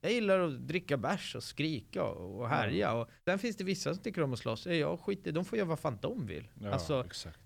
Jag 0.00 0.12
gillar 0.12 0.38
att 0.40 0.68
dricka 0.68 0.96
bärs 0.96 1.34
och 1.36 1.42
skrika 1.42 2.04
och, 2.04 2.40
och 2.40 2.48
härja. 2.48 2.92
Och 2.94 3.08
sen 3.24 3.38
finns 3.38 3.56
det 3.56 3.64
vissa 3.64 3.94
som 3.94 4.02
tycker 4.02 4.22
om 4.22 4.32
att 4.32 4.38
slåss. 4.38 4.66
Eh, 4.66 4.74
Jag 4.74 5.00
skiter 5.00 5.32
de 5.32 5.44
får 5.44 5.58
göra 5.58 5.68
vad 5.68 5.78
fan 5.78 5.98
de 6.02 6.26
vill. 6.26 6.48
Ja, 6.60 6.70
alltså, 6.70 7.04
exakt. 7.06 7.38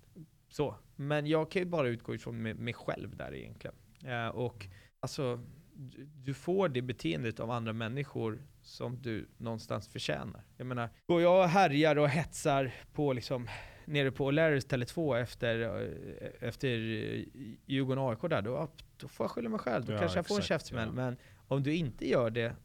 så. 0.48 0.74
Men 0.96 1.26
jag 1.26 1.50
kan 1.50 1.62
ju 1.62 1.66
bara 1.66 1.88
utgå 1.88 2.14
ifrån 2.14 2.42
mig, 2.42 2.54
mig 2.54 2.74
själv 2.74 3.16
där 3.16 3.34
egentligen. 3.34 3.76
Eh, 4.04 4.28
och 4.28 4.66
alltså, 5.00 5.40
du, 5.74 6.04
du 6.04 6.34
får 6.34 6.68
det 6.68 6.82
beteendet 6.82 7.40
av 7.40 7.50
andra 7.50 7.72
människor 7.72 8.42
som 8.62 9.02
du 9.02 9.28
någonstans 9.36 9.88
förtjänar. 9.88 10.44
Jag 10.56 10.66
menar, 10.66 10.90
går 11.06 11.22
jag 11.22 11.42
och 11.42 11.48
härjar 11.48 11.96
och 11.98 12.08
hetsar 12.08 12.74
på 12.92 13.12
liksom 13.12 13.48
nere 13.88 14.10
på 14.10 14.30
O'Larrys 14.30 14.66
Tele2 14.68 15.16
efter, 15.18 15.60
eh, 15.60 16.48
efter 16.48 16.68
eh, 16.68 17.24
Djurgården 17.66 18.04
AIK 18.04 18.20
där, 18.30 18.42
då, 18.42 18.68
då 18.96 19.08
får 19.08 19.24
jag 19.24 19.30
skylla 19.30 19.48
mig 19.48 19.58
själv. 19.60 19.84
Då 19.84 19.92
Ja, 19.92 19.98
kanske 19.98 20.18
jag 20.18 20.26
får 20.26 20.36
en 20.36 20.42
käftsmäll. 20.42 20.88
ja. 20.88 20.92
Men 20.94 21.16
om 21.48 21.62
du 21.62 21.74
inte 21.74 22.08
gör 22.08 22.30
det, 22.30 22.56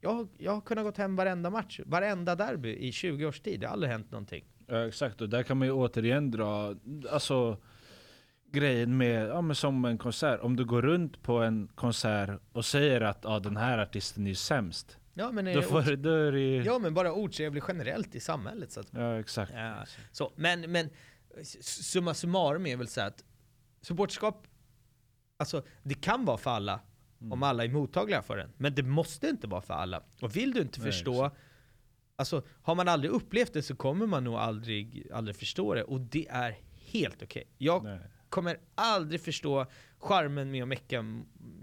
jag, 0.00 0.28
jag 0.38 0.52
har 0.52 0.60
kunnat 0.60 0.84
gått 0.84 0.96
hem 0.96 1.16
varenda 1.16 1.50
match, 1.50 1.80
varenda 1.86 2.34
derby 2.34 2.76
i 2.76 2.92
20 2.92 3.26
års 3.26 3.40
tid. 3.40 3.60
Det 3.60 3.66
har 3.66 3.72
aldrig 3.72 3.92
hänt 3.92 4.10
någonting. 4.10 4.44
Ja, 4.66 4.86
exakt, 4.86 5.20
och 5.20 5.28
där 5.28 5.42
kan 5.42 5.56
man 5.58 5.68
ju 5.68 5.72
återigen 5.72 6.30
dra, 6.30 6.74
alltså 7.10 7.56
grejen 8.52 8.96
med, 8.96 9.28
ja 9.28 9.40
men 9.40 9.56
som 9.56 9.84
en 9.84 9.98
konsert, 9.98 10.40
om 10.40 10.56
du 10.56 10.64
går 10.64 10.82
runt 10.82 11.22
på 11.22 11.38
en 11.38 11.68
konsert 11.74 12.40
och 12.52 12.64
säger 12.64 13.00
att 13.00 13.18
ja, 13.22 13.38
den 13.38 13.56
här 13.56 13.78
artisten 13.78 14.26
är 14.26 14.34
sämst, 14.34 14.98
Ja 15.14 15.32
men, 15.32 15.44
då, 15.44 15.50
eh, 15.50 15.62
får, 15.62 15.96
då 15.96 16.10
är 16.10 16.32
det 16.32 16.56
Ja 16.56 16.78
men 16.78 16.94
bara 16.94 17.12
otrevlig 17.12 17.62
generellt 17.68 18.14
i 18.14 18.20
samhället 18.20 18.72
så 18.72 18.80
att, 18.80 18.88
ja 18.90 19.20
exakt. 19.20 19.52
ja, 19.54 19.84
så, 20.12 20.32
men, 20.36 20.60
men 20.60 20.90
summa 21.62 22.14
summarum 22.14 22.66
är 22.66 22.76
väl 22.76 22.88
så 22.88 23.00
att 23.00 23.24
supporterskap, 23.80 24.46
alltså 25.36 25.62
det 25.82 25.94
kan 25.94 26.24
vara 26.24 26.38
för 26.38 26.50
alla 26.50 26.80
Mm. 27.20 27.32
om 27.32 27.42
alla 27.42 27.64
är 27.64 27.68
mottagliga 27.68 28.22
för 28.22 28.36
den, 28.36 28.52
men 28.56 28.74
det 28.74 28.82
måste 28.82 29.28
inte 29.28 29.46
vara 29.46 29.60
för 29.60 29.74
alla. 29.74 30.02
Och 30.22 30.36
vill 30.36 30.52
du 30.52 30.60
inte 30.60 30.80
Nej, 30.80 30.92
förstå, 30.92 31.30
alltså 32.16 32.42
har 32.62 32.74
man 32.74 32.88
aldrig 32.88 33.12
upplevt 33.12 33.52
det 33.52 33.62
så 33.62 33.76
kommer 33.76 34.06
man 34.06 34.24
nog 34.24 34.34
aldrig, 34.34 35.06
aldrig 35.12 35.36
förstå 35.36 35.74
det 35.74 35.82
och 35.84 36.00
det 36.00 36.28
är 36.28 36.58
helt 36.74 37.22
okej. 37.22 37.44
Jag 37.58 37.84
Nej. 37.84 37.98
kommer 38.28 38.56
aldrig 38.74 39.20
förstå 39.20 39.66
charmen 39.98 40.50
med 40.50 40.62
att 40.62 40.68
mecka 40.68 41.02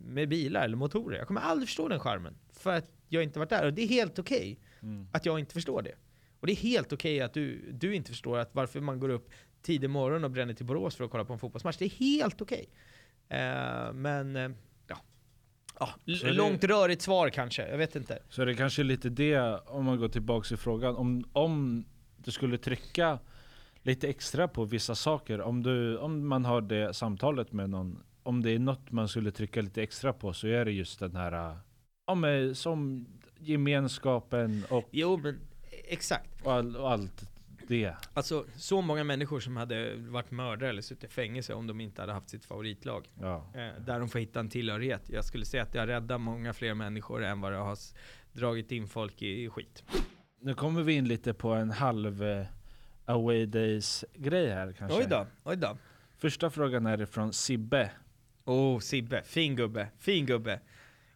med 0.05 0.29
bilar 0.29 0.65
eller 0.65 0.77
motorer. 0.77 1.17
Jag 1.17 1.27
kommer 1.27 1.41
aldrig 1.41 1.67
förstå 1.67 1.87
den 1.87 1.99
charmen. 1.99 2.37
För 2.53 2.73
att 2.75 2.91
jag 3.09 3.23
inte 3.23 3.39
varit 3.39 3.49
där. 3.49 3.65
Och 3.65 3.73
det 3.73 3.81
är 3.81 3.87
helt 3.87 4.19
okej 4.19 4.59
Mm. 4.81 5.07
att 5.11 5.25
jag 5.25 5.39
inte 5.39 5.53
förstår 5.53 5.81
det. 5.81 5.95
Och 6.39 6.47
det 6.47 6.53
är 6.53 6.55
helt 6.55 6.93
okej 6.93 7.21
att 7.21 7.33
du, 7.33 7.71
du 7.71 7.95
inte 7.95 8.09
förstår 8.09 8.37
att 8.37 8.49
varför 8.55 8.79
man 8.81 8.99
går 8.99 9.09
upp 9.09 9.29
tidig 9.61 9.89
morgon 9.89 10.23
och 10.23 10.31
bränner 10.31 10.53
till 10.53 10.65
Borås 10.65 10.95
för 10.95 11.03
att 11.03 11.11
kolla 11.11 11.25
på 11.25 11.33
en 11.33 11.39
fotbollsmatch. 11.39 11.77
Det 11.77 11.85
är 11.85 11.89
helt 11.89 12.41
okej. 12.41 12.69
Eh, 13.29 13.93
men, 13.93 14.35
eh, 14.35 14.49
ja. 14.87 14.97
ja 15.79 15.89
l- 16.07 16.17
Så 16.17 16.25
det- 16.25 16.33
långt 16.33 16.63
rörigt 16.63 17.01
svar 17.01 17.29
kanske, 17.29 17.67
jag 17.69 17.77
vet 17.77 17.95
inte. 17.95 18.19
Så 18.29 18.45
det 18.45 18.51
är 18.51 18.55
kanske 18.55 18.83
lite 18.83 19.09
det, 19.09 19.39
om 19.65 19.85
man 19.85 19.97
går 19.99 20.09
tillbaka 20.09 20.47
till 20.47 20.57
frågan, 20.57 20.95
om, 20.95 21.25
om 21.33 21.85
du 22.17 22.31
skulle 22.31 22.57
trycka 22.57 23.19
lite 23.83 24.07
extra 24.09 24.47
på 24.47 24.65
vissa 24.65 24.95
saker, 24.95 25.41
om, 25.41 25.63
du, 25.63 25.97
om 25.97 26.27
man 26.27 26.45
har 26.45 26.61
det 26.61 26.93
samtalet 26.93 27.51
med 27.51 27.69
någon, 27.69 28.03
om 28.23 28.41
det 28.43 28.51
är 28.51 28.59
något 28.59 28.91
man 28.91 29.07
skulle 29.07 29.31
trycka 29.31 29.61
lite 29.61 29.83
extra 29.83 30.13
på 30.13 30.33
så 30.33 30.47
är 30.47 30.65
det 30.65 30.71
just 30.71 30.99
den 30.99 31.15
här, 31.15 31.57
ja, 32.09 32.15
men, 32.15 32.55
som 32.55 33.05
gemenskapen 33.39 34.65
och, 34.69 34.87
Jo, 34.91 35.17
men 35.17 35.39
exakt. 35.87 36.41
och, 36.43 36.53
all, 36.53 36.75
och 36.75 36.91
allt 36.91 37.29
det. 37.67 37.95
Alltså, 38.13 38.45
så 38.55 38.81
många 38.81 39.03
människor 39.03 39.39
som 39.39 39.57
hade 39.57 39.95
varit 39.95 40.31
mördare 40.31 40.69
eller 40.69 40.81
suttit 40.81 41.03
i 41.03 41.13
fängelse 41.13 41.53
om 41.53 41.67
de 41.67 41.81
inte 41.81 42.01
hade 42.01 42.13
haft 42.13 42.29
sitt 42.29 42.45
favoritlag. 42.45 43.07
Ja. 43.21 43.45
Eh, 43.55 43.81
där 43.85 43.99
de 43.99 44.09
får 44.09 44.19
hitta 44.19 44.39
en 44.39 44.49
tillhörighet. 44.49 45.09
Jag 45.09 45.25
skulle 45.25 45.45
säga 45.45 45.63
att 45.63 45.71
det 45.71 45.79
har 45.79 45.87
räddat 45.87 46.21
många 46.21 46.53
fler 46.53 46.73
människor 46.73 47.23
än 47.23 47.41
vad 47.41 47.51
det 47.51 47.57
har 47.57 47.77
dragit 48.31 48.71
in 48.71 48.87
folk 48.87 49.21
i, 49.21 49.43
i 49.43 49.49
skit. 49.49 49.83
Nu 50.41 50.55
kommer 50.55 50.83
vi 50.83 50.93
in 50.93 51.07
lite 51.07 51.33
på 51.33 51.53
en 51.53 51.71
halv 51.71 52.23
eh, 52.23 52.45
away 53.05 53.45
days 53.45 54.05
grej 54.13 54.49
här 54.49 54.73
kanske. 54.73 54.99
Oj 54.99 55.07
då, 55.09 55.27
oj 55.43 55.57
då. 55.57 55.77
Första 56.17 56.49
frågan 56.49 56.85
är 56.85 57.05
från 57.05 57.33
Sibbe. 57.33 57.91
Oh, 58.45 58.79
Sibbe. 58.79 59.21
Fin 59.23 59.55
gubbe. 59.55 59.87
Fin 59.97 60.25
gubbe. 60.25 60.59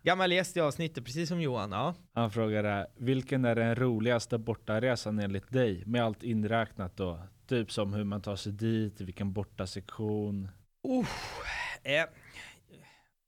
Gammal 0.06 0.32
gäst 0.32 0.58
i 0.58 0.60
avsnittet, 0.60 1.06
precis 1.06 1.30
som 1.30 1.42
Johan. 1.42 1.72
Ja. 1.72 1.96
Han 2.14 2.32
frågar 2.32 2.64
här, 2.64 2.88
vilken 2.96 3.46
är 3.46 3.56
den 3.56 3.76
roligaste 3.76 4.38
bortaresan 4.38 5.20
enligt 5.20 5.52
dig? 5.52 5.84
Med 5.86 6.04
allt 6.04 6.24
inräknat 6.24 6.98
då. 6.98 7.20
Typ 7.48 7.72
som 7.72 7.94
hur 7.94 8.04
man 8.04 8.22
tar 8.22 8.36
sig 8.36 8.52
dit, 8.52 9.02
vilken 9.02 9.34
bortasektion. 9.34 10.50
Uh, 10.88 11.08
eh. 11.84 12.06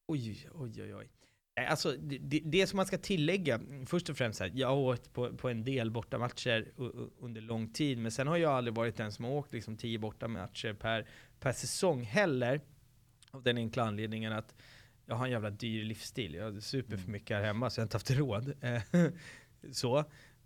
Oj, 0.08 0.48
oj, 0.54 0.84
oj, 0.84 0.96
oj. 0.96 1.10
Nej, 1.58 1.68
Alltså, 1.68 1.92
det, 1.92 2.40
det, 2.46 2.68
som 2.68 2.78
man 2.78 2.86
ska 2.86 2.98
tillägga, 2.98 3.60
först 3.86 4.10
och 4.10 4.18
främst, 4.18 4.40
här, 4.40 4.52
jag 4.56 4.68
har 4.68 4.76
åkt 4.76 5.14
på, 5.14 5.38
på 5.38 5.50
en 5.50 5.64
del 5.64 5.92
bortamatcher 5.92 6.72
under 7.20 7.42
lång 7.42 7.68
tid, 7.68 7.98
men 7.98 8.12
sen 8.12 8.28
har 8.28 8.38
jag 8.38 8.52
aldrig 8.52 8.76
varit 8.76 8.98
den 8.98 9.12
som 9.12 9.26
har 9.26 9.32
åkt 9.32 9.54
liksom 9.54 9.78
tio 9.78 10.00
bortamatcher 10.00 10.74
per, 10.74 11.08
per 11.40 11.52
säsong 11.52 12.04
heller. 12.04 12.62
Av 13.32 13.44
den 13.44 13.58
enkla 13.58 13.84
anledningen 13.84 14.34
att 14.34 14.56
jag 15.06 15.16
har 15.16 15.26
en 15.26 15.32
jävla 15.32 15.50
dyr 15.50 15.84
livsstil. 15.84 16.34
Jag 16.34 16.64
super 16.64 16.98
för 16.98 17.12
mycket 17.12 17.38
här 17.38 17.44
hemma 17.44 17.70
så 17.70 17.80
jag 17.80 17.84
har 17.84 17.86
inte 17.86 17.96
haft 17.96 18.12
råd. 18.12 18.54
Eh, 18.62 18.82
så. 19.72 19.98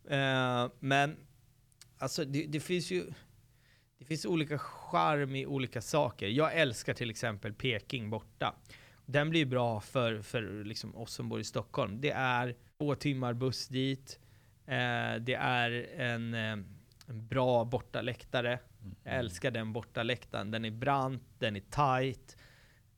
Eh, 0.10 0.72
Men 0.80 1.18
alltså 1.98 2.26
det, 2.26 2.46
det 2.46 2.60
finns 2.60 2.92
ju 2.92 3.06
det 4.00 4.06
finns 4.06 4.26
olika 4.26 4.58
charm 4.60 5.36
i 5.36 5.46
olika 5.46 5.82
saker. 5.82 6.28
Jag 6.28 6.56
älskar 6.56 6.94
till 6.94 7.10
exempel 7.10 7.54
Peking 7.54 8.10
borta. 8.10 8.56
Den 9.06 9.30
blir 9.30 9.46
bra 9.46 9.80
för, 9.82 10.22
för 10.22 10.64
liksom 10.64 10.96
oss 10.96 11.14
som 11.14 11.30
bor 11.30 11.40
i 11.40 11.44
Stockholm. 11.44 12.02
Det 12.02 12.12
är 12.12 12.56
två 12.78 12.96
timmar 12.96 13.34
buss 13.34 13.68
dit. 13.68 14.20
Eh, 14.66 15.16
det 15.20 15.34
är 15.40 15.72
en, 16.00 16.34
en 16.34 16.66
bra 17.08 17.66
bortaläktare. 17.66 18.60
Jag 19.04 19.16
älskar 19.16 19.52
den 19.52 19.74
bortaläktaren. 19.74 20.52
Den 20.52 20.66
är 20.66 20.72
brant, 20.72 21.24
den 21.40 21.56
är 21.56 21.60
tight. 21.60 22.38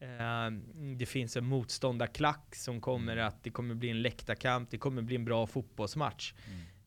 Eh, 0.02 0.52
det 0.98 1.06
finns 1.06 1.38
en 1.38 1.46
motståndarklack 1.46 2.56
som 2.56 2.82
kommer 2.82 3.18
att 3.18 3.44
det 3.44 3.50
kommer 3.50 3.76
bli 3.76 3.90
en 3.90 4.02
läktarkamp. 4.02 4.70
Det 4.70 4.78
kommer 4.78 5.02
bli 5.02 5.16
en 5.16 5.26
bra 5.26 5.48
fotbollsmatch. 5.48 6.34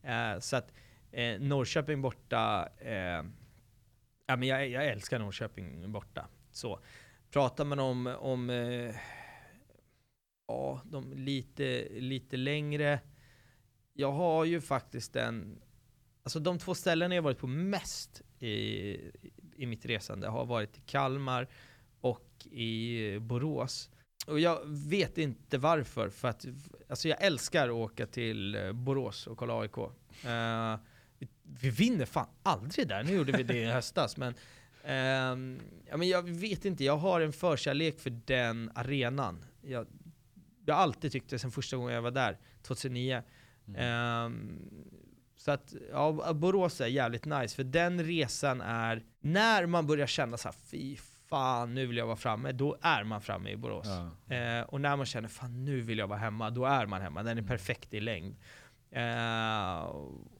Eh, 0.03 0.39
så 0.39 0.55
att 0.55 0.73
eh, 1.11 1.39
Norrköping 1.39 2.01
borta, 2.01 2.69
eh, 2.77 3.23
ja, 4.25 4.35
men 4.35 4.43
jag, 4.43 4.69
jag 4.69 4.87
älskar 4.87 5.19
Norrköping 5.19 5.91
borta. 5.91 6.27
Så. 6.51 6.79
Pratar 7.31 7.65
man 7.65 7.79
om, 7.79 8.07
om 8.07 8.49
eh, 8.49 8.95
ja, 10.47 10.81
de 10.85 11.13
lite, 11.13 11.87
lite 11.89 12.37
längre. 12.37 12.99
Jag 13.93 14.11
har 14.11 14.45
ju 14.45 14.61
faktiskt 14.61 15.15
en, 15.15 15.61
alltså 16.23 16.39
de 16.39 16.59
två 16.59 16.75
ställen 16.75 17.11
jag 17.11 17.21
varit 17.21 17.39
på 17.39 17.47
mest 17.47 18.21
i, 18.39 18.49
i 19.55 19.65
mitt 19.65 19.85
resande 19.85 20.27
har 20.27 20.45
varit 20.45 20.77
i 20.77 20.81
Kalmar 20.81 21.47
i 22.51 23.17
Borås. 23.21 23.89
Och 24.27 24.39
jag 24.39 24.59
vet 24.65 25.17
inte 25.17 25.57
varför, 25.57 26.09
för 26.09 26.27
att 26.27 26.45
alltså 26.89 27.07
jag 27.07 27.23
älskar 27.23 27.67
att 27.67 27.73
åka 27.73 28.07
till 28.07 28.71
Borås 28.73 29.27
och 29.27 29.37
kolla 29.37 29.59
AIK. 29.59 29.77
Eh, 29.77 30.79
vi, 31.19 31.27
vi 31.43 31.69
vinner 31.69 32.05
fan 32.05 32.27
aldrig 32.43 32.87
där, 32.87 33.03
nu 33.03 33.15
gjorde 33.15 33.31
vi 33.31 33.43
det 33.43 33.57
i 33.57 33.65
höstas, 33.65 34.17
men 34.17 34.33
ehm, 34.83 35.59
ja, 35.89 35.97
men 35.97 36.07
jag 36.07 36.29
vet 36.29 36.65
inte, 36.65 36.83
jag 36.83 36.97
har 36.97 37.21
en 37.21 37.33
förkärlek 37.33 37.99
för 37.99 38.09
den 38.09 38.71
arenan. 38.75 39.45
Jag, 39.61 39.87
jag 40.65 40.75
har 40.75 40.81
alltid 40.81 41.11
tyckt 41.11 41.29
det 41.29 41.39
sen 41.39 41.51
första 41.51 41.77
gången 41.77 41.93
jag 41.93 42.01
var 42.01 42.11
där, 42.11 42.37
2009. 42.61 43.23
Ehm, 43.77 44.59
så 45.37 45.51
att, 45.51 45.75
ja, 45.91 46.33
Borås 46.33 46.81
är 46.81 46.87
jävligt 46.87 47.25
nice, 47.25 47.55
för 47.55 47.63
den 47.63 48.03
resan 48.03 48.61
är, 48.61 49.03
när 49.19 49.65
man 49.65 49.87
börjar 49.87 50.07
känna 50.07 50.37
så 50.37 50.47
här, 50.47 50.55
fy 50.71 50.97
fan, 51.29 51.73
nu 51.73 51.85
vill 51.85 51.97
jag 51.97 52.05
vara 52.05 52.15
framme, 52.15 52.51
då 52.51 52.77
är 52.81 53.03
man 53.03 53.21
framme 53.21 53.49
i 53.49 53.57
Borås. 53.57 53.87
Ja. 54.29 54.35
Eh, 54.35 54.61
och 54.61 54.81
när 54.81 54.95
man 54.95 55.05
känner, 55.05 55.27
fan 55.27 55.65
nu 55.65 55.81
vill 55.81 55.97
jag 55.97 56.07
vara 56.07 56.19
hemma, 56.19 56.49
då 56.49 56.65
är 56.65 56.85
man 56.85 57.01
hemma. 57.01 57.23
Den 57.23 57.37
är 57.37 57.41
perfekt 57.41 57.93
i 57.93 57.99
längd. 57.99 58.35
Eh, 58.91 59.95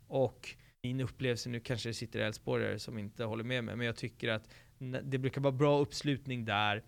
och 0.08 0.56
min 0.84 1.02
upplevelse, 1.02 1.50
nu 1.50 1.60
kanske 1.60 1.90
det 1.90 1.94
sitter 1.94 2.20
Älvsborgare 2.20 2.80
som 2.80 2.98
inte 2.98 3.24
håller 3.24 3.44
med 3.44 3.64
mig, 3.64 3.76
men 3.76 3.86
jag 3.86 3.96
tycker 3.96 4.30
att 4.30 4.50
det 5.04 5.18
brukar 5.18 5.42
vara 5.42 5.52
bra 5.52 5.80
uppslutning 5.80 6.46
där. 6.46 6.84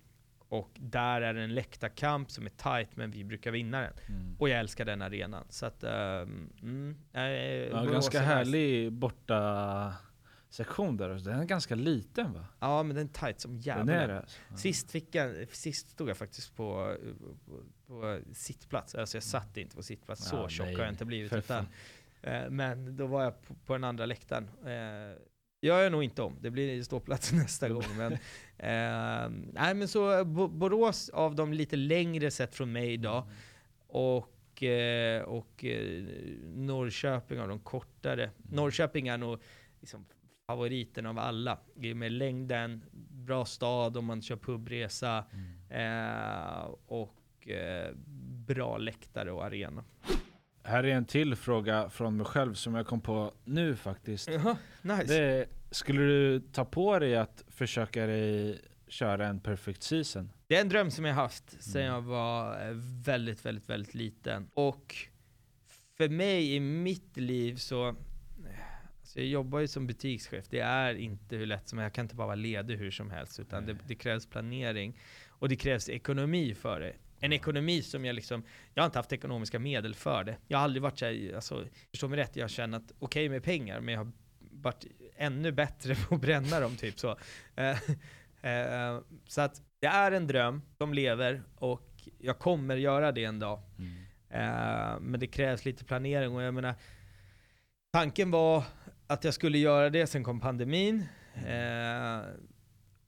Och 0.49 0.71
där 0.75 1.21
är 1.21 1.33
det 1.33 1.41
en 1.41 1.55
läktarkamp 1.55 2.31
som 2.31 2.45
är 2.45 2.49
tight, 2.49 2.95
men 2.95 3.11
vi 3.11 3.23
brukar 3.23 3.51
vinna 3.51 3.81
den. 3.81 3.93
Mm. 4.07 4.35
Och 4.39 4.49
jag 4.49 4.59
älskar 4.59 4.85
den 4.85 5.01
arenan. 5.01 5.45
Så 5.49 5.65
att, 5.65 5.83
ehm, 5.83 6.49
mm, 6.61 6.97
eh, 7.13 7.23
Ja, 7.23 7.83
ganska 7.83 8.19
härlig 8.19 8.93
borta 8.93 9.93
sektion 10.49 10.97
där. 10.97 11.09
Den 11.09 11.39
är 11.39 11.45
ganska 11.45 11.75
liten 11.75 12.33
va? 12.33 12.45
Ja, 12.59 12.83
men 12.83 12.95
den 12.95 13.05
är 13.05 13.11
tight 13.13 13.39
som 13.41 13.57
jävlar. 13.57 14.09
alltså. 14.09 14.37
Ja. 14.49 14.57
Sist, 14.57 14.91
fick 14.91 15.15
jag, 15.15 15.49
sist 15.51 15.89
stod 15.89 16.09
jag 16.09 16.17
faktiskt 16.17 16.55
på, 16.55 16.95
på, 17.45 17.63
på 17.87 18.19
sittplats. 18.33 18.95
Alltså 18.95 19.17
jag 19.17 19.23
satt 19.23 19.57
inte 19.57 19.75
på 19.75 19.83
sittplats, 19.83 20.25
så 20.29 20.35
Ja, 20.35 20.49
tjock 20.49 20.65
nej, 20.65 20.75
har 20.75 20.83
jag 20.83 20.91
inte 20.93 21.05
blivit. 21.05 21.33
Utan, 21.33 21.65
eh, 22.21 22.49
men 22.49 22.97
då 22.97 23.07
var 23.07 23.23
jag 23.23 23.41
på, 23.41 23.53
på 23.65 23.73
den 23.73 23.83
andra 23.83 24.05
läktaren. 24.05 24.49
Eh, 24.65 25.17
gör 25.61 25.81
jag 25.81 25.91
nog 25.91 26.03
inte 26.03 26.21
om, 26.21 26.37
det 26.41 26.49
blir 26.51 26.83
ståplats 26.83 27.31
nästa 27.33 27.69
gång. 27.69 27.83
Men, 27.97 28.13
eh, 28.57 29.29
nej 29.53 29.73
men 29.73 29.87
så 29.87 30.25
Bo- 30.25 30.47
Borås 30.47 31.09
av 31.09 31.35
de 31.35 31.53
lite 31.53 31.75
längre 31.75 32.31
sett 32.31 32.55
från 32.55 32.71
mig 32.71 32.93
idag. 32.93 33.23
Mm. 33.23 33.35
Och, 33.87 34.63
eh, 34.63 35.21
och 35.23 35.65
eh, 35.65 36.03
Norrköping 36.55 37.39
av 37.39 37.47
de 37.47 37.59
kortare. 37.59 38.23
Mm. 38.23 38.33
Norrköping 38.49 39.07
är 39.07 39.17
nog 39.17 39.39
liksom 39.79 40.05
favoriten 40.47 41.05
av 41.05 41.19
alla. 41.19 41.57
I 41.75 41.93
och 41.93 41.97
Med 41.97 42.11
längden, 42.11 42.83
bra 43.11 43.45
stad 43.45 43.97
om 43.97 44.05
man 44.05 44.21
kör 44.21 44.35
pubresa 44.35 45.25
eh, 45.69 46.69
och 46.85 47.47
eh, 47.47 47.91
bra 48.47 48.77
läktare 48.77 49.31
och 49.31 49.45
arena. 49.45 49.83
Här 50.63 50.83
är 50.83 50.95
en 50.95 51.05
till 51.05 51.35
fråga 51.35 51.89
från 51.89 52.17
mig 52.17 52.25
själv 52.25 52.53
som 52.53 52.75
jag 52.75 52.87
kom 52.87 53.01
på 53.01 53.33
nu 53.45 53.75
faktiskt. 53.75 54.29
Jaha, 54.29 54.57
nice. 54.81 55.03
Det 55.03 55.23
är, 55.23 55.45
skulle 55.71 56.01
du 56.01 56.39
ta 56.39 56.65
på 56.65 56.99
dig 56.99 57.15
att 57.17 57.43
försöka 57.47 58.05
dig 58.05 58.61
köra 58.87 59.27
en 59.27 59.39
perfect 59.39 59.83
season? 59.83 60.31
Det 60.47 60.55
är 60.57 60.61
en 60.61 60.69
dröm 60.69 60.91
som 60.91 61.05
jag 61.05 61.13
haft 61.15 61.63
sedan 61.63 61.81
Mm. 61.81 61.93
jag 61.93 62.01
var 62.01 62.67
eh, 62.67 62.73
väldigt, 63.05 63.45
väldigt, 63.45 63.69
väldigt 63.69 63.93
liten. 63.93 64.49
Och 64.53 64.95
för 65.97 66.09
mig 66.09 66.55
i 66.55 66.59
mitt 66.59 67.17
liv 67.17 67.55
så, 67.55 67.95
alltså 69.17 69.25
jag 69.25 69.31
jobbar 69.31 69.59
ju 69.59 69.67
som 69.67 69.87
butikschef, 69.87 70.45
det 70.49 70.59
är 70.59 70.95
inte 70.95 71.35
hur 71.35 71.45
lätt 71.45 71.67
som 71.67 71.79
Jag 71.79 71.93
kan 71.93 72.05
inte 72.05 72.15
bara 72.15 72.27
vara 72.27 72.35
ledig 72.35 72.77
hur 72.77 72.91
som 72.91 73.11
helst, 73.11 73.39
utan 73.39 73.65
det, 73.65 73.77
det 73.87 73.95
krävs 73.95 74.25
planering. 74.25 74.99
Och 75.39 75.49
det 75.49 75.55
krävs 75.55 75.89
ekonomi 75.89 76.55
för 76.55 76.79
det. 76.79 76.93
En 77.19 77.33
ekonomi 77.33 77.81
som 77.81 78.05
jag 78.05 78.15
liksom, 78.15 78.43
jag 78.73 78.83
har 78.83 78.85
inte 78.85 78.99
haft 78.99 79.13
ekonomiska 79.13 79.59
medel 79.59 79.95
för 79.95 80.23
det. 80.23 80.37
Jag 80.47 80.57
har 80.57 80.63
aldrig 80.63 80.83
varit 80.83 80.99
såhär, 80.99 81.35
alltså, 81.35 81.65
förstå 81.91 82.07
mig 82.07 82.19
rätt, 82.19 82.35
jag 82.35 82.43
har 82.43 82.49
tjänat 82.49 82.91
okej 82.99 83.29
med 83.29 83.43
pengar, 83.43 83.81
men 83.81 83.93
jag 83.93 84.01
har 84.01 84.11
varit 84.39 84.85
ännu 85.15 85.51
bättre 85.51 85.95
på 85.95 86.15
att 86.15 86.21
bränna 86.21 86.59
dem 86.59 86.75
typ 86.75 86.99
så. 86.99 87.17
Eh, 87.55 87.77
eh, 88.51 89.01
så 89.27 89.41
att 89.41 89.61
det 89.79 89.87
är 89.87 90.11
en 90.11 90.27
dröm 90.27 90.61
som 90.77 90.93
lever 90.93 91.43
och 91.55 92.09
jag 92.19 92.39
kommer 92.39 92.75
göra 92.77 93.11
det 93.11 93.23
en 93.23 93.39
dag. 93.39 93.59
Eh, 94.29 94.99
men 94.99 95.19
det 95.19 95.27
krävs 95.27 95.65
lite 95.65 95.85
planering 95.85 96.35
och 96.35 96.41
jag 96.41 96.53
menar, 96.53 96.75
tanken 97.91 98.31
var 98.31 98.63
att 99.07 99.23
jag 99.23 99.33
skulle 99.33 99.57
göra 99.57 99.89
det, 99.89 100.07
sen 100.07 100.23
kom 100.23 100.39
pandemin. 100.39 101.05
Eh, 101.47 102.21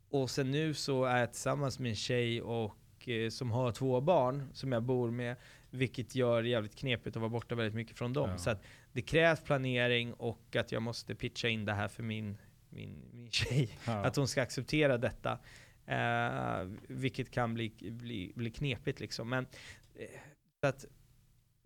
och 0.10 0.30
sen 0.30 0.52
nu 0.52 0.74
så 0.74 1.06
är 1.06 1.18
jag 1.18 1.32
tillsammans 1.32 1.80
med 1.80 1.90
en 1.90 1.96
tjej 1.96 2.42
och, 2.42 3.10
eh, 3.10 3.30
som 3.30 3.52
har 3.52 3.72
två 3.72 4.02
barn 4.02 4.50
som 4.54 4.72
jag 4.72 4.84
bor 4.84 5.12
med, 5.12 5.36
vilket 5.70 6.16
gör 6.16 6.44
det 6.44 6.50
jävligt 6.50 6.76
knepigt 6.76 7.16
att 7.16 7.22
vara 7.22 7.30
borta 7.30 7.56
väldigt 7.56 7.76
mycket 7.76 7.98
från 7.98 8.14
dem. 8.14 8.30
Ja. 8.30 8.38
Så 8.38 8.50
att 8.50 8.64
det 8.94 9.02
krävs 9.02 9.42
planering 9.42 10.14
och 10.14 10.56
att 10.56 10.72
jag 10.72 10.82
måste 10.82 11.16
pitcha 11.16 11.48
in 11.48 11.66
det 11.66 11.74
här 11.74 11.88
för 11.88 12.04
min, 12.04 12.38
min, 12.70 13.10
min 13.14 13.32
tjej. 13.32 13.78
Ja. 13.86 14.06
Att 14.06 14.16
hon 14.16 14.28
ska 14.28 14.42
acceptera 14.42 14.98
detta. 14.98 15.40
Eh, 15.86 16.68
vilket 16.88 17.32
kan 17.32 17.54
bli, 17.54 17.74
bli, 17.80 18.32
bli 18.36 18.52
knepigt 18.52 19.00
liksom. 19.00 19.30
Men, 19.30 19.48
eh, 19.96 20.08
så 20.62 20.68
att 20.68 20.86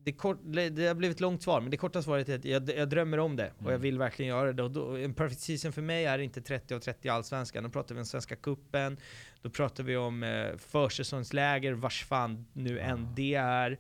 det, 0.04 0.12
kort, 0.12 0.40
det 0.44 0.88
har 0.88 0.94
blivit 0.96 1.16
ett 1.18 1.22
långt 1.22 1.44
svar, 1.44 1.62
men 1.62 1.72
det 1.72 1.78
korta 1.78 2.02
svaret 2.02 2.30
är 2.30 2.36
att 2.36 2.46
jag, 2.46 2.70
jag 2.70 2.90
drömmer 2.90 3.18
om 3.20 3.36
det 3.36 3.48
och 3.58 3.64
jag 3.64 3.70
Mm. 3.70 3.82
vill 3.82 3.98
verkligen 3.98 4.30
göra 4.30 4.54
det. 4.54 4.64
Och 4.64 4.72
då, 4.72 4.98
en 4.98 5.14
perfect 5.14 5.42
season 5.42 5.72
för 5.74 5.82
mig 5.82 6.06
är 6.06 6.20
inte 6.20 6.42
30 6.42 6.74
av 6.76 6.80
30 6.80 7.10
allsvenskan. 7.10 7.64
Då 7.64 7.70
pratar 7.70 7.96
vi 7.96 8.02
om 8.02 8.06
Svenska 8.06 8.36
Kuppen, 8.36 8.98
då 9.42 9.50
pratar 9.50 9.84
vi 9.84 9.98
om 9.98 10.24
eh, 10.24 10.58
försäsongsläger, 10.58 11.74
vars 11.74 12.06
fan 12.06 12.46
nu 12.54 12.80
än 12.80 13.00
Ja. 13.00 13.14
det 13.16 13.36
är. 13.36 13.72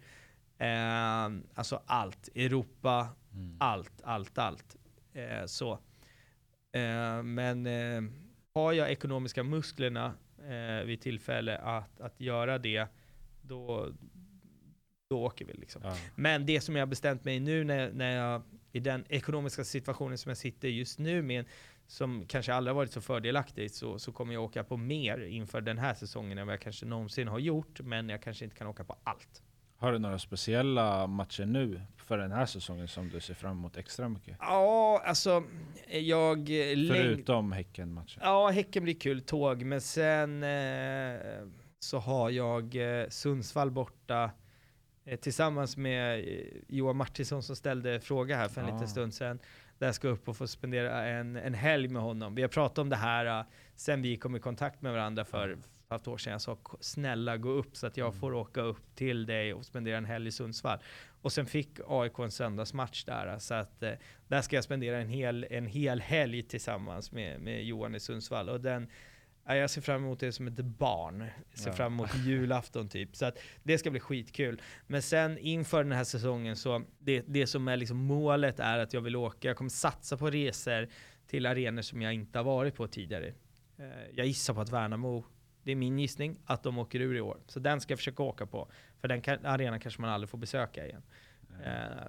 Eh, 0.57 1.31
alltså 1.53 1.81
allt, 1.85 2.29
Europa, 2.35 3.07
Mm. 3.33 3.57
allt, 3.59 3.91
allt, 4.03 4.37
allt. 4.37 4.75
Eh, 5.13 5.45
så. 5.45 5.71
Eh, 6.71 7.23
men 7.23 7.65
eh, 7.65 8.01
har 8.53 8.73
jag 8.73 8.91
ekonomiska 8.91 9.43
musklerna 9.43 10.13
eh, 10.49 10.85
vid 10.85 11.01
tillfälle 11.01 11.57
att, 11.57 12.01
att 12.01 12.19
göra 12.21 12.57
det, 12.57 12.87
då, 13.41 13.87
då 15.13 15.23
åker 15.23 15.45
vi 15.45 15.53
liksom. 15.53 15.81
Ja. 15.85 15.95
Men 16.15 16.45
det 16.45 16.61
som 16.61 16.75
jag 16.75 16.81
har 16.81 16.87
bestämt 16.87 17.23
mig 17.23 17.39
nu 17.39 17.63
när, 17.63 17.91
när 17.91 18.15
jag, 18.15 18.41
i 18.71 18.79
den 18.79 19.05
ekonomiska 19.09 19.63
situationen 19.63 20.17
som 20.17 20.29
jag 20.29 20.37
sitter 20.37 20.67
just 20.67 20.99
nu 20.99 21.21
med, 21.21 21.45
som 21.87 22.25
kanske 22.27 22.53
aldrig 22.53 22.69
har 22.69 22.75
varit 22.75 22.91
så 22.91 23.01
fördelaktig, 23.01 23.71
så, 23.71 23.99
så 23.99 24.11
kommer 24.11 24.33
jag 24.33 24.43
åka 24.43 24.63
på 24.63 24.77
mer 24.77 25.25
inför 25.25 25.61
den 25.61 25.77
här 25.77 25.93
säsongen 25.93 26.37
än 26.37 26.47
vad 26.47 26.53
jag 26.53 26.61
kanske 26.61 26.85
någonsin 26.85 27.27
har 27.27 27.39
gjort, 27.39 27.81
men 27.81 28.09
jag 28.09 28.21
kanske 28.21 28.45
inte 28.45 28.57
kan 28.57 28.67
åka 28.67 28.83
på 28.83 28.95
allt. 29.03 29.41
Har 29.77 29.91
du 29.91 29.99
några 29.99 30.19
speciella 30.19 31.07
matcher 31.07 31.45
nu 31.45 31.81
för 31.97 32.17
den 32.17 32.31
här 32.31 32.45
säsongen 32.45 32.87
som 32.87 33.09
du 33.09 33.19
ser 33.19 33.33
fram 33.33 33.51
emot 33.51 33.77
extra 33.77 34.09
mycket? 34.09 34.37
Ja, 34.39 35.01
alltså, 35.05 35.43
jag... 35.91 36.47
Förutom 36.87 37.51
Häcken-matchen. 37.51 38.21
Ja, 38.21 38.49
Häcken 38.49 38.83
blir 38.83 38.93
kul, 38.93 39.21
tåg, 39.21 39.63
men 39.63 39.81
sen 39.81 40.43
eh, 40.43 41.19
så 41.79 41.97
har 41.97 42.29
jag 42.29 42.75
eh, 42.75 43.09
Sundsvall 43.09 43.71
borta, 43.71 44.31
tillsammans 45.21 45.77
med 45.77 46.19
eh, 46.19 46.45
Johan 46.67 46.95
Martinsson 46.95 47.43
som 47.43 47.55
ställde 47.55 47.99
fråga 47.99 48.35
här 48.37 48.47
för 48.47 48.61
en 48.61 48.67
Ah. 48.69 48.73
liten 48.73 48.87
stund 48.87 49.13
sedan. 49.13 49.39
Där 49.77 49.87
jag 49.87 49.95
ska 49.95 50.07
upp 50.07 50.29
och 50.29 50.37
få 50.37 50.47
spendera 50.47 51.05
en, 51.05 51.35
en 51.35 51.53
helg 51.53 51.87
med 51.87 52.01
honom. 52.01 52.35
Vi 52.35 52.41
har 52.41 52.49
pratat 52.49 52.77
om 52.77 52.89
det 52.89 52.95
här 52.95 53.39
uh, 53.39 53.45
sen 53.75 54.01
vi 54.01 54.17
kom 54.17 54.35
i 54.35 54.39
kontakt 54.39 54.81
med 54.81 54.91
varandra 54.91 55.25
för 55.25 55.49
ett 55.49 55.59
halvt 55.89 56.07
år 56.07 56.17
sedan. 56.17 56.31
Jag 56.31 56.41
sa 56.41 56.55
"K- 56.55 56.77
snälla 56.81 57.37
gå 57.37 57.49
upp 57.49 57.77
så 57.77 57.87
att 57.87 57.97
jag 57.97 58.15
får 58.15 58.33
åka 58.33 58.61
upp 58.61 58.95
till 58.95 59.25
dig 59.25 59.53
och 59.53 59.65
spendera 59.65 59.97
en 59.97 60.05
helg 60.05 60.27
i 60.27 60.31
Sundsvall. 60.31 60.79
Och 61.21 61.31
sen 61.33 61.45
fick 61.45 61.79
AIK 61.87 62.19
en 62.19 62.31
söndagsmatch 62.31 63.03
där. 63.03 63.39
Så 63.39 63.53
att 63.53 63.83
uh, 63.83 63.89
där 64.27 64.41
ska 64.41 64.55
jag 64.55 64.63
spendera 64.63 64.97
en 64.97 65.09
hel, 65.09 65.47
en 65.49 65.65
hel 65.67 66.01
helg 66.01 66.43
tillsammans 66.43 67.11
med, 67.11 67.41
med 67.41 67.63
Johan 67.63 67.95
i 67.95 67.99
Sundsvall. 67.99 68.49
Och 68.49 68.61
den, 68.61 68.81
ja, 68.83 68.87
jag 69.45 69.69
ser 69.69 69.81
fram 69.81 70.03
emot 70.03 70.19
det 70.19 70.31
som 70.31 70.47
ett 70.47 70.53
barn. 70.59 71.25
Jag 71.49 71.59
ser 71.59 71.69
Ja. 71.69 71.73
fram 71.75 71.93
emot 71.93 72.15
julafton 72.25 72.89
typ. 72.89 73.15
Så 73.15 73.25
att 73.25 73.37
det 73.63 73.77
ska 73.77 73.91
bli 73.91 73.99
skitkul. 73.99 74.61
Men 74.87 75.01
sen 75.01 75.37
inför 75.37 75.83
den 75.83 75.91
här 75.91 76.03
säsongen 76.03 76.55
så, 76.55 76.81
det, 76.99 77.23
det 77.27 77.47
som 77.47 77.67
är 77.67 77.77
liksom 77.77 77.97
målet 77.97 78.59
är 78.59 78.79
att 78.79 78.93
jag 78.93 79.01
vill 79.01 79.15
åka, 79.15 79.47
jag 79.47 79.57
kommer 79.57 79.69
satsa 79.69 80.17
på 80.17 80.29
resor 80.29 80.87
till 81.27 81.45
arenor 81.45 81.81
som 81.81 82.01
jag 82.01 82.13
inte 82.13 82.39
har 82.39 82.43
varit 82.43 82.75
på 82.75 82.87
tidigare. 82.87 83.33
Eh, 83.77 83.85
Jag 84.13 84.25
gissar 84.25 84.53
på 84.53 84.61
att 84.61 84.69
Värnamo, 84.69 85.25
det 85.63 85.71
är 85.71 85.75
min 85.75 85.99
gissning, 85.99 86.39
att 86.45 86.63
de 86.63 86.77
åker 86.77 86.99
ur 86.99 87.15
i 87.15 87.21
år. 87.21 87.37
Så 87.47 87.59
den 87.59 87.81
ska 87.81 87.91
jag 87.91 87.99
försöka 87.99 88.23
åka 88.23 88.45
på. 88.45 88.71
För 89.01 89.07
den 89.07 89.21
kan, 89.21 89.45
arenan 89.45 89.79
kanske 89.79 90.01
man 90.01 90.09
aldrig 90.09 90.29
får 90.29 90.37
besöka 90.37 90.85
igen. 90.85 91.03
Eh, 91.65 92.07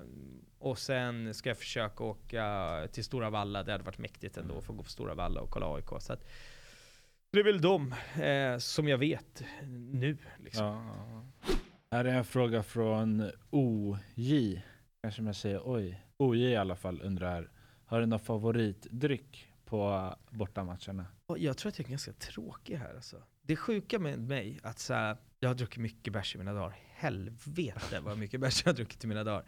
och 0.58 0.78
sen 0.78 1.34
ska 1.34 1.50
jag 1.50 1.58
försöka 1.58 2.04
åka 2.04 2.88
till 2.92 3.04
Stora 3.04 3.30
Valla, 3.30 3.62
det 3.62 3.72
hade 3.72 3.84
vatt 3.84 3.98
mäktigt 3.98 4.36
ändå 4.36 4.58
att 4.58 4.64
få 4.64 4.72
gå 4.72 4.82
på 4.82 4.90
Stora 4.90 5.14
Valla 5.14 5.40
och 5.40 5.50
kolla 5.50 5.74
AIK. 5.74 5.88
Så 6.00 6.12
att, 6.12 6.24
det 7.34 7.40
är 7.40 7.44
väl 7.44 7.60
de 7.60 7.94
eh, 8.22 8.58
som 8.58 8.88
jag 8.88 8.98
vet 8.98 9.42
nu. 9.92 10.16
Liksom. 10.38 10.64
Ja. 10.64 11.24
Här 11.90 12.04
är 12.04 12.14
en 12.14 12.24
fråga 12.24 12.62
från 12.62 13.30
OJ. 13.50 14.62
Kanske 15.02 15.22
man 15.22 15.34
säger 15.34 15.60
oj. 15.64 16.04
OJ 16.16 16.40
i 16.40 16.56
alla 16.56 16.76
fall 16.76 17.00
undrar. 17.02 17.50
Har 17.84 18.00
du 18.00 18.06
någon 18.06 18.20
favoritdryck 18.20 19.48
på 19.64 20.14
bortamatcherna? 20.30 21.06
Jag 21.38 21.56
tror 21.56 21.68
att 21.68 21.78
jag 21.78 21.86
är 21.86 21.90
ganska 21.90 22.12
tråkig 22.12 22.76
här 22.76 22.94
alltså. 22.94 23.22
Det 23.42 23.56
sjuka 23.56 23.98
med 23.98 24.18
mig, 24.18 24.60
att 24.62 24.78
så 24.78 24.94
här, 24.94 25.16
jag 25.40 25.48
har 25.48 25.54
druckit 25.54 25.82
mycket 25.82 26.12
bärs 26.12 26.34
i 26.34 26.38
mina 26.38 26.52
dagar. 26.52 26.76
Helvete 26.94 28.00
vad 28.00 28.18
mycket 28.18 28.40
bärs 28.40 28.62
jag 28.64 28.72
har 28.72 28.76
druckit 28.76 29.04
i 29.04 29.06
mina 29.06 29.24
dagar. 29.24 29.44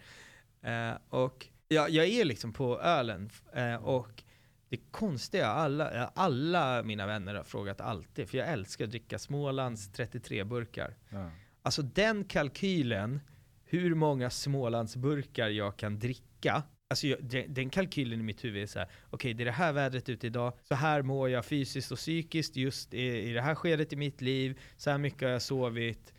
Eh, 0.62 0.99
och 1.09 1.47
jag, 1.68 1.91
jag 1.91 2.07
är 2.07 2.24
liksom 2.24 2.53
på 2.53 2.80
ölen, 2.80 3.30
eh, 3.53 3.74
och 3.74 4.22
det 4.69 4.77
konstiga, 4.91 5.47
alla, 5.47 6.11
alla 6.14 6.83
mina 6.83 7.07
vänner 7.07 7.35
har 7.35 7.45
frågat 7.45 7.81
alltid, 7.81 8.29
för 8.29 8.39
jag 8.39 8.49
älskar 8.49 8.85
att 8.85 8.91
dricka 8.91 9.19
Smålands 9.19 9.91
33-burkar. 9.91 10.95
Ja. 11.09 11.31
Alltså 11.62 11.83
den 11.83 12.25
kalkylen, 12.25 13.21
hur 13.64 13.95
många 13.95 14.31
Smålandsburkar 14.31 15.49
jag 15.49 15.77
kan 15.77 15.99
dricka, 15.99 16.62
Alltså 16.89 17.07
jag, 17.07 17.19
den, 17.49 17.71
kalkylen 17.71 18.21
i 18.21 18.23
mitt 18.23 18.45
huvud 18.45 18.62
är 18.62 18.67
så 18.67 18.79
här: 18.79 18.89
okej 19.11 19.35
det 19.35 19.43
är 19.43 19.45
det 19.45 19.51
här 19.51 19.73
vädret 19.73 20.09
ute 20.09 20.27
idag, 20.27 20.53
så 20.62 20.75
här 20.75 21.03
mår 21.03 21.31
jag 21.31 21.45
fysiskt 21.45 21.93
och 21.93 21.99
psykiskt 21.99 22.57
just 22.57 22.95
i, 22.95 23.31
i 23.31 23.33
det 23.33 23.41
här 23.41 23.55
skedet 23.55 23.93
i 23.93 23.97
mitt 23.97 24.21
liv, 24.21 24.61
så 24.77 24.91
här 24.91 24.99
mycket 24.99 25.23
har 25.23 25.29
jag 25.29 25.43
sovit, 25.43 26.14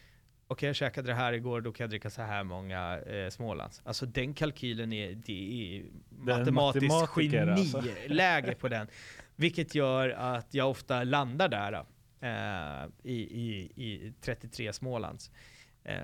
okej 0.48 0.68
jag 0.68 0.76
käkade 0.76 1.08
det 1.08 1.14
här 1.14 1.34
igår, 1.34 1.62
då 1.62 1.72
kan 1.72 1.84
jag 1.84 1.90
dricka 1.90 2.10
så 2.10 2.22
här 2.22 2.44
många 2.44 3.00
eh, 3.00 3.30
Smålands. 3.30 3.82
Alltså 3.86 4.06
den 4.06 4.34
kalkylen 4.34 4.94
är, 4.94 5.16
det 5.16 5.78
är 5.78 5.86
matematiskt 6.10 6.92
matematiker, 6.92 7.48
alltså. 7.48 7.82
geniläge 8.02 8.56
på 8.56 8.68
den. 8.70 8.88
Vilket 9.36 9.76
gör 9.76 10.10
att 10.10 10.54
jag 10.54 10.70
ofta 10.70 11.04
landar 11.04 11.50
där 11.50 11.74
eh, 12.22 12.90
i, 13.04 13.14
i, 13.22 13.72
i 13.76 14.14
33 14.22 14.74
Smålands. 14.74 15.32
Eh, 15.84 16.00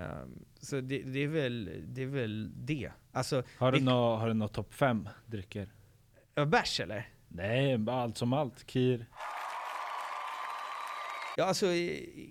så 0.60 0.82
det, 0.82 0.98
det, 1.04 1.20
är 1.24 1.28
väl, 1.28 1.84
det 1.88 2.02
är 2.02 2.08
väl 2.08 2.52
det. 2.66 2.91
Alltså, 3.12 3.44
Har 3.58 3.72
du 3.72 3.78
vi- 3.80 3.84
nå- 4.34 4.48
topp 4.48 4.74
fem 4.74 5.10
drycker? 5.26 5.70
Ja, 6.36 6.46
bärs 6.46 6.80
eller? 6.80 7.08
Nej, 7.28 7.86
allt 7.89 8.18
som 8.18 8.34
allt. 8.34 8.68
Kir. 8.68 9.06
Ja, 11.38 11.44
alltså 11.46 11.66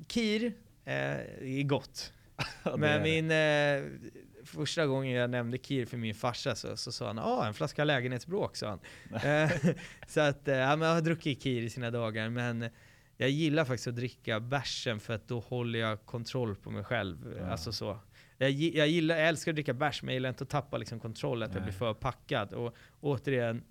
Kir 0.08 0.52
eh, 0.84 0.94
är 0.94 1.62
gott. 1.62 2.12
Ja, 2.64 2.70
det 2.70 2.70
är 2.70 2.76
Men 2.78 3.02
det. 3.02 3.02
min, 3.02 3.30
eh, 3.30 4.10
första 4.44 4.86
gången 4.86 5.12
jag 5.12 5.30
nämnde 5.30 5.58
Kir 5.58 5.86
för 5.86 5.96
min 5.96 6.14
farsa 6.14 6.54
så, 6.54 6.76
så 6.76 6.92
sa 6.92 7.06
han 7.06 7.18
ah, 7.18 7.46
en 7.46 7.54
flaska 7.54 7.84
lägenhetsbråk 7.84 8.56
sa 8.56 8.68
han. 8.68 8.80
eh, 9.24 9.50
så 10.06 10.20
att, 10.20 10.48
eh, 10.48 10.56
ja, 10.56 10.76
men 10.76 10.88
jag 10.88 10.94
har 10.94 11.00
druckit 11.02 11.42
Kir 11.42 11.62
i 11.62 11.70
sina 11.70 11.90
dagar 11.90 12.28
men 12.28 12.68
jag 13.16 13.30
gillar 13.30 13.64
faktiskt 13.64 13.86
att 13.88 13.96
dricka 13.96 14.40
bärsen 14.40 15.00
för 15.00 15.14
att 15.14 15.28
då 15.28 15.40
håller 15.40 15.78
jag 15.78 16.06
kontroll 16.06 16.56
på 16.56 16.70
mig 16.70 16.84
själv. 16.84 17.34
Ja. 17.38 17.46
Alltså 17.46 17.72
så. 17.72 17.98
Jag, 18.38 18.50
jag, 18.50 18.88
gillar, 18.88 19.16
jag 19.16 19.28
älskar 19.28 19.52
att 19.52 19.56
dricka 19.56 19.74
bärs 19.74 20.02
men 20.02 20.08
jag 20.08 20.14
gillar 20.14 20.28
inte 20.28 20.44
att 20.44 20.50
tappa 20.50 20.76
liksom 20.78 21.00
kontroll, 21.00 21.42
att 21.42 21.48
jag 21.50 21.54
Nej. 21.60 21.62
blir 21.64 21.72
för 21.78 21.94
packad. 21.94 22.52
Och 22.52 22.76
återigen, 23.00 23.62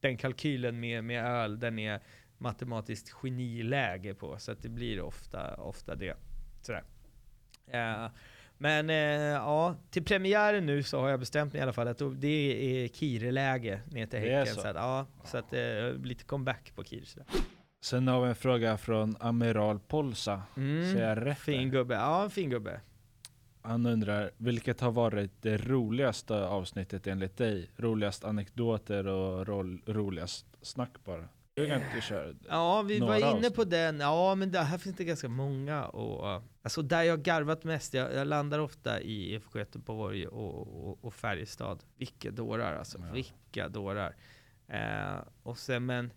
den 0.00 0.16
kalkylen 0.16 0.80
med, 0.80 1.04
med 1.04 1.24
öl, 1.26 1.60
den 1.60 1.78
är 1.78 2.00
matematiskt 2.38 3.10
geniläge 3.10 4.14
på. 4.14 4.38
Så 4.38 4.52
att 4.52 4.62
det 4.62 4.68
blir 4.68 5.00
ofta, 5.00 5.54
ofta 5.54 5.94
det. 5.94 6.16
Sådär. 6.62 6.82
Eh, 7.66 8.10
men 8.58 8.90
eh, 8.90 8.96
ja, 8.96 9.76
till 9.90 10.04
premiären 10.04 10.66
nu 10.66 10.82
så 10.82 11.00
har 11.00 11.08
jag 11.08 11.20
bestämt 11.20 11.52
mig 11.52 11.60
i 11.60 11.62
alla 11.62 11.72
fall 11.72 11.88
att 11.88 12.02
det 12.16 12.28
är 12.84 12.88
Kire-läge 12.88 13.80
ner 13.90 14.06
till 14.06 14.18
Häcken. 14.18 14.54
så. 14.54 14.60
Så 14.60 14.68
att, 14.68 14.76
ja, 14.76 15.06
så 15.24 15.38
att 15.38 15.52
eh, 15.52 15.94
lite 16.04 16.24
comeback 16.24 16.72
på 16.74 16.84
Kir. 16.84 17.02
sådär. 17.04 17.26
Sen 17.84 18.08
har 18.08 18.22
vi 18.22 18.28
en 18.28 18.34
fråga 18.34 18.76
från 18.78 19.16
Amiral 19.20 19.78
Polsa. 19.80 20.42
Mm, 20.56 20.92
Säger 20.92 21.08
jag 21.08 21.26
rätt 21.26 21.38
fin 21.38 21.70
gubbe. 21.70 21.94
Ja, 21.94 22.24
en 22.24 22.30
fin 22.30 22.50
gubbe. 22.50 22.80
Han 23.62 23.86
undrar, 23.86 24.30
vilket 24.36 24.80
har 24.80 24.90
varit 24.90 25.42
det 25.42 25.56
roligaste 25.56 26.46
avsnittet 26.46 27.06
enligt 27.06 27.36
dig? 27.36 27.70
Roligast 27.76 28.24
anekdoter 28.24 29.06
och 29.06 29.46
roll, 29.46 29.82
roligast 29.86 30.46
snack 30.62 30.90
bara? 31.04 31.28
Kan 31.56 31.64
inte 31.82 32.00
köra. 32.00 32.34
Ja, 32.48 32.82
vi 32.82 32.98
var 33.00 33.16
inne 33.16 33.26
avsnitt. 33.26 33.54
på 33.54 33.64
den. 33.64 34.00
Ja, 34.00 34.34
men 34.34 34.50
där, 34.52 34.62
här 34.62 34.78
finns 34.78 34.96
det 34.96 35.04
ganska 35.04 35.28
många. 35.28 35.84
Och, 35.84 36.42
alltså 36.62 36.82
där 36.82 37.02
jag 37.02 37.22
garvat 37.22 37.64
mest, 37.64 37.94
jag, 37.94 38.14
jag 38.14 38.26
landar 38.26 38.58
ofta 38.58 39.00
i 39.00 39.34
IFK 39.34 39.58
Göteborg 39.58 40.26
och, 40.26 40.86
och, 40.88 41.04
och 41.04 41.14
Färjestad. 41.14 41.84
Vilka 41.96 42.30
dårar 42.30 42.76
alltså, 42.76 42.98
Ja. 42.98 43.12
vilka 43.12 43.68
dårar. 43.68 44.16
Eh, 44.68 45.20
och 45.42 45.58
sen 45.58 45.86
men, 45.86 46.12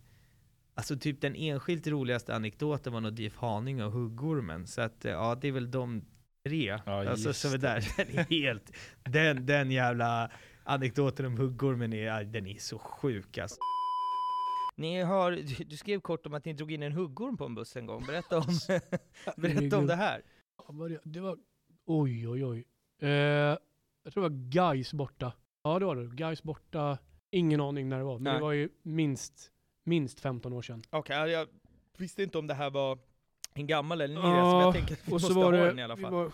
alltså 0.75 0.97
typ 0.97 1.21
den 1.21 1.35
enskilt 1.35 1.87
roligaste 1.87 2.35
anekdoten 2.35 2.93
var 2.93 3.01
nog 3.01 3.13
DIF 3.13 3.37
Haninge 3.37 3.83
och 3.83 3.91
huggormen. 3.91 4.67
Så 4.67 4.81
att 4.81 5.05
eh, 5.05 5.11
ja, 5.11 5.35
det 5.41 5.47
är 5.47 5.51
väl 5.51 5.71
de 5.71 6.01
tre. 6.47 6.79
Ja, 6.85 7.09
alltså 7.09 7.33
så 7.33 7.53
är 7.53 7.57
där, 7.57 7.87
den 7.97 8.17
är 8.17 8.23
helt, 8.23 8.71
den, 9.03 9.45
den 9.45 9.71
jävla 9.71 10.31
anekdoten 10.63 11.25
om 11.25 11.37
huggormen 11.37 11.93
är, 11.93 12.23
den 12.23 12.47
är 12.47 12.57
så 12.59 12.79
sjuk 12.79 13.37
alltså. 13.37 13.57
Ni 14.75 15.01
har, 15.01 15.31
du- 15.69 15.77
skrev 15.77 15.99
kort 15.99 16.25
om 16.25 16.33
att 16.33 16.45
ni 16.45 16.53
drog 16.53 16.71
in 16.71 16.83
en 16.83 16.91
huggorm 16.91 17.37
på 17.37 17.45
en 17.45 17.55
buss 17.55 17.75
en 17.75 17.85
gång. 17.85 18.05
Berätta 18.05 18.37
om, 18.37 18.45
berätta 19.37 19.77
om 19.77 19.87
det 19.87 19.95
här. 19.95 20.21
Det, 21.03 21.19
var... 21.19 21.37
Oj, 21.85 22.27
oj, 22.29 22.45
oj. 22.45 22.65
Eh, 23.01 23.09
jag 24.03 24.13
tror 24.13 24.23
det 24.23 24.29
var 24.29 24.49
Gais 24.49 24.93
borta. 24.93 25.33
Ja, 25.63 25.79
det 25.79 25.85
var 25.85 25.95
det. 25.95 26.15
Gais 26.15 26.43
borta. 26.43 26.97
Ingen 27.31 27.61
aning 27.61 27.89
när 27.89 27.97
det 27.97 28.03
var, 28.03 28.13
men 28.19 28.23
Nej. 28.23 28.33
det 28.33 28.41
var 28.41 28.51
ju 28.51 28.69
minst, 28.83 29.51
minst 29.83 30.19
15 30.19 30.53
år 30.53 30.61
sedan. 30.61 30.83
Okej, 30.89 31.29
jag 31.31 31.47
visste 31.97 32.23
inte 32.23 32.37
om 32.37 32.47
det 32.47 32.53
här 32.53 32.69
var 32.69 32.99
en 33.53 33.67
gammal 33.67 34.01
eller 34.01 34.15
ny 34.15 34.21
Ja, 34.21 34.27
resa, 34.27 34.51
men 34.51 34.59
jag 34.61 34.73
tänker 34.73 34.93
att 34.93 35.07
vi 35.07 35.13
Och 35.13 35.21
så 35.21 35.27
måste 35.27 35.33
var 35.39 35.43
ha 35.43 35.51
det, 35.51 35.65
den 35.67 35.79
i 35.79 35.83
alla 35.83 35.95
vi, 35.95 36.01
fall. 36.01 36.13
var, 36.13 36.31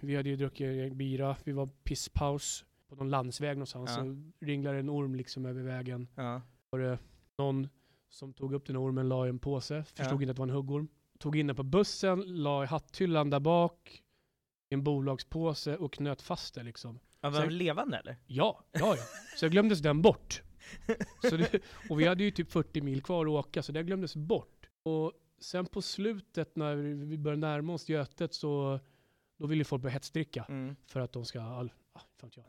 vi 0.00 0.16
hade 0.16 0.28
ju 0.28 0.36
druckit 0.36 0.92
bira, 0.92 1.36
vi 1.44 1.52
var 1.52 1.66
pisspaus 1.84 2.64
på 2.88 2.94
någon 2.94 3.10
landsväg 3.10 3.56
någonstans, 3.56 3.90
Ja. 3.90 3.96
så 4.04 4.30
ringlade 4.46 4.78
en 4.78 4.90
orm 4.90 5.14
liksom 5.14 5.46
över 5.46 5.62
vägen. 5.62 6.08
Ja. 6.14 6.42
var 6.70 6.78
det 6.80 6.98
någon 7.42 7.68
som 8.08 8.32
tog 8.32 8.54
upp 8.54 8.66
den 8.66 8.76
här 8.76 8.82
ormen, 8.82 9.08
la 9.08 9.26
i 9.26 9.28
en 9.28 9.38
påse, 9.38 9.84
förstod 9.84 10.06
Ja. 10.18 10.22
inte 10.22 10.30
att 10.30 10.36
det 10.36 10.40
var 10.40 10.46
en 10.48 10.54
huggorm. 10.54 10.88
Tog 11.18 11.36
in 11.36 11.46
den 11.46 11.56
på 11.56 11.62
bussen, 11.62 12.20
la 12.42 12.64
i 12.64 12.66
hatthyllan 12.66 13.30
där 13.30 13.40
bak, 13.40 14.02
i 14.70 14.74
en 14.74 14.84
bolagspåse 14.84 15.76
och 15.76 15.92
knöt 15.92 16.22
fast 16.22 16.54
det 16.54 16.62
liksom. 16.62 17.00
Ja, 17.20 17.30
var 17.30 17.40
den 17.40 17.58
levande 17.58 17.96
eller? 17.96 18.16
Ja, 18.26 18.64
ja, 18.72 18.94
ja. 18.96 19.02
Så 19.36 19.44
jag 19.44 19.52
glömdes 19.52 19.78
den 19.80 20.02
bort. 20.02 20.42
Så 21.30 21.36
det, 21.36 21.62
och 21.90 22.00
vi 22.00 22.06
hade 22.06 22.24
ju 22.24 22.30
typ 22.30 22.50
40 22.50 22.80
mil 22.80 23.02
kvar 23.02 23.26
att 23.26 23.46
åka, 23.46 23.62
så 23.62 23.72
det 23.72 23.82
glömdes 23.82 24.16
bort. 24.16 24.68
Och 24.82 25.12
sen 25.40 25.66
på 25.66 25.82
slutet 25.82 26.56
när 26.56 26.76
vi 26.76 27.18
började 27.18 27.40
närma 27.40 27.72
oss 27.74 27.88
Götet 27.88 28.34
så 28.34 28.80
då 29.38 29.46
ville 29.46 29.64
folk 29.64 29.82
börja 29.82 29.92
hetsdricka 29.92 30.44
Mm. 30.48 30.76
för 30.86 31.00
att 31.00 31.12
de 31.12 31.24
ska, 31.24 31.40
all, 31.40 31.72
ah, 31.92 32.00
jag. 32.34 32.44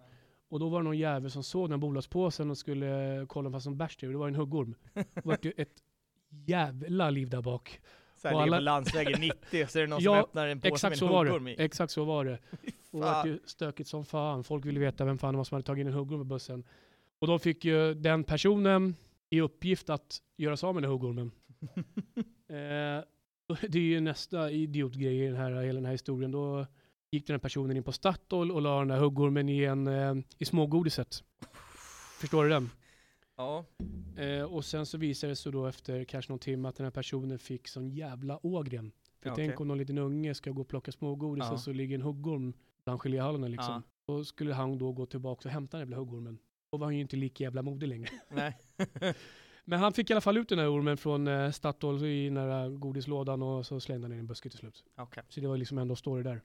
Och 0.51 0.59
då 0.59 0.69
var 0.69 0.79
det 0.79 0.83
någon 0.83 0.97
jävel 0.97 1.31
som 1.31 1.43
såg 1.43 1.69
den 1.69 1.79
bolagspåsen 1.79 2.49
och 2.51 2.57
skulle 2.57 3.25
kolla 3.29 3.47
om 3.47 3.51
det 3.51 3.55
fanns 3.55 3.65
någon 3.65 3.77
bärs. 3.77 3.97
Det 3.97 4.07
var 4.07 4.27
en 4.27 4.35
huggorm. 4.35 4.75
Det 4.93 5.25
var 5.25 5.37
ett 5.57 5.83
jävla 6.29 7.09
liv 7.09 7.29
där 7.29 7.41
bak. 7.41 7.81
Så 8.15 8.27
här 8.27 8.35
Och 8.35 8.41
alla- 8.41 8.57
på 8.57 8.63
landsvägen 8.63 9.21
90, 9.21 9.67
så 9.67 9.79
är 9.79 9.81
det 9.81 9.87
någon 9.87 10.01
Ja, 10.01 10.13
som 10.15 10.23
öppnar 10.23 10.47
en 10.47 10.61
påse 10.61 10.89
med 10.89 11.01
en 11.01 11.07
huggorm 11.07 11.47
i. 11.47 11.55
Exakt 11.59 11.91
så 11.93 12.03
var 12.03 12.25
det. 12.25 12.39
Och 12.91 12.99
det 12.99 13.05
var 13.05 13.25
ju 13.25 13.39
stökigt 13.45 13.89
som 13.89 14.05
fan. 14.05 14.43
Folk 14.43 14.65
ville 14.65 14.79
veta 14.79 15.05
vem 15.05 15.17
fan 15.17 15.33
det 15.33 15.37
var 15.37 15.43
som 15.43 15.55
hade 15.55 15.65
tagit 15.65 15.81
in 15.81 15.87
en 15.87 15.93
huggorm 15.93 16.19
på 16.19 16.25
bussen. 16.25 16.63
Och 17.19 17.27
då 17.27 17.39
fick 17.39 17.65
ju 17.65 17.93
den 17.93 18.23
personen 18.23 18.95
i 19.29 19.41
uppgift 19.41 19.89
att 19.89 20.21
göra 20.37 20.57
sig 20.57 20.67
av 20.67 20.75
med 20.75 20.83
den 20.83 20.89
här 20.91 20.97
huggormen. 20.97 21.31
eh, 22.49 23.03
det 23.69 23.79
är 23.79 23.83
ju 23.83 23.99
nästa 23.99 24.51
idiotgrej 24.51 25.23
i 25.23 25.27
den 25.27 25.35
här, 25.35 25.51
hela 25.61 25.73
den 25.77 25.85
här 25.85 25.91
historien. 25.91 26.31
Då 26.31 26.65
gick 27.11 27.27
den 27.27 27.33
här 27.33 27.39
personen 27.39 27.77
in 27.77 27.83
på 27.83 27.91
Statoil 27.91 28.51
och 28.51 28.61
la 28.61 28.79
den 28.79 28.91
här 28.91 28.97
huggormen 28.99 29.49
i, 29.49 29.63
en, 29.63 29.87
eh, 29.87 30.15
i 30.37 30.45
smågodiset. 30.45 31.23
Förstår 32.19 32.43
du 32.43 32.49
den? 32.49 32.69
Ja. 33.37 33.65
Eh, 34.17 34.43
och 34.43 34.65
sen 34.65 34.85
så 34.85 34.97
visade 34.97 35.31
det 35.31 35.35
sig 35.35 35.51
då 35.51 35.65
efter 35.67 36.03
kanske 36.03 36.31
någon 36.31 36.39
timme 36.39 36.69
att 36.69 36.75
den 36.75 36.83
här 36.83 36.91
personen 36.91 37.39
fick 37.39 37.67
sån 37.67 37.89
jävla 37.89 38.45
ågren. 38.45 38.91
För 39.21 39.29
Ja, 39.29 39.35
tänk 39.35 39.49
okej. 39.53 39.61
om 39.61 39.67
någon 39.67 39.77
liten 39.77 39.97
unge 39.97 40.33
ska 40.33 40.51
gå 40.51 40.61
och 40.61 40.67
plocka 40.67 40.91
smågodis 40.91 41.43
Ja. 41.47 41.53
och 41.53 41.59
så 41.59 41.73
ligger 41.73 41.95
en 41.95 42.01
huggorm 42.01 42.53
bland 42.83 42.99
geléhalvorna 43.01 43.47
liksom. 43.47 43.83
Då 44.07 44.23
skulle 44.23 44.53
han 44.53 44.77
då 44.77 44.91
gå 44.91 45.05
tillbaka 45.05 45.47
och 45.49 45.53
hämta 45.53 45.77
den 45.77 45.81
jävla 45.87 45.97
huggormen. 45.97 46.37
Då 46.71 46.77
var 46.77 46.87
han 46.87 46.95
ju 46.95 47.01
inte 47.01 47.15
lika 47.15 47.43
jävla 47.43 47.61
modig 47.61 47.87
längre. 47.87 48.09
Nej. 48.29 48.57
Men 49.65 49.79
han 49.79 49.93
fick 49.93 50.09
i 50.09 50.13
alla 50.13 50.21
fall 50.21 50.37
ut 50.37 50.49
den 50.49 50.59
här 50.59 50.73
ormen 50.75 50.97
från 50.97 51.27
eh, 51.27 51.51
Statoil 51.51 52.05
i 52.05 52.25
den 52.25 52.37
här 52.37 52.69
godislådan 52.69 53.41
och 53.43 53.65
så 53.65 53.79
slängde 53.79 54.03
han 54.03 54.09
den 54.11 54.17
i 54.17 54.19
en 54.19 54.27
buske 54.27 54.49
till 54.49 54.59
slut. 54.59 54.83
Okej. 54.97 55.23
Så 55.29 55.39
det 55.41 55.47
var 55.47 55.57
liksom 55.57 55.77
ändå 55.77 55.95
story 55.95 56.23
där 56.23 56.41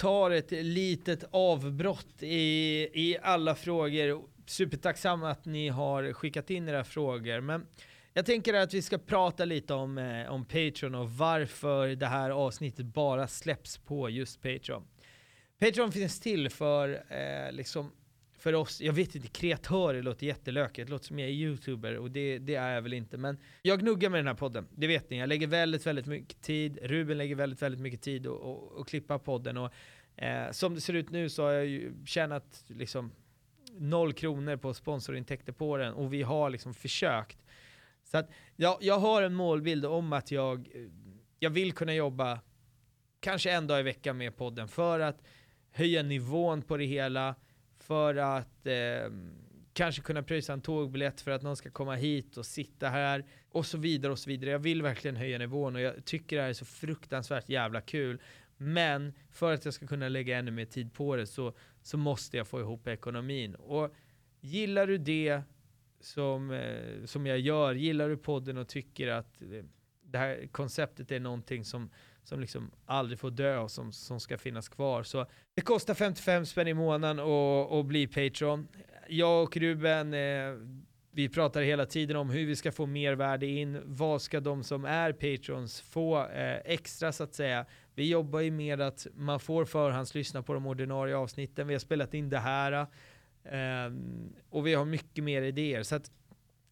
tar 0.00 0.30
ett 0.30 0.50
litet 0.50 1.24
avbrott 1.30 2.22
i, 2.22 2.88
i 2.92 3.18
alla 3.22 3.54
frågor. 3.54 4.22
Supertacksam 4.46 5.24
att 5.24 5.44
ni 5.44 5.68
har 5.68 6.12
skickat 6.12 6.50
in 6.50 6.68
era 6.68 6.84
frågor. 6.84 7.40
Men 7.40 7.66
jag 8.14 8.26
tänker 8.26 8.54
att 8.54 8.74
vi 8.74 8.82
ska 8.82 8.98
prata 8.98 9.44
lite 9.44 9.74
om, 9.74 9.98
eh, 9.98 10.32
om 10.32 10.44
Patreon 10.44 10.94
och 10.94 11.10
varför 11.10 11.88
det 11.88 12.06
här 12.06 12.30
avsnittet 12.30 12.86
bara 12.86 13.28
släpps 13.28 13.78
på 13.78 14.10
just 14.10 14.42
Patreon. 14.42 14.82
Patreon 15.58 15.92
finns 15.92 16.20
till 16.20 16.50
för, 16.50 17.04
eh, 17.08 17.52
liksom, 17.52 17.92
för 18.40 18.54
oss, 18.54 18.80
jag 18.80 18.92
vet 18.92 19.14
inte, 19.14 19.28
kreatörer 19.28 20.02
låter 20.02 20.26
jättelökigt, 20.26 20.86
det 20.86 20.92
låter 20.92 21.06
som 21.06 21.18
jag 21.18 21.28
är 21.28 21.32
youtuber 21.32 21.96
och 21.96 22.10
det, 22.10 22.38
det 22.38 22.54
är 22.54 22.74
jag 22.74 22.82
väl 22.82 22.92
inte. 22.92 23.18
Men 23.18 23.38
jag 23.62 23.80
gnuggar 23.80 24.10
med 24.10 24.18
den 24.18 24.26
här 24.26 24.34
podden, 24.34 24.68
det 24.74 24.86
vet 24.86 25.10
ni. 25.10 25.18
Jag 25.18 25.28
lägger 25.28 25.46
väldigt, 25.46 25.86
väldigt 25.86 26.06
mycket 26.06 26.40
tid, 26.42 26.78
Ruben 26.82 27.18
lägger 27.18 27.34
väldigt, 27.34 27.62
väldigt 27.62 27.80
mycket 27.80 28.02
tid 28.02 28.26
och, 28.26 28.40
och, 28.40 28.72
och 28.72 28.88
klippa 28.88 29.18
podden. 29.18 29.56
Och, 29.56 29.72
eh, 30.16 30.50
som 30.50 30.74
det 30.74 30.80
ser 30.80 30.94
ut 30.94 31.10
nu 31.10 31.28
så 31.28 31.42
har 31.42 31.50
jag 31.52 31.66
ju 31.66 31.92
tjänat 32.06 32.64
liksom 32.66 33.12
noll 33.72 34.12
kronor 34.12 34.56
på 34.56 34.74
sponsorintäkter 34.74 35.52
på 35.52 35.76
den 35.76 35.92
och 35.92 36.12
vi 36.12 36.22
har 36.22 36.50
liksom 36.50 36.74
försökt. 36.74 37.38
Så 38.04 38.18
att 38.18 38.30
jag, 38.56 38.78
jag 38.80 38.98
har 38.98 39.22
en 39.22 39.34
målbild 39.34 39.84
om 39.86 40.12
att 40.12 40.30
jag, 40.30 40.58
eh, 40.74 40.82
jag 41.38 41.50
vill 41.50 41.72
kunna 41.72 41.94
jobba 41.94 42.40
kanske 43.20 43.50
en 43.50 43.66
dag 43.66 43.80
i 43.80 43.82
veckan 43.82 44.16
med 44.16 44.36
podden 44.36 44.68
för 44.68 45.00
att 45.00 45.22
höja 45.70 46.02
nivån 46.02 46.62
på 46.62 46.76
det 46.76 46.84
hela, 46.84 47.34
för 47.90 48.16
att 48.16 48.66
eh, 48.66 49.12
kanske 49.72 50.02
kunna 50.02 50.22
pröjsa 50.22 50.52
en 50.52 50.60
tågbiljett 50.60 51.20
för 51.20 51.30
att 51.30 51.42
någon 51.42 51.56
ska 51.56 51.70
komma 51.70 51.94
hit 51.94 52.36
och 52.36 52.46
sitta 52.46 52.88
här 52.88 53.24
och 53.48 53.66
så 53.66 53.78
vidare 53.78 54.12
och 54.12 54.18
så 54.18 54.30
vidare. 54.30 54.50
Jag 54.50 54.58
vill 54.58 54.82
verkligen 54.82 55.16
höja 55.16 55.38
nivån 55.38 55.76
och 55.76 55.80
jag 55.82 56.04
tycker 56.04 56.36
det 56.36 56.42
här 56.42 56.48
är 56.48 56.52
så 56.52 56.64
fruktansvärt 56.64 57.48
jävla 57.48 57.80
kul. 57.80 58.22
Men 58.56 59.12
för 59.30 59.52
att 59.52 59.64
jag 59.64 59.74
ska 59.74 59.86
kunna 59.86 60.08
lägga 60.08 60.38
ännu 60.38 60.50
mer 60.50 60.64
tid 60.64 60.92
på 60.92 61.16
det 61.16 61.26
så, 61.26 61.52
så 61.82 61.96
måste 61.96 62.36
jag 62.36 62.48
få 62.48 62.60
ihop 62.60 62.88
ekonomin. 62.88 63.54
Och 63.54 63.94
gillar 64.40 64.86
du 64.86 64.98
det 64.98 65.42
som, 66.00 66.50
eh, 66.50 67.04
som 67.04 67.26
jag 67.26 67.38
gör, 67.38 67.74
gillar 67.74 68.08
du 68.08 68.16
podden 68.16 68.56
och 68.56 68.68
tycker 68.68 69.08
att 69.08 69.42
eh, 69.42 69.64
det 70.02 70.18
här 70.18 70.48
konceptet 70.52 71.12
är 71.12 71.20
någonting 71.20 71.64
som, 71.64 71.90
som 72.30 72.40
liksom 72.40 72.70
aldrig 72.86 73.18
får 73.18 73.30
dö 73.30 73.58
och 73.58 73.70
som, 73.70 73.92
som 73.92 74.20
ska 74.20 74.38
finnas 74.38 74.68
kvar. 74.68 75.02
Så 75.02 75.26
det 75.54 75.62
kostar 75.62 75.94
55 75.94 76.46
spänn 76.46 76.68
i 76.68 76.74
månaden 76.74 77.20
att 77.78 77.86
bli 77.86 78.06
Patreon. 78.06 78.68
Jag 79.08 79.42
och 79.42 79.56
Ruben, 79.56 80.14
eh, 80.14 80.54
vi 81.12 81.28
pratar 81.28 81.62
hela 81.62 81.86
tiden 81.86 82.16
om 82.16 82.30
hur 82.30 82.46
vi 82.46 82.56
ska 82.56 82.72
få 82.72 82.86
mer 82.86 83.12
värde 83.14 83.46
in. 83.46 83.80
Vad 83.84 84.22
ska 84.22 84.40
de 84.40 84.64
som 84.64 84.84
är 84.84 85.12
Patrons 85.12 85.80
få 85.80 86.18
eh, 86.26 86.58
extra 86.64 87.12
så 87.12 87.24
att 87.24 87.34
säga? 87.34 87.66
Vi 87.94 88.10
jobbar 88.10 88.40
ju 88.40 88.50
med 88.50 88.80
att 88.80 89.06
man 89.14 89.40
får 89.40 89.64
förhandslyssna 89.64 90.42
på 90.42 90.54
de 90.54 90.66
ordinarie 90.66 91.16
avsnitten. 91.16 91.66
Vi 91.66 91.74
har 91.74 91.78
spelat 91.78 92.14
in 92.14 92.28
det 92.28 92.38
här. 92.38 92.72
eh, 93.44 93.92
och 94.50 94.66
vi 94.66 94.74
har 94.74 94.84
mycket 94.84 95.24
mer 95.24 95.42
idéer. 95.42 95.82
Så 95.82 95.94
att 95.96 96.10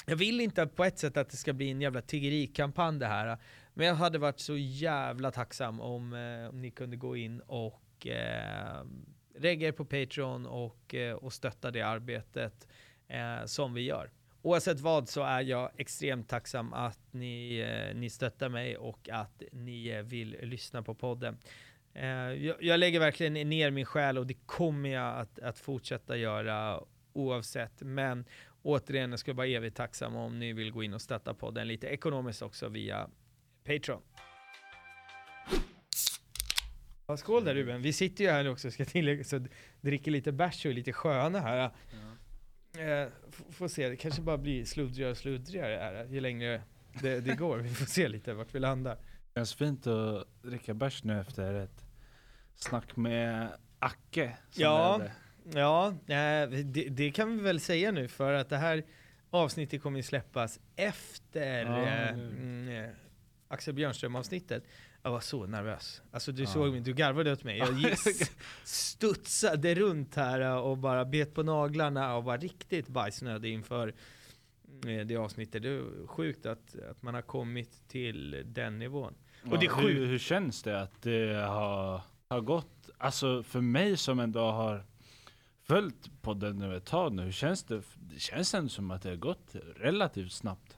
jag 0.07 0.17
vill 0.17 0.41
inte 0.41 0.67
på 0.67 0.85
ett 0.85 0.99
sätt 0.99 1.17
att 1.17 1.31
det 1.31 1.37
ska 1.37 1.53
bli 1.53 1.71
en 1.71 1.81
jävla 1.81 2.03
tiggerikampanj 2.03 2.99
det 2.99 3.07
här. 3.07 3.39
Men 3.79 3.87
jag 3.87 3.95
hade 3.95 4.19
varit 4.19 4.41
så 4.41 4.57
jävla 4.57 5.31
tacksam 5.31 5.81
om, 5.81 6.13
eh, 6.13 6.49
om 6.49 6.61
ni 6.61 6.71
kunde 6.71 6.97
gå 6.97 7.17
in 7.17 7.41
och 7.41 8.07
eh, 8.07 8.85
regga 9.35 9.69
er 9.69 9.73
på 9.73 9.85
Patreon 9.85 10.47
och, 10.47 10.95
eh, 10.95 11.15
och 11.15 11.33
stötta 11.33 11.71
det 11.71 11.83
arbetet 11.83 12.69
eh, 13.09 13.45
som 13.45 13.75
vi 13.75 13.83
gör. 13.83 14.11
Oavsett 14.43 14.81
vad 14.81 15.09
så 15.09 15.23
är 15.23 15.41
jag 15.41 15.71
extremt 15.77 16.29
tacksam 16.29 16.73
att 16.73 17.01
ni, 17.11 17.59
eh, 17.59 17.97
ni 17.97 18.11
stöttar 18.11 18.49
mig 18.49 18.77
och 18.77 19.09
att 19.13 19.43
ni 19.53 19.89
eh, 19.89 20.03
vill 20.03 20.37
lyssna 20.43 20.83
på 20.83 20.95
podden. 20.95 21.39
Eh, 21.95 22.09
jag, 22.09 22.57
jag 22.61 22.81
lägger 22.81 23.01
verkligen 23.01 23.49
ner 23.49 23.71
min 23.71 23.87
själ 23.87 24.19
och 24.19 24.27
det 24.27 24.47
kommer 24.47 24.89
jag 24.89 25.19
att, 25.19 25.39
att 25.39 25.59
fortsätta 25.59 26.17
göra 26.17 26.81
oavsett. 27.13 27.83
Men 27.83 28.25
återigen, 28.63 29.11
jag 29.11 29.21
skulle 29.21 29.37
vara 29.37 29.47
evigt 29.47 29.77
tacksam 29.77 30.17
om 30.17 30.39
ni 30.39 30.53
vill 30.53 30.71
gå 30.71 30.83
in 30.83 30.95
och 30.95 31.03
stötta 31.03 31.35
podden 31.35 31.69
lite 31.69 31.87
ekonomiskt 31.87 32.43
också 32.43 32.69
via 32.69 33.09
Patreon. 33.69 34.03
Ja, 37.07 37.17
skål 37.17 37.45
där 37.45 37.55
Ruben, 37.55 37.83
vi 37.83 37.93
sitter 37.93 38.25
ju 38.25 38.31
här 38.31 38.43
nu 38.45 38.51
också 38.51 38.71
ska 38.71 38.85
tillägga 38.85 39.25
så 39.25 39.47
dricker 39.81 40.11
lite 40.11 40.33
bärs 40.33 40.65
och 40.65 40.71
är 40.71 40.75
lite 40.75 40.93
sköna 40.93 41.41
här. 41.41 41.71
Eh, 42.79 43.09
f- 43.29 43.43
får 43.51 43.69
se, 43.69 43.89
det 43.89 43.97
kanske 43.97 44.23
bara 44.23 44.39
blir 44.39 44.65
sluddrigare 44.65 45.11
och 45.11 45.17
sluddrigare 45.17 45.77
här, 45.77 46.05
ju 46.05 46.21
längre 46.21 46.63
det, 47.03 47.21
det 47.21 47.35
går. 47.35 47.59
Vi 47.59 47.69
får 47.75 47.87
se 47.87 48.09
lite 48.09 48.35
vart 48.35 48.55
vi 48.55 48.59
landar. 48.59 48.95
Det 48.95 49.41
känns 49.41 49.55
fint 49.55 49.87
att 49.87 50.43
dricka 50.43 50.75
bärs 50.75 51.05
nu 51.05 51.21
efter 51.21 51.55
ett 51.55 51.85
snack 52.55 52.97
med 52.97 53.49
Acke. 53.79 54.37
Ja. 54.55 55.01
Ja, 55.55 55.89
eh, 55.89 56.49
det, 56.51 56.89
det 56.89 57.11
kan 57.13 57.37
vi 57.37 57.43
väl 57.43 57.61
säga 57.61 57.91
nu 57.93 58.09
för 58.09 58.33
att 58.33 58.49
det 58.49 58.57
här 58.57 58.85
avsnittet 59.31 59.83
kommer 59.83 60.03
släppas 60.03 60.61
efter 60.77 61.65
Ja, 61.65 61.87
eh, 61.87 62.85
eh, 62.85 62.91
Axel 63.49 63.75
Björnström 63.75 64.17
avsnittet. 64.17 64.65
Jag 65.03 65.11
var 65.11 65.21
så 65.21 65.47
nervös. 65.47 66.03
Alltså 66.11 66.33
du 66.33 66.43
Ja. 66.43 66.49
såg 66.49 66.73
mig, 66.73 66.81
du 66.81 66.93
garvade 66.95 67.33
åt 67.33 67.45
mig. 67.45 67.59
Jag 67.59 67.99
studsade 68.65 69.75
runt 69.75 70.15
här 70.15 70.41
eh, 70.41 70.57
och 70.57 70.79
bara 70.79 71.05
bet 71.05 71.35
på 71.35 71.43
naglarna 71.43 72.17
och 72.17 72.25
var 72.25 72.39
riktigt 72.39 72.89
bajsnödig 72.89 73.53
inför 73.53 73.95
eh, 74.87 75.07
det 75.07 75.17
avsnittet. 75.17 75.63
Det 75.63 75.69
är 75.69 76.07
sjukt 76.07 76.47
att, 76.47 76.77
att 76.91 77.03
man 77.03 77.15
har 77.15 77.23
kommit 77.23 77.89
till 77.89 78.43
den 78.47 78.79
nivån. 78.79 79.15
Och 79.45 79.59
det 79.59 79.67
är 79.67 79.71
Ja, 79.71 79.77
sjukt. 79.77 79.89
hur, 79.99 80.07
hur 80.07 80.19
känns 80.19 80.63
det 80.63 80.81
att 80.83 81.03
det 81.03 81.35
har, 81.49 82.01
har 82.29 82.41
gått, 82.41 82.91
alltså 82.99 83.43
för 83.43 83.61
mig 83.61 83.97
som 83.97 84.19
ändå 84.21 84.41
har 84.41 84.85
följt 85.63 86.23
podden 86.23 86.59
nu 86.59 86.77
ett 86.77 86.85
tag 86.87 87.13
nu, 87.13 87.23
hur 87.23 87.33
känns 87.33 87.65
det? 87.65 87.83
Det 87.97 88.21
känns 88.21 88.55
ändå 88.55 88.69
som 88.69 88.91
att 88.91 89.03
det 89.03 89.09
har 89.09 89.17
gått 89.17 89.57
relativt 89.77 90.33
snabbt. 90.33 90.78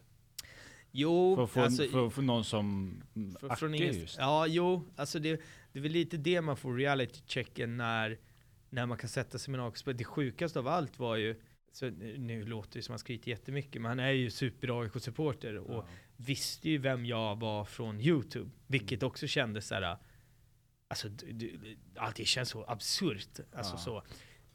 Jo, 0.93 1.37
För, 1.37 1.47
för, 1.47 1.61
alltså, 1.61 1.89
för, 1.89 2.11
för 2.11 2.23
någon 2.23 2.45
som 2.45 2.95
För, 3.41 3.47
Acke 3.47 3.57
från 3.57 3.75
ingenstans. 3.75 4.03
just. 4.03 4.19
Ja, 4.19 4.47
jo, 4.47 4.85
alltså 4.97 5.19
det, 5.19 5.41
det 5.73 5.79
är 5.79 5.83
väl 5.83 5.93
lite 5.93 6.17
det 6.17 6.41
man 6.41 6.57
får 6.57 6.75
reality 6.75 7.21
checken 7.27 7.77
när, 7.77 8.19
när 8.71 8.87
man 8.87 8.99
kan 8.99 9.09
sätta 9.09 9.39
sig 9.39 9.53
med 9.53 9.61
en. 9.87 9.97
Det 9.97 10.05
sjukaste 10.05 10.59
av 10.59 10.69
allt 10.69 10.99
var 10.99 11.17
ju, 11.17 11.41
så 11.73 11.91
nu- 11.91 12.45
låter 12.45 12.79
det 12.79 12.83
som 12.83 12.93
att 12.93 12.95
man 12.95 12.99
skryter 12.99 13.29
jättemycket, 13.31 13.83
men 13.83 13.89
han 13.89 13.99
är 13.99 14.11
ju 14.11 14.31
super 14.31 14.81
AIK-supporter 14.83 15.57
och 15.59 15.75
Ja. 15.75 15.87
visste 16.17 16.71
ju 16.71 16.79
vem 16.79 17.07
jag 17.07 17.41
var 17.41 17.65
från 17.65 18.01
YouTube, 18.01 18.51
vilket 18.67 19.03
också 19.03 19.27
kändes 19.27 19.67
så 19.67 19.75
här. 19.75 19.97
Alltså, 20.89 21.09
allt 21.97 22.17
det 22.17 22.25
känns 22.25 22.49
så 22.49 22.65
absurt. 22.65 23.41
Alltså 23.53 23.75
Ja. 23.75 23.79
så. 23.79 24.03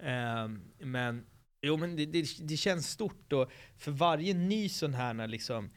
Ehm, 0.03 0.61
men, 0.79 1.25
jo 1.61 1.77
men 1.77 1.95
det, 1.95 2.05
det, 2.05 2.25
det 2.41 2.57
känns 2.57 2.89
stort 2.89 3.33
och 3.33 3.51
för 3.77 3.91
varje 3.91 4.33
ny 4.33 4.69
sån 4.69 4.93
här 4.93 5.27
liksom 5.27 5.69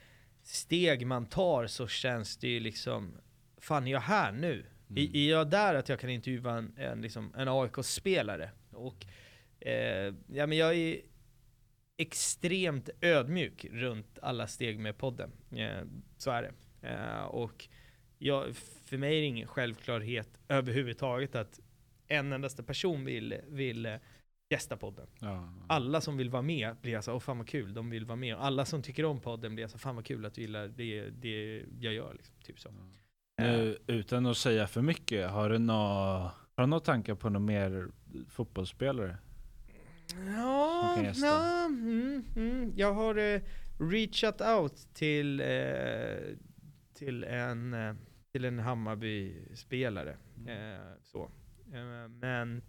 steg 0.49 1.07
man 1.07 1.27
tar 1.27 1.67
så 1.67 1.89
känns 1.89 2.37
det 2.37 2.49
ju 2.49 2.61
liksom, 2.61 3.13
fan 3.57 3.87
är 3.87 3.93
jag 3.93 4.01
här 4.01 4.33
nu? 4.33 4.67
Mm. 4.91 5.11
Är, 5.15 5.31
jag 5.31 5.51
där 5.51 5.75
att 5.75 5.89
jag 5.89 6.01
kan 6.01 6.11
intervjua 6.11 6.59
en, 6.59 6.75
en, 6.77 7.03
liksom, 7.03 7.35
en 7.37 7.49
AIK-spelare? 7.49 8.51
Och 8.71 9.07
eh, 9.61 10.15
ja, 10.27 10.47
men 10.47 10.59
jag 10.59 10.75
är 10.75 11.01
extremt 11.97 12.91
ödmjuk 13.01 13.65
runt 13.71 14.19
alla 14.23 14.47
steg 14.47 14.79
med 14.79 14.99
podden. 14.99 15.33
Eh, 15.51 15.83
så 16.17 16.31
är 16.31 16.43
det. 16.43 16.53
Eh, 16.89 17.25
och 17.25 17.69
jag, 18.19 18.57
för 18.85 18.99
mig 18.99 19.17
är 19.17 19.21
det 19.21 19.27
ingen 19.27 19.49
självklarhet 19.49 20.29
överhuvudtaget 20.49 21.35
att 21.35 21.61
en 22.07 22.33
endaste 22.33 22.63
person 22.63 23.05
vill, 23.05 23.41
vill 23.49 23.87
eh, 23.87 23.95
gästa 24.49 24.77
podden. 24.77 25.07
Ja. 25.21 25.49
Alla 25.67 26.01
som 26.01 26.17
vill 26.17 26.31
vara 26.31 26.43
med 26.43 26.77
blir 26.83 26.97
alltså, 26.97 27.13
åh 27.13 27.21
fan 27.21 27.39
vad 27.39 27.49
kul, 27.49 27.75
de 27.75 27.91
vill 27.91 28.05
vara 28.05 28.17
med. 28.17 28.37
Och 28.37 28.45
alla 28.45 28.65
som 28.65 28.83
tycker 28.83 29.05
om 29.05 29.21
podden 29.21 29.55
blir 29.55 29.65
alltså, 29.65 29.79
fan 29.79 29.97
vad 29.97 30.05
kul 30.05 30.25
att 30.25 30.35
du 30.35 30.41
gillar 30.41 30.69
det, 30.69 31.11
det 31.11 31.65
jag 31.81 31.95
gör. 31.95 32.13
Liksom, 32.13 32.35
typ 32.43 32.61
så. 32.61 32.71
Nu, 33.39 33.79
utan 33.87 34.27
att 34.27 34.37
säga 34.37 34.67
för 34.67 34.83
mycket, 34.83 35.31
har 35.31 35.51
du 35.51 35.59
några 35.59 36.31
har 36.59 36.65
du 36.65 36.67
några 36.67 36.81
tankar 36.81 37.15
på 37.15 37.29
några 37.29 37.47
mer 37.47 37.89
fotbollsspelare? 38.29 39.17
Ja, 40.27 41.13
ja 41.15 41.65
mm, 41.67 42.25
mm. 42.37 42.73
jag 42.77 42.93
har 42.93 43.17
eh, 43.17 43.41
reachat 43.79 44.41
out 44.41 44.95
till, 44.95 45.41
eh, 45.41 45.47
till 46.95 47.25
en, 47.25 47.75
eh, 47.75 47.95
till 48.33 48.45
en 48.45 48.59
Hammarby-spelare. 48.59 50.17
Mm. 50.37 50.75
Eh, 50.75 50.81
så. 51.03 51.31
Eh, 51.73 52.09
men 52.09 52.63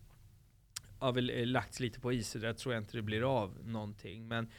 har 1.00 1.14
väl 1.14 1.30
eh, 1.30 1.46
lagts 1.46 1.80
lite 1.80 2.00
på 2.00 2.14
is, 2.14 2.30
så 2.30 2.38
där 2.38 2.54
tror 2.54 2.74
jag 2.74 2.82
inte 2.82 2.98
det 2.98 3.02
blir 3.02 3.42
av 3.42 3.58
någonting. 3.66 4.28
Men 4.28 4.50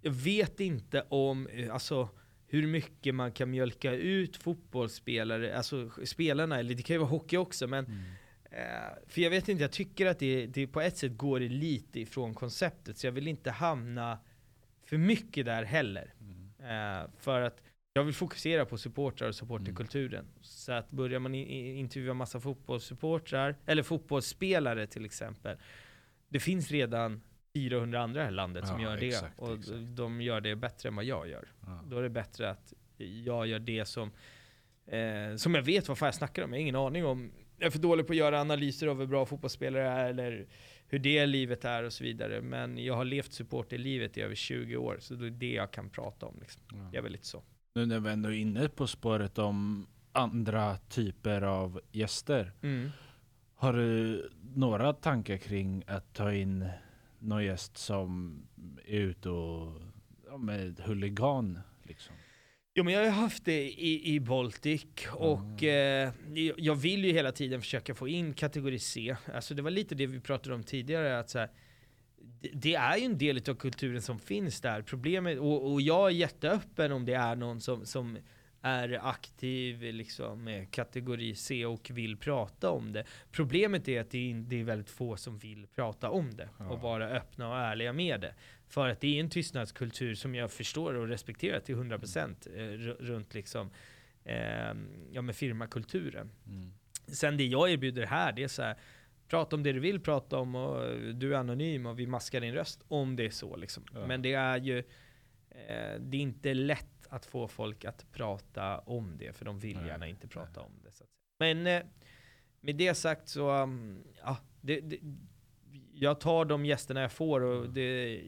jag 0.00 0.12
vet 0.12 0.60
inte 0.60 1.04
om, 1.08 1.46
eh, 1.46 1.74
alltså 1.74 2.08
hur 2.46 2.66
mycket 2.66 3.14
man 3.14 3.32
kan 3.32 3.50
mjölka 3.50 3.92
ut 3.92 4.36
fotbollsspelare, 4.36 5.56
alltså 5.56 5.90
spelarna, 6.04 6.58
eller 6.58 6.74
det 6.74 6.82
kan 6.82 6.94
ju 6.94 6.98
vara 6.98 7.10
hockey 7.10 7.36
också, 7.36 7.66
men 7.66 7.84
Mm. 7.84 8.02
Eh, 8.54 8.92
för 9.06 9.20
jag 9.20 9.30
vet 9.30 9.48
inte, 9.48 9.62
jag 9.62 9.72
tycker 9.72 10.06
att 10.06 10.18
det, 10.18 10.46
det 10.46 10.66
på 10.66 10.80
ett 10.80 10.96
sätt 10.96 11.16
går 11.16 11.40
det 11.40 11.48
lite 11.48 12.00
ifrån 12.00 12.34
konceptet, 12.34 12.98
så 12.98 13.06
jag 13.06 13.12
vill 13.12 13.28
inte 13.28 13.50
hamna 13.50 14.18
för 14.84 14.96
mycket 14.96 15.46
där 15.46 15.62
heller. 15.62 16.14
Mm. 16.20 17.00
Eh, 17.02 17.10
för 17.18 17.40
att 17.40 17.62
jag 17.94 18.04
vill 18.04 18.14
fokusera 18.14 18.64
på 18.66 18.78
supportrar 18.78 19.28
och 19.28 19.34
supporterkulturen. 19.34 20.26
Så 20.40 20.72
att 20.72 20.90
börjar 20.90 21.18
man 21.18 21.34
intervjua 21.34 22.14
massa 22.14 22.40
fotbollssupportrar, 22.40 23.56
eller 23.66 23.82
fotbollsspelare 23.82 24.86
till 24.86 25.04
exempel, 25.04 25.56
det 26.28 26.40
finns 26.40 26.70
redan 26.70 27.20
400 27.54 28.00
andra 28.00 28.20
i 28.20 28.22
det 28.22 28.24
här 28.24 28.30
landet 28.30 28.66
som 28.68 28.80
Ja, 28.80 28.90
gör 28.90 28.96
det, 28.96 29.06
exakt, 29.06 29.38
och 29.38 29.54
exakt. 29.54 29.78
de 29.96 30.20
gör 30.20 30.40
det 30.40 30.56
bättre 30.56 30.88
än 30.88 30.96
vad 30.96 31.04
jag 31.04 31.28
gör. 31.28 31.48
Ja. 31.66 31.84
Då 31.86 31.98
är 31.98 32.02
det 32.02 32.08
bättre 32.10 32.50
att 32.50 32.72
jag 32.96 33.46
gör 33.46 33.58
det 33.58 33.84
som, 33.84 34.10
eh, 34.86 35.36
som 35.36 35.54
jag 35.54 35.62
vet 35.62 35.88
vad 35.88 35.98
fan 35.98 36.06
jag 36.06 36.14
snackar 36.14 36.42
om. 36.42 36.50
Jag 36.50 36.56
har 36.58 36.62
ingen 36.62 36.76
aning 36.76 37.06
om, 37.06 37.32
jag 37.58 37.66
är 37.66 37.70
för 37.70 37.78
dålig 37.78 38.06
på 38.06 38.12
att 38.12 38.16
göra 38.16 38.40
analyser 38.40 38.86
av 38.86 38.98
hur 38.98 39.06
bra 39.06 39.26
fotbollsspelare 39.26 39.88
är 39.88 40.10
eller 40.10 40.46
hur 40.86 40.98
det 40.98 41.26
livet 41.26 41.64
är 41.64 41.82
och 41.82 41.92
så 41.92 42.04
vidare. 42.04 42.40
Men 42.42 42.78
jag 42.78 42.94
har 42.94 43.04
levt 43.04 43.32
supporterlivet 43.32 44.16
i 44.16 44.20
över 44.22 44.34
20 44.34 44.76
år, 44.76 44.96
så 45.00 45.14
det 45.14 45.26
är 45.26 45.30
det 45.30 45.52
jag 45.52 45.70
kan 45.70 45.90
prata 45.90 46.26
om. 46.26 46.36
Liksom. 46.40 46.62
Ja. 46.70 46.76
Jag 46.84 46.94
är 46.94 47.02
väl 47.02 47.12
lite 47.12 47.26
så. 47.26 47.42
Nu 47.74 47.86
när 47.86 48.00
vi 48.00 48.10
ändå 48.10 48.28
är 48.28 48.36
inne 48.36 48.68
på 48.68 48.86
spåret 48.86 49.38
om 49.38 49.86
andra 50.12 50.76
typer 50.76 51.42
av 51.42 51.80
gäster. 51.92 52.52
Har 53.54 53.72
du 53.72 54.30
några 54.54 54.92
tankar 54.92 55.36
kring 55.36 55.84
att 55.86 56.14
ta 56.14 56.32
in 56.32 56.68
någon 57.18 57.44
gäst 57.44 57.78
som 57.78 58.42
är 58.86 58.98
ute 59.00 59.28
och 59.28 59.80
ja, 60.26 60.36
med 60.36 60.80
huligan? 60.80 61.58
Liksom? 61.82 62.14
Jo 62.74 62.84
men 62.84 62.94
jag 62.94 63.04
har 63.04 63.10
haft 63.10 63.44
det 63.44 63.62
i, 63.62 64.14
i 64.14 64.20
Baltic 64.20 64.86
och 65.12 65.62
eh, 65.62 66.12
jag 66.56 66.74
vill 66.74 67.04
ju 67.04 67.12
hela 67.12 67.32
tiden 67.32 67.60
försöka 67.60 67.94
få 67.94 68.08
in 68.08 68.34
kategori 68.34 68.78
C. 68.78 69.16
Alltså 69.34 69.54
det 69.54 69.62
var 69.62 69.70
lite 69.70 69.94
det 69.94 70.06
vi 70.06 70.20
pratade 70.20 70.54
om 70.54 70.62
tidigare, 70.62 71.18
att 71.18 71.30
så 71.30 71.38
här, 71.38 71.50
det, 72.52 72.74
är 72.74 72.96
ju 72.96 73.04
en 73.04 73.18
del 73.18 73.50
av 73.50 73.54
kulturen 73.54 74.02
som 74.02 74.18
finns 74.18 74.60
där. 74.60 74.82
Problemet, 74.82 75.38
och, 75.38 75.72
och 75.72 75.80
jag 75.80 76.06
är 76.06 76.14
jätteöppen 76.14 76.92
om 76.92 77.04
det 77.04 77.14
är 77.14 77.36
någon 77.36 77.60
som, 77.60 77.86
som 77.86 78.18
är 78.62 79.08
aktiv 79.08 79.82
liksom, 79.82 80.44
med 80.44 80.70
kategori 80.70 81.34
C 81.34 81.66
och 81.66 81.90
vill 81.90 82.16
prata 82.16 82.70
om 82.70 82.92
det. 82.92 83.04
Problemet 83.30 83.88
är 83.88 84.00
att 84.00 84.10
det 84.10 84.30
är, 84.30 84.34
det 84.34 84.60
är 84.60 84.64
väldigt 84.64 84.90
få 84.90 85.16
som 85.16 85.38
vill 85.38 85.66
prata 85.66 86.10
om 86.10 86.36
det 86.36 86.48
Ja. 86.58 86.68
och 86.70 86.80
vara 86.80 87.08
öppna 87.08 87.48
och 87.48 87.56
ärliga 87.56 87.92
med 87.92 88.20
det. 88.20 88.34
För 88.68 88.88
att 88.88 89.00
det 89.00 89.16
är 89.16 89.20
en 89.20 89.30
tystnadskultur 89.30 90.14
som 90.14 90.34
jag 90.34 90.50
förstår 90.50 90.94
och 90.94 91.08
respekterar 91.08 91.60
till 91.60 91.76
100% 91.76 92.36
eh, 92.54 92.58
ru- 92.60 92.96
runt 93.00 93.34
liksom, 93.34 93.70
eh, 94.24 94.74
ja, 95.12 95.22
med 95.22 95.36
firmakulturen. 95.36 96.30
Mm. 96.46 96.72
Sen 97.06 97.36
det 97.36 97.46
jag 97.46 97.70
erbjuder 97.70 98.06
här, 98.06 98.32
det 98.32 98.42
är 98.44 98.48
så 98.48 98.62
här, 98.62 98.76
prata 99.32 99.56
om 99.56 99.62
det 99.62 99.72
du 99.72 99.80
vill 99.80 100.00
prata 100.00 100.38
om 100.38 100.54
och 100.54 100.98
du 101.14 101.34
är 101.34 101.38
anonym 101.38 101.86
och 101.86 101.98
vi 101.98 102.06
maskar 102.06 102.40
din 102.40 102.54
röst 102.54 102.82
om 102.88 103.16
det 103.16 103.26
är 103.26 103.30
så 103.30 103.56
liksom. 103.56 103.84
Ja. 103.94 104.06
Men 104.06 104.22
det 104.22 104.32
är 104.32 104.58
ju, 104.58 104.78
eh, 105.50 106.00
det 106.00 106.16
är 106.16 106.20
inte 106.20 106.54
lätt 106.54 107.06
att 107.08 107.26
få 107.26 107.48
folk 107.48 107.84
att 107.84 108.12
prata 108.12 108.78
om 108.78 109.16
det, 109.18 109.36
för 109.36 109.44
de 109.44 109.58
vill 109.58 109.76
Nej, 109.76 109.86
gärna 109.86 110.08
inte 110.08 110.28
prata 110.28 110.60
nej. 110.60 110.64
om 110.66 110.72
det. 110.84 110.92
Så. 110.92 111.04
Men 111.38 111.66
eh, 111.66 111.82
med 112.60 112.76
det 112.76 112.94
sagt 112.94 113.28
så, 113.28 113.50
um, 113.62 114.04
ja, 114.24 114.36
det, 114.60 114.80
det, 114.80 114.98
jag 115.92 116.20
tar 116.20 116.44
de 116.44 116.64
gästerna 116.64 117.00
jag 117.00 117.12
får 117.12 117.40
och 117.40 117.58
Mm. 117.62 117.74
det, 117.74 118.20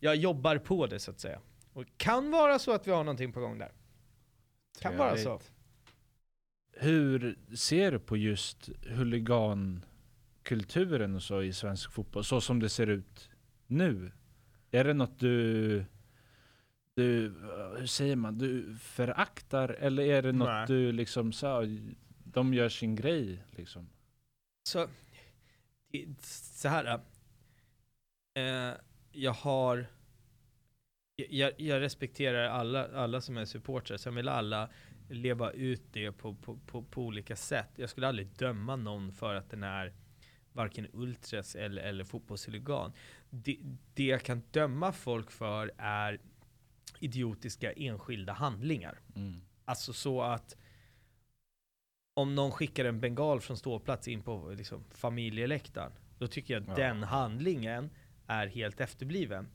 jag 0.00 0.16
jobbar 0.16 0.58
på 0.58 0.86
det 0.86 0.98
så 0.98 1.10
att 1.10 1.20
säga. 1.20 1.40
Och 1.72 1.84
kan 1.96 2.30
vara 2.30 2.58
så 2.58 2.72
att 2.72 2.86
vi 2.86 2.90
har 2.90 3.04
någonting 3.04 3.32
på 3.32 3.40
gång 3.40 3.58
där. 3.58 3.72
Kan 4.80 4.96
vara 4.96 5.16
så. 5.16 5.40
Hur 6.72 7.38
ser 7.56 7.92
du 7.92 7.98
på 7.98 8.16
just 8.16 8.68
huligankulturen 10.44 11.14
och 11.14 11.22
så 11.22 11.42
i 11.42 11.52
svensk 11.52 11.92
fotboll, 11.92 12.24
så 12.24 12.40
som 12.40 12.60
det 12.60 12.68
ser 12.68 12.86
ut 12.86 13.30
nu? 13.66 14.12
Är 14.70 14.84
det 14.84 14.94
något 14.94 15.18
du, 15.18 15.84
du 16.94 17.34
hur 17.78 17.86
säger 17.86 18.16
man, 18.16 18.38
du 18.38 18.76
föraktar 18.80 19.68
eller 19.68 20.02
är 20.02 20.22
det 20.22 20.32
något 20.32 20.48
Nej. 20.48 20.66
du 20.66 20.92
liksom 20.92 21.32
så, 21.32 21.78
de 22.24 22.54
gör 22.54 22.68
sin 22.68 22.94
grej 22.94 23.44
liksom? 23.50 23.88
Så, 24.62 24.86
så 26.20 26.68
här. 26.68 27.00
Eh, 28.34 28.74
jag 29.12 29.32
har, 29.32 29.86
jag, 31.16 31.52
jag 31.56 31.80
respekterar 31.80 32.48
alla, 32.48 32.88
alla 32.94 33.20
som 33.20 33.36
är 33.36 33.44
supportrar, 33.44 33.96
sen 33.96 34.14
vill 34.14 34.28
alla 34.28 34.70
leva 35.08 35.50
ut 35.50 35.82
det 35.92 36.12
på, 36.12 36.34
på, 36.34 36.56
på, 36.56 36.82
på 36.82 37.02
olika 37.02 37.36
sätt. 37.36 37.70
Jag 37.76 37.90
skulle 37.90 38.08
aldrig 38.08 38.28
döma 38.28 38.76
någon 38.76 39.12
för 39.12 39.34
att 39.34 39.50
den 39.50 39.62
är 39.62 39.92
varken 40.52 40.86
ultras 40.92 41.56
eller, 41.56 41.82
eller 41.82 42.04
fotbollshuligan. 42.04 42.92
Det, 43.30 43.58
det 43.94 44.04
jag 44.04 44.22
kan 44.22 44.42
döma 44.50 44.92
folk 44.92 45.30
för 45.30 45.70
är 45.78 46.20
idiotiska 46.98 47.72
enskilda 47.72 48.32
handlingar. 48.32 48.98
Mm. 49.16 49.40
Alltså 49.64 49.92
så 49.92 50.22
att 50.22 50.56
om 52.14 52.34
någon 52.34 52.52
skickar 52.52 52.84
en 52.84 53.00
bengal 53.00 53.40
från 53.40 53.56
ståplats 53.56 54.08
in 54.08 54.22
på 54.22 54.50
liksom, 54.56 54.84
familjeläktaren, 54.90 55.92
då 56.18 56.26
tycker 56.26 56.54
jag 56.54 56.62
att 56.62 56.78
Ja. 56.78 56.84
den 56.86 57.02
handlingen 57.02 57.90
är 58.26 58.46
helt 58.46 58.80
efterbliven. 58.80 59.48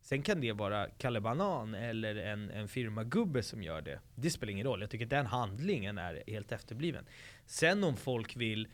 Sen 0.00 0.22
kan 0.22 0.40
det 0.40 0.52
vara 0.52 0.90
Kalle 0.98 1.20
Banan 1.20 1.74
eller 1.74 2.16
en, 2.16 2.50
en 2.50 2.68
firmagubbe 2.68 3.42
som 3.42 3.62
gör 3.62 3.82
det. 3.82 4.00
Det 4.14 4.30
spelar 4.30 4.50
ingen 4.52 4.66
roll, 4.66 4.80
jag 4.80 4.90
tycker 4.90 5.06
den 5.06 5.26
handlingen 5.26 5.98
är 5.98 6.22
helt 6.26 6.52
efterbliven. 6.52 7.06
Sen 7.46 7.84
om 7.84 7.96
folk 7.96 8.36
vill 8.36 8.68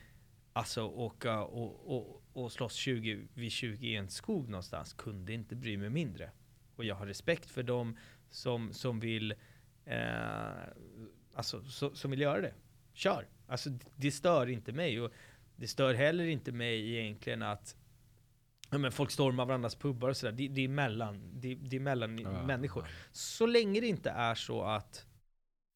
alltså 0.53 0.83
åka 0.83 1.41
och, 1.43 1.95
och, 1.97 2.23
och 2.33 2.51
slåss 2.51 2.73
20 2.73 3.27
vid 3.33 3.51
20 3.51 3.87
i 3.87 3.95
en 3.95 4.09
skog 4.09 4.49
någonstans, 4.49 4.93
kunde 4.93 5.33
inte 5.33 5.55
bry 5.55 5.77
mig 5.77 5.89
mindre. 5.89 6.31
Och 6.75 6.85
jag 6.85 6.95
har 6.95 7.05
respekt 7.05 7.49
för 7.49 7.63
dem 7.63 7.97
som, 8.29 8.73
som 8.73 8.99
vill 8.99 9.31
eh, 9.85 9.97
alltså, 11.33 11.63
så, 11.63 11.95
som 11.95 12.11
vill 12.11 12.21
göra 12.21 12.41
det. 12.41 12.53
Kör! 12.93 13.27
Alltså 13.47 13.69
det 13.95 14.11
stör 14.11 14.49
inte 14.49 14.71
mig. 14.71 15.01
Och 15.01 15.11
det 15.55 15.67
stör 15.67 15.93
heller 15.93 16.25
inte 16.25 16.51
mig 16.51 16.95
egentligen 16.95 17.41
att 17.41 17.75
ja, 18.69 18.77
men 18.77 18.91
folk 18.91 19.11
stormar 19.11 19.45
varandras 19.45 19.75
pubbar 19.75 20.09
och 20.09 20.17
sådär. 20.17 20.33
Det, 20.33 20.47
det 20.47 20.61
är 20.61 20.67
mellan, 20.67 21.41
det, 21.41 21.55
det 21.55 21.75
är 21.75 21.79
mellan 21.79 22.17
Ja, 22.19 22.43
människor. 22.43 22.83
ja. 22.87 22.89
Så 23.11 23.45
länge 23.45 23.79
det 23.81 23.87
inte 23.87 24.09
är 24.09 24.35
så 24.35 24.63
att, 24.63 25.05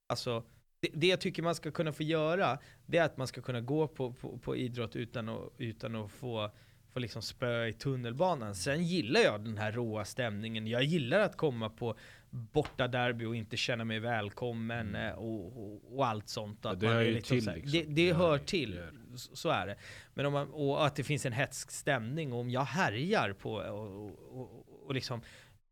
alltså, 0.08 0.44
det, 0.80 0.90
det 0.94 1.08
jag 1.08 1.22
tycker 1.22 1.44
man 1.44 1.56
ska 1.56 1.72
kunna 1.72 1.94
få 1.94 2.04
göra, 2.04 2.60
det 2.86 2.98
är 2.98 3.06
att 3.06 3.18
man 3.18 3.28
ska 3.28 3.42
kunna 3.42 3.62
gå 3.62 3.88
på, 3.88 4.14
på, 4.14 4.38
på 4.38 4.56
idrott 4.56 4.96
utan 4.96 5.30
att, 5.30 5.50
utan 5.58 5.96
att 5.96 6.12
få, 6.12 6.52
få 6.94 7.00
liksom 7.00 7.22
spö 7.22 7.66
i 7.66 7.74
tunnelbanan. 7.74 8.56
Sen 8.56 8.84
gillar 8.84 9.22
jag 9.22 9.44
den 9.44 9.58
här 9.58 9.72
råa 9.72 10.06
stämningen. 10.06 10.68
Jag 10.68 10.84
gillar 10.84 11.20
att 11.20 11.38
komma 11.38 11.70
på 11.70 11.96
borta 12.30 12.88
derby 12.88 13.26
och 13.26 13.36
inte 13.36 13.58
känna 13.58 13.84
mig 13.84 14.00
välkommen 14.00 14.96
Mm. 14.96 15.08
eh, 15.12 15.14
och, 15.18 15.64
och, 15.74 15.96
och 15.98 16.08
allt 16.08 16.30
sånt. 16.30 16.60
Ja, 16.62 16.70
Att 16.72 16.80
det 16.80 16.86
man 16.88 16.96
hör 16.96 17.02
ju 17.04 17.14
liksom 17.14 17.40
till, 17.40 17.50
här- 17.50 17.56
liksom. 17.56 17.72
Det, 17.72 17.84
det 17.84 18.08
Det 18.10 18.14
hör 18.14 18.38
till, 18.38 18.72
det 18.72 19.18
så, 19.18 19.36
så 19.36 19.50
är 19.50 19.68
det. 19.68 19.76
Men 20.14 20.26
om 20.26 20.34
man, 20.34 20.48
och 20.50 20.86
att 20.86 20.96
det 20.96 21.04
finns 21.04 21.26
en 21.26 21.34
hetsk 21.34 21.72
stämning, 21.72 22.34
och 22.34 22.40
om 22.40 22.50
jag 22.50 22.64
härjar 22.66 23.34
på 23.34 23.54
och, 23.54 24.86
och, 24.88 24.94
liksom, 24.94 25.22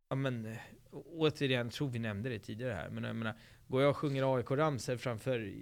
ja 0.09 0.15
men, 0.15 0.55
återigen, 0.91 1.69
tror 1.69 1.89
vi 1.89 1.99
nämnde 1.99 2.29
det 2.29 2.39
tidigare 2.39 2.73
här, 2.73 2.89
men 2.89 3.03
jag 3.03 3.15
menar, 3.15 3.33
går 3.67 3.81
jag 3.81 3.89
och 3.89 3.97
sjunger 3.97 4.35
AIK-ramsor 4.37 4.97
framför 4.97 5.53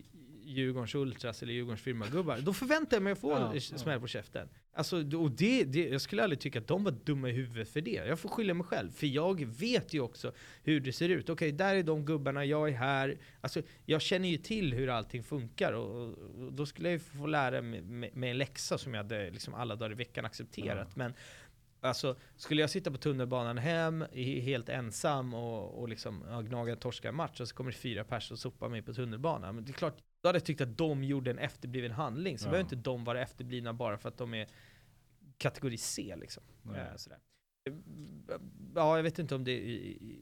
Djurgårdens 0.52 0.96
Ultras 0.96 1.44
eller 1.44 1.54
Djurgårdens 1.54 1.82
firmagubbar, 1.82 2.38
då 2.38 2.54
förväntar 2.54 2.98
jag 2.98 3.04
mig 3.04 3.14
att 3.14 3.20
få 3.20 3.32
Ja, 3.32 3.54
en 3.54 3.62
smäll 3.62 4.00
på 4.00 4.08
käften. 4.08 4.50
Alltså, 4.74 4.98
och 5.18 5.32
det, 5.32 5.64
det, 5.64 5.90
jag 5.90 6.02
skulle 6.02 6.24
aldrig 6.24 6.40
tycka 6.40 6.60
att 6.60 6.68
de 6.68 6.84
var 6.84 6.92
dumma 6.92 7.30
i 7.30 7.32
huvudet 7.32 7.70
för 7.70 7.82
det. 7.82 7.92
Jag 7.92 8.20
får 8.20 8.30
skylla 8.30 8.54
mig 8.54 8.66
själv, 8.66 8.92
för 8.92 9.08
jag 9.08 9.46
vet 9.46 9.94
ju 9.94 10.00
också 10.00 10.32
hur 10.64 10.80
det 10.80 10.94
ser 10.94 11.10
ut. 11.10 11.30
Okej, 11.30 11.52
där 11.52 11.76
är 11.76 11.84
de 11.84 12.06
gubbarna, 12.06 12.46
jag 12.46 12.70
är 12.70 12.74
här. 12.74 13.18
Alltså, 13.42 13.62
jag 13.86 14.02
känner 14.02 14.30
ju 14.30 14.38
till 14.38 14.74
hur 14.74 14.90
allting 14.90 15.24
funkar 15.24 15.74
och, 15.74 16.08
och, 16.08 16.54
då 16.54 16.66
skulle 16.66 16.88
jag 16.90 16.94
ju 16.94 17.00
få 17.00 17.26
lära 17.28 17.62
mig 17.62 17.82
med, 17.82 18.16
med 18.16 18.32
en 18.32 18.38
läxa 18.38 18.78
som 18.78 18.94
jag 18.94 19.04
hade 19.04 19.30
liksom 19.32 19.54
alla 19.54 19.76
dagar 19.76 19.92
i 19.92 19.96
veckan 19.96 20.26
accepterat. 20.26 20.88
Ja. 20.90 20.94
Men 20.96 21.14
Alltså, 21.84 22.16
skulle 22.36 22.62
jag 22.62 22.70
sitta 22.70 22.92
på 22.92 22.98
tunnelbanan 22.98 23.58
hem, 23.58 24.06
helt 24.14 24.70
ensam 24.70 25.34
och, 25.34 25.80
och 25.80 25.90
liksom 25.90 26.44
gnaga 26.48 26.72
en 26.72 26.80
torskarmatch 26.80 27.42
och 27.42 27.48
så 27.48 27.56
kommer 27.56 27.72
det 27.72 27.78
fyra 27.78 28.04
personer 28.04 28.36
och 28.36 28.40
sopar 28.40 28.70
mig 28.70 28.82
på 28.82 28.94
tunnelbanan. 28.94 29.56
Men 29.56 29.66
det 29.66 29.72
är 29.72 29.74
klart, 29.74 29.98
då 30.22 30.28
hade 30.30 30.38
jag 30.38 30.46
tyckt 30.46 30.62
att 30.62 30.78
de 30.78 31.04
gjorde 31.04 31.32
en 31.32 31.40
efterbliven 31.40 31.92
handling. 31.92 32.38
Så 32.38 32.46
Ja. 32.48 32.52
behöver 32.52 32.64
inte 32.66 32.90
de 32.90 33.04
vara 33.04 33.22
efterblivna 33.22 33.74
bara 33.74 33.98
för 33.98 34.10
att 34.10 34.18
de 34.18 34.34
är 34.34 34.48
kategori 35.38 35.78
C 35.78 36.16
liksom. 36.20 36.44
Eh, 36.76 36.96
sådär. 36.96 37.20
Ja, 38.76 38.96
jag 38.96 39.04
vet 39.04 39.20
inte 39.20 39.36
om 39.36 39.44
det 39.44 39.52
är 39.52 39.56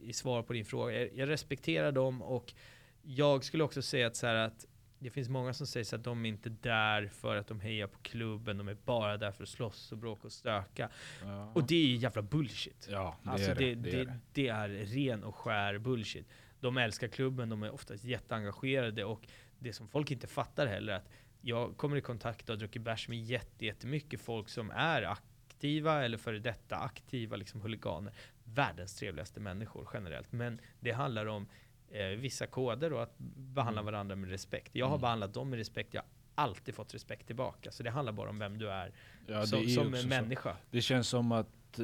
i, 0.04 0.12
svar 0.14 0.44
på 0.44 0.54
din 0.54 0.66
fråga. 0.66 1.00
Jag, 1.00 1.14
jag 1.16 1.30
respekterar 1.30 1.92
dem 1.92 2.22
och 2.22 2.54
jag 3.02 3.44
skulle 3.44 3.64
också 3.64 3.82
säga 3.82 4.08
att, 4.08 4.16
så 4.16 4.28
här 4.28 4.36
att 4.36 4.66
det 5.00 5.10
finns 5.10 5.30
många 5.30 5.54
som 5.54 5.68
säger 5.68 5.96
att 5.96 6.04
de 6.04 6.26
är 6.26 6.30
inte 6.30 6.50
där 6.50 7.08
för 7.08 7.36
att 7.36 7.48
de 7.48 7.60
hejar 7.60 7.88
på 7.88 8.00
klubben, 8.00 8.58
de 8.58 8.68
är 8.68 8.78
bara 8.86 9.18
där 9.18 9.32
för 9.32 9.44
att 9.44 9.50
slåss 9.50 9.92
och 9.92 9.98
bråka 9.98 10.22
och 10.28 10.32
stöka. 10.32 10.90
Ja. 11.24 11.52
Och 11.56 11.64
det 11.68 11.76
är 11.76 11.86
ju 11.88 11.96
jävla 11.96 12.22
bullshit. 12.22 12.88
ja, 12.92 13.18
det 13.24 13.30
Alltså 13.30 13.52
är 13.52 13.56
det, 13.56 13.76
det. 13.76 13.92
det, 13.92 14.04
det, 14.04 14.20
det, 14.34 14.48
är 14.48 14.70
det. 14.70 14.80
är 14.80 14.86
ren 14.86 15.24
och 15.24 15.36
skär 15.36 15.78
bullshit. 15.78 16.28
De 16.60 16.78
älskar 16.78 17.08
klubben, 17.08 17.50
de 17.50 17.64
är 17.64 17.72
oftast 17.74 18.04
jätteengagerade 18.04 19.04
och 19.06 19.28
det 19.60 19.74
som 19.74 19.88
folk 19.88 20.12
inte 20.12 20.28
fattar 20.28 20.68
heller 20.68 20.94
att 20.94 21.10
jag 21.42 21.78
kommer 21.78 21.98
i 21.98 22.02
kontakt 22.02 22.50
och 22.50 22.54
har 22.56 22.60
druckit 22.60 22.82
bärs 22.82 23.08
med 23.08 23.24
jätte- 23.24 23.66
jättemycket 23.66 24.22
folk 24.22 24.50
som 24.50 24.72
är 24.72 25.02
aktiva 25.04 26.04
eller 26.06 26.18
före 26.18 26.40
detta 26.40 26.76
aktiva 26.78 27.36
liksom 27.36 27.62
huliganer. 27.62 28.14
Världens 28.44 28.96
trevligaste 28.96 29.40
människor 29.40 29.90
generellt. 29.94 30.32
Men 30.32 30.60
det 30.80 30.92
handlar 30.92 31.26
om 31.26 31.48
eh, 31.92 32.06
vissa 32.08 32.48
koder 32.48 32.94
och 32.94 33.04
att 33.04 33.18
behandla 33.38 33.82
Mm. 33.82 33.94
varandra 33.94 34.16
med 34.16 34.30
respekt. 34.30 34.76
Jag 34.76 34.86
har 34.86 34.94
Mm. 34.96 35.02
behandlat 35.02 35.34
dem 35.34 35.50
med 35.50 35.58
respekt, 35.60 35.94
jag 35.94 36.02
har 36.02 36.10
alltid 36.44 36.76
fått 36.76 36.94
respekt 36.94 37.28
tillbaka. 37.28 37.72
Så 37.72 37.84
det 37.84 37.90
handlar 37.92 38.14
bara 38.14 38.30
om 38.30 38.40
vem 38.40 38.58
du 38.58 38.70
är 38.70 38.92
Ja, 39.28 39.46
som, 39.46 39.60
är 39.60 39.68
som 39.68 39.94
en 39.94 40.02
så. 40.02 40.08
människa. 40.08 40.58
Det 40.72 40.82
känns 40.82 41.08
som 41.08 41.32
att 41.32 41.80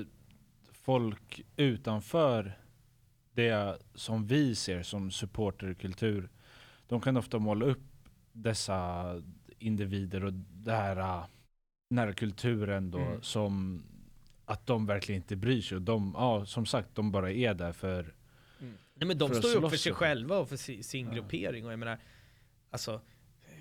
folk 0.71 1.41
utanför 1.57 2.59
det 3.33 3.77
som 3.95 4.27
vi 4.27 4.55
ser 4.55 4.83
som 4.83 5.11
supporterkultur, 5.11 6.29
de 6.87 7.01
kan 7.01 7.17
ofta 7.17 7.39
måla 7.39 7.65
upp 7.65 7.83
dessa 8.31 9.05
individer 9.59 10.23
och 10.25 10.33
det 10.33 10.71
här, 10.71 10.97
äh, 10.97 11.25
den 11.89 11.97
här 11.99 12.13
kulturen 12.13 12.91
då 12.91 12.97
Mm. 12.99 13.21
som 13.21 13.83
att 14.45 14.67
de 14.67 14.85
verkligen 14.85 15.21
inte 15.21 15.35
bryr 15.35 15.61
sig. 15.61 15.75
Och 15.75 15.81
de, 15.81 16.13
ja, 16.17 16.45
som 16.45 16.65
sagt, 16.65 16.95
de 16.95 17.11
bara 17.11 17.31
är 17.31 17.53
där 17.53 17.71
för 17.71 18.13
Nej 18.97 19.07
men 19.07 19.17
de 19.17 19.29
För 19.29 19.35
står 19.35 19.51
ju 19.51 19.57
upp 19.57 19.69
för 19.69 19.77
sig 19.77 19.91
och- 19.91 19.97
själva 19.97 20.37
och 20.37 20.49
för 20.49 20.57
si- 20.57 20.83
sin 20.83 21.07
Ja. 21.07 21.13
gruppering 21.13 21.65
och 21.65 21.71
jag 21.71 21.79
menar, 21.79 21.97
alltså 22.69 23.01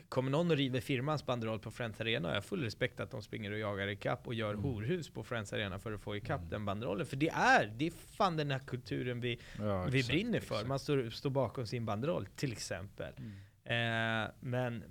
Kommer 0.08 0.30
någon 0.30 0.50
och 0.50 0.56
river 0.56 0.80
firmans 0.80 1.26
banderoll 1.26 1.58
på 1.58 1.70
Friends 1.70 2.00
Arena 2.00 2.28
har 2.28 2.34
jag 2.34 2.44
full 2.44 2.62
respekt 2.62 3.00
att 3.00 3.10
de 3.10 3.22
springer 3.22 3.50
och 3.52 3.58
jagar 3.58 3.88
ikapp 3.88 4.26
och 4.26 4.34
gör 4.34 4.50
Mm. 4.54 4.62
horhus 4.64 5.10
på 5.10 5.24
Friends 5.24 5.52
Arena 5.52 5.78
för 5.78 5.92
att 5.92 6.00
få 6.00 6.16
ikapp 6.16 6.38
Mm. 6.40 6.50
den 6.50 6.64
banderollen. 6.64 7.06
För 7.06 7.16
det 7.16 7.28
är, 7.28 7.66
det 7.66 7.86
är 7.86 7.90
fan 7.90 8.36
den 8.36 8.50
här 8.50 8.58
kulturen 8.58 9.20
vi, 9.20 9.38
ja, 9.58 9.84
vi 9.84 9.98
exakt, 9.98 10.12
brinner 10.14 10.40
för. 10.40 10.54
exakt. 10.54 10.68
Man 10.68 10.78
står, 10.78 11.10
står 11.10 11.30
bakom 11.30 11.66
sin 11.66 11.86
banderoll 11.86 12.26
till 12.26 12.52
exempel. 12.52 13.14
Mm. 13.18 14.24
Eh, 14.24 14.30
men 14.40 14.84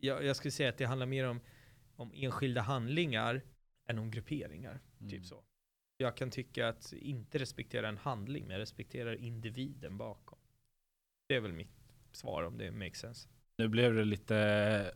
jag, 0.00 0.24
jag 0.24 0.36
skulle 0.36 0.52
säga 0.52 0.68
att 0.68 0.78
det 0.78 0.84
handlar 0.84 1.06
mer 1.06 1.28
om, 1.28 1.40
om 1.96 2.10
enskilda 2.14 2.60
handlingar 2.60 3.42
än 3.86 3.98
om 3.98 4.10
grupperingar. 4.10 4.80
Mm. 5.00 5.10
Typ 5.10 5.26
så. 5.26 5.42
Jag 5.96 6.16
kan 6.16 6.30
tycka 6.30 6.68
att 6.68 6.92
inte 6.92 7.38
respektera 7.38 7.88
en 7.88 7.98
handling, 7.98 8.42
men 8.44 8.50
jag 8.52 8.60
respekterar 8.60 9.14
individen 9.14 9.98
bakom. 9.98 10.38
Det 11.26 11.34
är 11.34 11.40
väl 11.40 11.52
mitt 11.52 11.70
svar 12.12 12.42
om 12.42 12.58
det 12.58 12.70
makes 12.70 12.98
sense. 12.98 13.28
Nu 13.56 13.68
blev 13.68 13.94
det 13.94 14.04
lite 14.04 14.90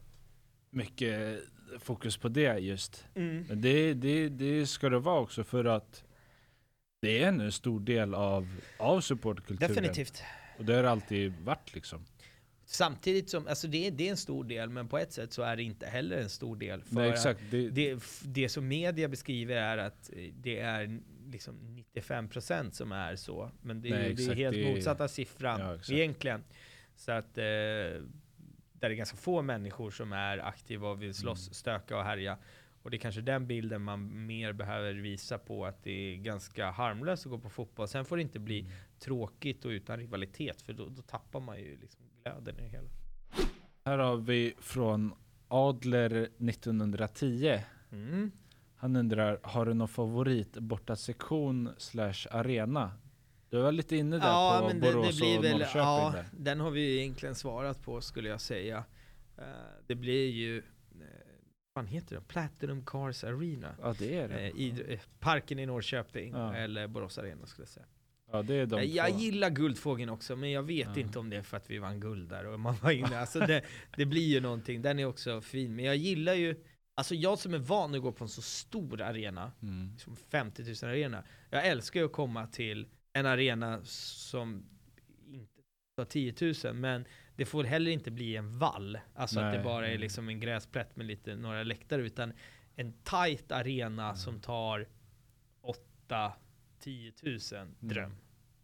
mycket 0.71 1.39
fokus 1.79 2.17
på 2.17 2.29
det 2.29 2.59
just. 2.59 3.07
Men 3.15 3.61
det, 3.61 3.95
det, 3.95 4.29
det 4.29 4.67
ska 4.67 4.89
det 4.89 4.99
vara 4.99 5.21
också 5.21 5.45
för 5.45 5.65
att 5.65 6.05
det 7.03 7.23
är 7.23 7.29
en 7.29 7.53
stor 7.53 7.81
del 7.81 8.15
av, 8.15 8.61
av 8.79 9.01
supportkulturen. 9.01 9.75
Definitivt. 9.75 10.23
Och 10.59 10.65
det 10.65 10.75
har 10.75 10.83
det 10.83 10.91
alltid 10.91 11.33
varit 11.45 11.75
liksom. 11.75 12.05
Samtidigt 12.65 13.31
som, 13.31 13.47
alltså 13.47 13.69
det, 13.69 13.87
är- 13.87 13.91
det 13.91 14.07
är 14.07 14.11
en 14.11 14.17
stor 14.17 14.45
del, 14.45 14.69
men 14.71 14.89
på 14.89 14.99
ett 14.99 15.13
sätt 15.13 15.33
så 15.33 15.43
är 15.43 15.57
det 15.57 15.63
inte 15.63 15.87
heller 15.87 16.17
en 16.17 16.31
stor 16.31 16.57
del. 16.57 16.83
För 16.83 16.95
Nej 16.95 17.11
exakt. 17.11 17.41
Det, 17.51 17.71
Det, 17.71 18.03
det 18.25 18.49
som 18.49 18.69
media 18.69 19.09
beskriver 19.09 19.57
är 19.57 19.79
att 19.79 20.11
det 20.33 20.59
är 20.59 21.01
liksom 21.27 21.55
95% 21.95 22.71
som 22.71 22.93
är 22.93 23.17
så. 23.17 23.51
Men 23.63 23.81
det, 23.81 23.89
är- 23.89 23.93
Nej, 23.99 24.15
det 24.15 24.25
är 24.27 24.35
helt 24.35 24.67
motsatta 24.75 25.09
siffran 25.09 25.61
Ja, 25.61 25.95
egentligen. 25.95 26.45
Så 26.97 27.13
att 27.13 27.39
eh, 27.39 27.45
där 28.81 28.89
det 28.89 28.95
är 28.95 28.97
ganska 28.97 29.17
få 29.17 29.43
människor 29.43 29.91
som 29.91 30.13
är 30.13 30.39
aktiva 30.39 30.89
och 30.91 31.03
vill 31.03 31.15
slåss, 31.15 31.47
Mm. 31.49 31.55
stöka 31.55 31.97
och 31.97 32.05
härja. 32.05 32.39
Och 32.83 32.91
det 32.91 32.97
är 32.97 32.99
kanske 32.99 33.21
den 33.21 33.47
bilden 33.47 33.83
man 33.83 34.27
mer 34.27 34.53
behöver 34.53 34.93
visa 34.95 35.39
på 35.39 35.67
att 35.67 35.83
det 35.83 35.91
är 35.91 36.17
ganska 36.17 36.71
harmlöst 36.71 37.27
att 37.27 37.31
gå 37.31 37.39
på 37.39 37.49
fotboll. 37.51 37.89
Sen 37.89 38.05
får 38.05 38.17
det 38.17 38.23
inte 38.23 38.39
bli 38.39 38.61
Mm. 38.61 38.73
tråkigt 38.99 39.65
och 39.65 39.69
utan 39.69 39.99
rivalitet 39.99 40.63
för 40.63 40.73
då, 40.73 40.89
då 40.89 41.03
tappar 41.03 41.41
man 41.41 41.59
ju 41.61 41.77
liksom 41.81 42.01
glöden 42.23 42.59
i 42.59 42.63
det 42.63 42.69
hela. 42.69 42.89
Här 43.85 43.99
har 43.99 44.17
vi 44.17 44.55
från 44.61 45.15
Adler 45.49 46.29
1910. 46.39 47.61
Mm. 47.93 48.31
Han 48.77 48.97
undrar, 48.97 49.41
har 49.43 49.67
du 49.67 49.75
någon 49.75 49.89
favorit 49.89 50.59
bortasektion 50.59 51.69
slash 51.79 52.27
arena? 52.31 52.93
Du 53.51 53.59
var 53.61 53.73
lite 53.73 53.97
inne 53.97 54.17
där 54.19 54.61
på 54.73 54.79
Borås 54.79 55.21
och 55.21 55.27
Norrköping 55.27 55.61
ja, 55.75 56.13
där. 56.15 56.25
den 56.33 56.61
har 56.61 56.71
vi 56.71 56.81
ju 56.81 56.99
egentligen 57.01 57.35
svarat 57.35 57.83
på 57.83 58.01
skulle 58.01 58.29
jag 58.29 58.41
säga. 58.41 58.85
Eh, 59.39 59.45
det 59.87 59.95
blir 59.95 60.31
ju, 60.31 60.63
vad 61.73 61.87
heter 61.87 62.15
det? 62.17 62.21
Platinum 62.23 62.85
Cars 62.87 63.25
Arena. 63.25 63.75
Ja 63.83 63.95
det 63.99 64.19
är 64.19 64.29
det. 64.29 64.35
Eh, 64.41 64.49
i, 64.57 64.85
eh, 64.89 65.01
parken 65.21 65.59
i 65.59 65.67
Norrköping, 65.67 66.33
Ja. 66.33 66.55
eller 66.55 66.87
Borås 66.87 67.19
Arena 67.19 67.47
skulle 67.47 67.63
jag 67.63 67.69
säga. 67.69 67.87
Ja 68.33 68.43
det 68.43 68.55
är 68.55 68.67
de 68.67 68.77
Eh, 68.79 68.85
jag 68.97 69.11
två. 69.11 69.19
gillar 69.19 69.51
Guldfågeln 69.51 70.11
också, 70.11 70.37
men 70.37 70.51
jag 70.51 70.63
vet 70.63 70.89
Ja. 70.97 71.01
inte 71.01 71.19
om 71.19 71.31
det 71.31 71.37
är 71.37 71.43
för 71.43 71.57
att 71.57 71.71
vi 71.71 71.79
vann 71.79 72.01
guld 72.01 72.29
där 72.29 72.47
och 72.47 72.61
man 72.61 72.75
var 72.83 72.91
inne. 72.91 73.19
Alltså 73.21 73.41
det, 73.41 73.63
det 73.97 74.07
blir 74.07 74.27
ju 74.27 74.41
någonting, 74.41 74.83
den 74.83 74.99
är 74.99 75.05
också 75.05 75.41
fin. 75.41 75.77
Men 75.77 75.85
jag 75.85 75.97
gillar 75.97 76.35
ju, 76.35 76.65
alltså 76.95 77.15
jag 77.15 77.39
som 77.39 77.55
är 77.55 77.59
van 77.59 77.95
att 77.95 78.03
gå 78.03 78.13
på 78.13 78.25
en 78.25 78.29
så 78.29 78.43
stor 78.43 79.01
arena, 79.03 79.53
Mm. 79.63 79.91
liksom 79.93 80.17
50 80.17 80.63
000 80.85 80.91
arena. 80.93 81.25
Jag 81.51 81.67
älskar 81.67 82.01
ju 82.01 82.07
att 82.07 82.13
komma 82.13 82.47
till 82.47 82.89
en 83.19 83.27
arena 83.27 83.81
som 83.85 84.65
inte 85.27 85.63
tar 85.97 86.05
10 86.05 86.35
000, 86.65 86.75
men 86.75 87.05
det 87.37 87.45
får 87.45 87.65
heller 87.65 87.91
inte 87.91 88.11
bli 88.11 88.37
en 88.37 88.59
vall. 88.59 88.99
Alltså 89.15 89.41
att 89.41 89.47
Nej, 89.47 89.59
det 89.59 89.65
bara 89.65 89.89
är 89.89 89.99
liksom 89.99 90.29
en 90.29 90.41
gräsplätt 90.41 90.97
med 90.97 91.07
lite 91.07 91.37
några 91.37 91.63
läktare, 91.63 92.03
utan 92.03 92.33
en 92.75 92.93
tight 92.93 93.53
arena 93.53 94.15
som 94.15 94.41
tar 94.41 94.89
8 95.61 96.33
10 96.81 97.13
000 97.23 97.39
dröm. 97.81 98.17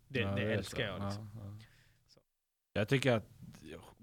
Det, 0.09 0.21
Ja, 0.21 0.35
det 0.35 0.43
är 0.43 0.49
älskar 0.49 0.87
jag 0.87 1.05
liksom. 1.05 1.31
Ja, 1.35 1.41
ja. 1.45 1.57
Jag 2.73 2.89
tycker 2.89 3.13
att, 3.13 3.29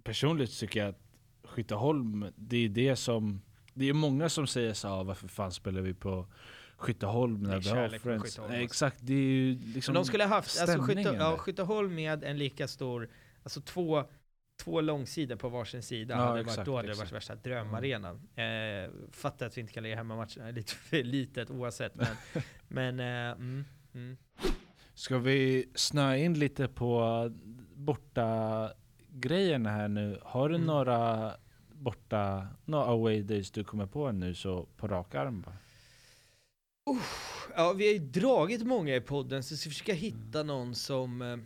personligt 0.04 0.60
tycker 0.60 0.80
jag 0.80 0.90
att 0.90 1.02
Skytteholm, 1.44 2.26
det 2.36 2.58
är 2.58 2.70
det 2.70 2.96
som, 2.96 3.42
det 3.74 3.86
är 3.86 3.94
många 3.94 4.30
som 4.30 4.48
säger 4.48 4.74
så 4.74 4.88
här, 4.88 5.04
varför 5.04 5.28
fan 5.28 5.52
spelar 5.52 5.82
vi 5.82 5.94
på 5.94 6.28
Skytteholm 6.82 7.46
är 7.46 7.50
när 7.50 7.60
vi 7.60 7.70
har 7.70 7.90
Friends? 7.90 8.38
Nej, 8.38 8.46
alltså. 8.46 8.58
exakt, 8.58 8.98
det 9.02 9.14
är 9.14 9.18
ju 9.18 9.60
liksom 9.60 9.94
de 9.94 10.06
skulle 10.06 10.24
ha 10.24 10.30
haft, 10.36 10.62
alltså 10.62 10.80
Skytte, 10.80 11.16
ja. 11.20 11.38
Skytteholm 11.38 11.96
med 11.96 12.24
en 12.24 12.38
lika 12.38 12.68
stor, 12.68 13.10
alltså 13.44 13.62
två, 13.62 14.04
två 14.64 14.82
långsidor 14.82 15.36
på 15.36 15.50
varsin 15.50 15.84
sida 15.84 16.16
Ja, 16.16 16.20
hade 16.22 16.32
varit, 16.32 16.48
exakt, 16.48 16.66
då 16.66 16.76
hade 16.76 16.88
det 16.88 16.94
varit 16.94 17.12
värsta 17.12 17.36
drömarenan. 17.36 18.16
Eh, 18.36 18.92
fattar 19.12 19.46
att 19.46 19.58
vi 19.58 19.62
inte 19.62 19.74
kan 19.74 19.84
lägga 19.84 19.96
hemmamatcherna, 19.96 20.52
lite 20.52 20.74
för 20.76 21.04
litet 21.04 21.50
oavsett. 21.50 21.96
Men, 21.96 22.08
men 22.68 23.00
eh, 23.00 23.32
mm, 23.32 23.66
mm. 23.94 24.18
Ska 24.94 25.18
vi 25.18 25.70
snöa 25.76 26.18
in 26.18 26.40
lite 26.40 26.68
på 26.68 27.32
borta 27.76 28.72
grejerna 29.10 29.70
här 29.70 29.88
nu? 29.88 30.20
Har 30.22 30.50
du 30.50 30.56
Mm. 30.56 30.68
några 30.68 31.32
borta, 31.74 32.48
några 32.66 32.86
away 32.86 33.22
days 33.22 33.52
du 33.52 33.64
kommer 33.64 33.86
på 33.86 34.12
nu 34.12 34.34
så 34.34 34.66
på 34.78 34.88
rak 34.88 35.16
arm 35.16 35.42
bara? 35.42 35.56
Ja, 37.56 37.74
vi 37.74 37.86
har 37.88 37.94
ju 37.94 38.00
dragit 38.00 38.64
många 38.64 38.96
i 38.96 39.02
podden, 39.02 39.44
så 39.44 39.54
jag 39.54 39.60
ska 39.60 39.70
försöka 39.70 39.94
hitta 39.94 40.44
någon 40.44 40.76
som, 40.76 41.22
eh, 41.22 41.38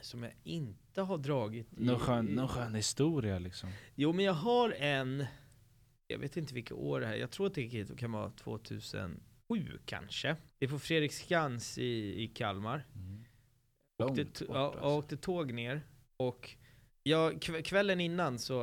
som 0.00 0.22
jag 0.22 0.32
inte 0.44 1.02
har 1.02 1.18
dragit 1.18 1.72
i. 1.72 1.84
Någon 1.84 1.98
skön, 2.00 2.26
någon 2.26 2.48
skön 2.48 2.74
historia 2.74 3.38
liksom? 3.38 3.70
Jo, 3.94 4.12
men 4.12 4.24
jag 4.24 4.32
har 4.32 4.70
en, 4.70 5.24
jag 6.06 6.18
vet 6.18 6.36
inte 6.36 6.54
vilket 6.54 6.72
år 6.72 7.00
det 7.00 7.06
här 7.06 7.14
är, 7.14 7.18
jag 7.18 7.30
tror 7.30 7.46
att 7.46 7.54
det 7.54 7.98
kan 7.98 8.12
vara 8.12 8.30
2007 8.30 9.18
kanske. 9.84 10.36
Det 10.58 10.64
är 10.66 10.70
på 10.70 10.78
Fredriksskans 10.78 11.78
i, 11.78 12.22
i 12.22 12.28
Kalmar. 12.28 12.86
Åkte, 13.98 14.22
Långt 14.22 14.34
t- 14.34 14.44
bort, 14.46 14.56
alltså. 14.56 14.80
jag 14.80 14.98
åkte 14.98 15.16
tåg 15.16 15.52
ner 15.52 15.82
och 16.16 16.50
jag, 17.02 17.32
kv- 17.34 17.62
kvällen 17.62 18.00
innan 18.00 18.38
så 18.38 18.56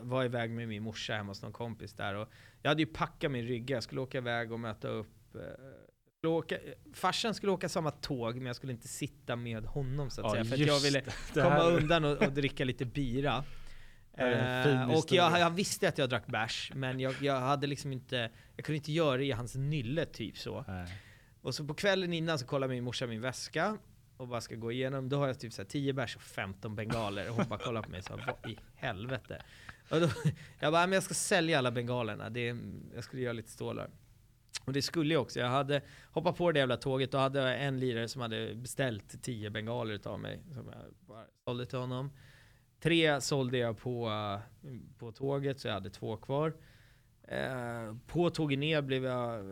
var 0.00 0.22
jag 0.22 0.24
iväg 0.24 0.50
med 0.50 0.68
min 0.68 0.82
morsa 0.82 1.14
hemma 1.14 1.30
hos 1.30 1.42
någon 1.42 1.52
kompis 1.52 1.92
där 1.94 2.14
och 2.14 2.28
jag 2.62 2.70
hade 2.70 2.82
ju 2.82 2.86
packat 2.86 3.30
min 3.30 3.46
rygga, 3.46 3.76
jag 3.76 3.82
skulle 3.82 4.00
åka 4.00 4.18
iväg 4.18 4.52
och 4.52 4.60
möta 4.60 4.88
upp 4.88 5.06
åka, 6.26 6.58
farsan 6.92 7.34
skulle 7.34 7.52
åka 7.52 7.68
samma 7.68 7.90
tåg 7.90 8.36
men 8.36 8.46
jag 8.46 8.56
skulle 8.56 8.72
inte 8.72 8.88
sitta 8.88 9.36
med 9.36 9.64
honom 9.64 10.10
så 10.10 10.20
att 10.20 10.26
Ja, 10.26 10.32
säga 10.32 10.44
för 10.44 10.54
att 10.54 10.66
jag 10.68 10.80
ville 10.80 11.00
komma 11.34 11.48
här- 11.48 11.72
undan 11.72 12.04
och, 12.04 12.22
och 12.22 12.32
dricka 12.32 12.64
lite 12.64 12.84
bira. 12.84 13.44
Eh, 14.16 14.90
och 14.98 15.04
jag, 15.12 15.40
jag 15.40 15.50
visste 15.50 15.88
att 15.88 15.98
jag 15.98 16.08
drack 16.10 16.26
bärs 16.26 16.72
men 16.74 17.00
jag, 17.00 17.14
jag 17.20 17.40
hade 17.40 17.66
liksom 17.66 17.92
inte, 17.92 18.30
jag 18.56 18.64
kunde 18.64 18.76
inte 18.76 18.92
göra 18.92 19.16
det 19.16 19.24
i 19.24 19.32
hans 19.32 19.54
nylle 19.54 20.06
typ 20.06 20.38
så. 20.38 20.64
Nej. 20.68 21.00
Och 21.40 21.54
så 21.54 21.64
på 21.64 21.74
kvällen 21.74 22.12
innan 22.12 22.38
så 22.38 22.46
kollar 22.46 22.68
min 22.68 22.84
morsa 22.84 23.06
min 23.06 23.20
väska 23.20 23.78
och 24.16 24.28
bara 24.28 24.40
ska 24.40 24.54
gå 24.54 24.72
igenom. 24.72 25.08
Då 25.08 25.16
har 25.18 25.26
jag 25.26 25.40
typ 25.40 25.52
så 25.52 25.62
här 25.62 25.68
10 25.68 25.92
bärs 25.92 26.16
och 26.16 26.22
15 26.22 26.76
bengaler. 26.76 27.30
Och 27.30 27.36
hon 27.36 27.44
bara 27.48 27.58
kollar 27.58 27.82
på 27.82 27.90
mig 27.90 27.98
och 27.98 28.04
sa 28.04 28.18
vad 28.26 28.50
i 28.50 28.58
helvete. 28.76 29.42
Och 29.90 30.00
då, 30.00 30.08
jag 30.60 30.72
bara, 30.72 30.86
men 30.86 30.92
jag 30.92 31.02
ska 31.02 31.14
sälja 31.14 31.58
alla 31.58 31.70
bengalerna. 31.70 32.30
Det, 32.30 32.56
jag 32.94 33.04
skulle 33.04 33.22
göra 33.22 33.32
lite 33.32 33.50
stålar. 33.50 33.90
Och 34.64 34.72
det 34.72 34.82
skulle 34.82 35.14
jag 35.14 35.22
också. 35.22 35.40
Jag 35.40 35.48
hade 35.48 35.82
hoppat 36.10 36.36
på 36.36 36.52
det 36.52 36.58
jävla 36.58 36.76
tåget 36.76 37.14
och 37.14 37.20
hade 37.20 37.54
en 37.54 37.80
lirare 37.80 38.08
som 38.08 38.22
hade 38.22 38.54
beställt 38.54 39.22
tio 39.22 39.50
bengaler 39.50 39.94
utav 39.94 40.20
mig. 40.20 40.40
Som 40.54 40.68
jag 40.68 40.94
bara 41.06 41.24
sålde 41.44 41.66
till 41.66 41.78
honom. 41.78 42.10
tre 42.80 43.20
sålde 43.20 43.58
jag 43.58 43.78
på, 43.78 44.08
eh, 44.08 44.70
på 44.98 45.12
tåget, 45.12 45.60
så 45.60 45.68
jag 45.68 45.74
hade 45.74 45.90
två 45.90 46.16
kvar. 46.16 46.54
Eh, 47.28 47.96
på 48.06 48.30
tåget 48.30 48.58
ner 48.58 48.82
blev 48.82 49.04
jag, 49.04 49.44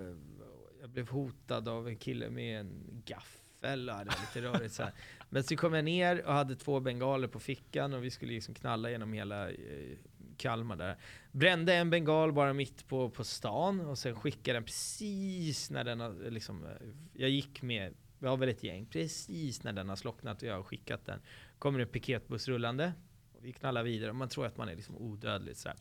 jag 0.80 0.90
blev 0.90 1.08
hotad 1.08 1.68
av 1.68 1.88
en 1.88 1.96
kille 1.96 2.30
med 2.30 2.60
en 2.60 3.02
gaffel. 3.04 3.88
Och 3.88 3.94
hade 3.94 4.10
lite 4.10 4.48
rörigt 4.48 4.74
så 4.74 4.82
här. 4.82 4.92
Men 5.30 5.42
så 5.42 5.56
kom 5.56 5.74
jag 5.74 5.84
ner 5.84 6.26
och 6.26 6.32
hade 6.32 6.56
två 6.56 6.80
bengaler 6.80 7.28
på 7.28 7.40
fickan 7.40 7.94
och 7.94 8.04
vi 8.04 8.10
skulle 8.10 8.32
liksom 8.32 8.54
knalla 8.54 8.90
genom 8.90 9.12
hela 9.12 9.50
eh, 9.50 9.96
Kalmar 10.42 10.76
där. 10.76 10.96
Brände 11.32 11.74
en 11.74 11.90
bengal 11.90 12.32
bara 12.32 12.52
mitt 12.52 12.88
på, 12.88 13.10
på 13.10 13.24
stan 13.24 13.80
och 13.80 13.98
sen 13.98 14.14
skickade 14.14 14.56
den 14.56 14.64
precis 14.64 15.70
när 15.70 15.84
den 15.84 16.00
har 16.00 16.30
liksom, 16.30 16.64
eh, 16.64 16.70
jag 17.12 17.30
gick 17.30 17.62
med, 17.62 17.94
vi 18.18 18.26
har 18.26 18.36
väl 18.36 18.48
ett 18.48 18.62
gäng, 18.62 18.86
precis 18.86 19.62
när 19.62 19.72
den 19.72 19.88
har 19.88 19.96
slocknat 19.96 20.42
och 20.42 20.48
jag 20.48 20.54
har 20.54 20.62
skickat 20.62 21.06
den. 21.06 21.20
Kommer 21.58 21.80
en 21.80 21.88
piketbuss 21.88 22.48
rullande 22.48 22.92
och 23.32 23.44
vi 23.44 23.52
knallar 23.52 23.82
vidare 23.82 24.10
och 24.10 24.16
man 24.16 24.28
tror 24.28 24.46
att 24.46 24.56
man 24.56 24.68
är 24.68 24.76
liksom 24.76 24.96
odödlig 24.96 25.56
så 25.56 25.68
här. 25.68 25.78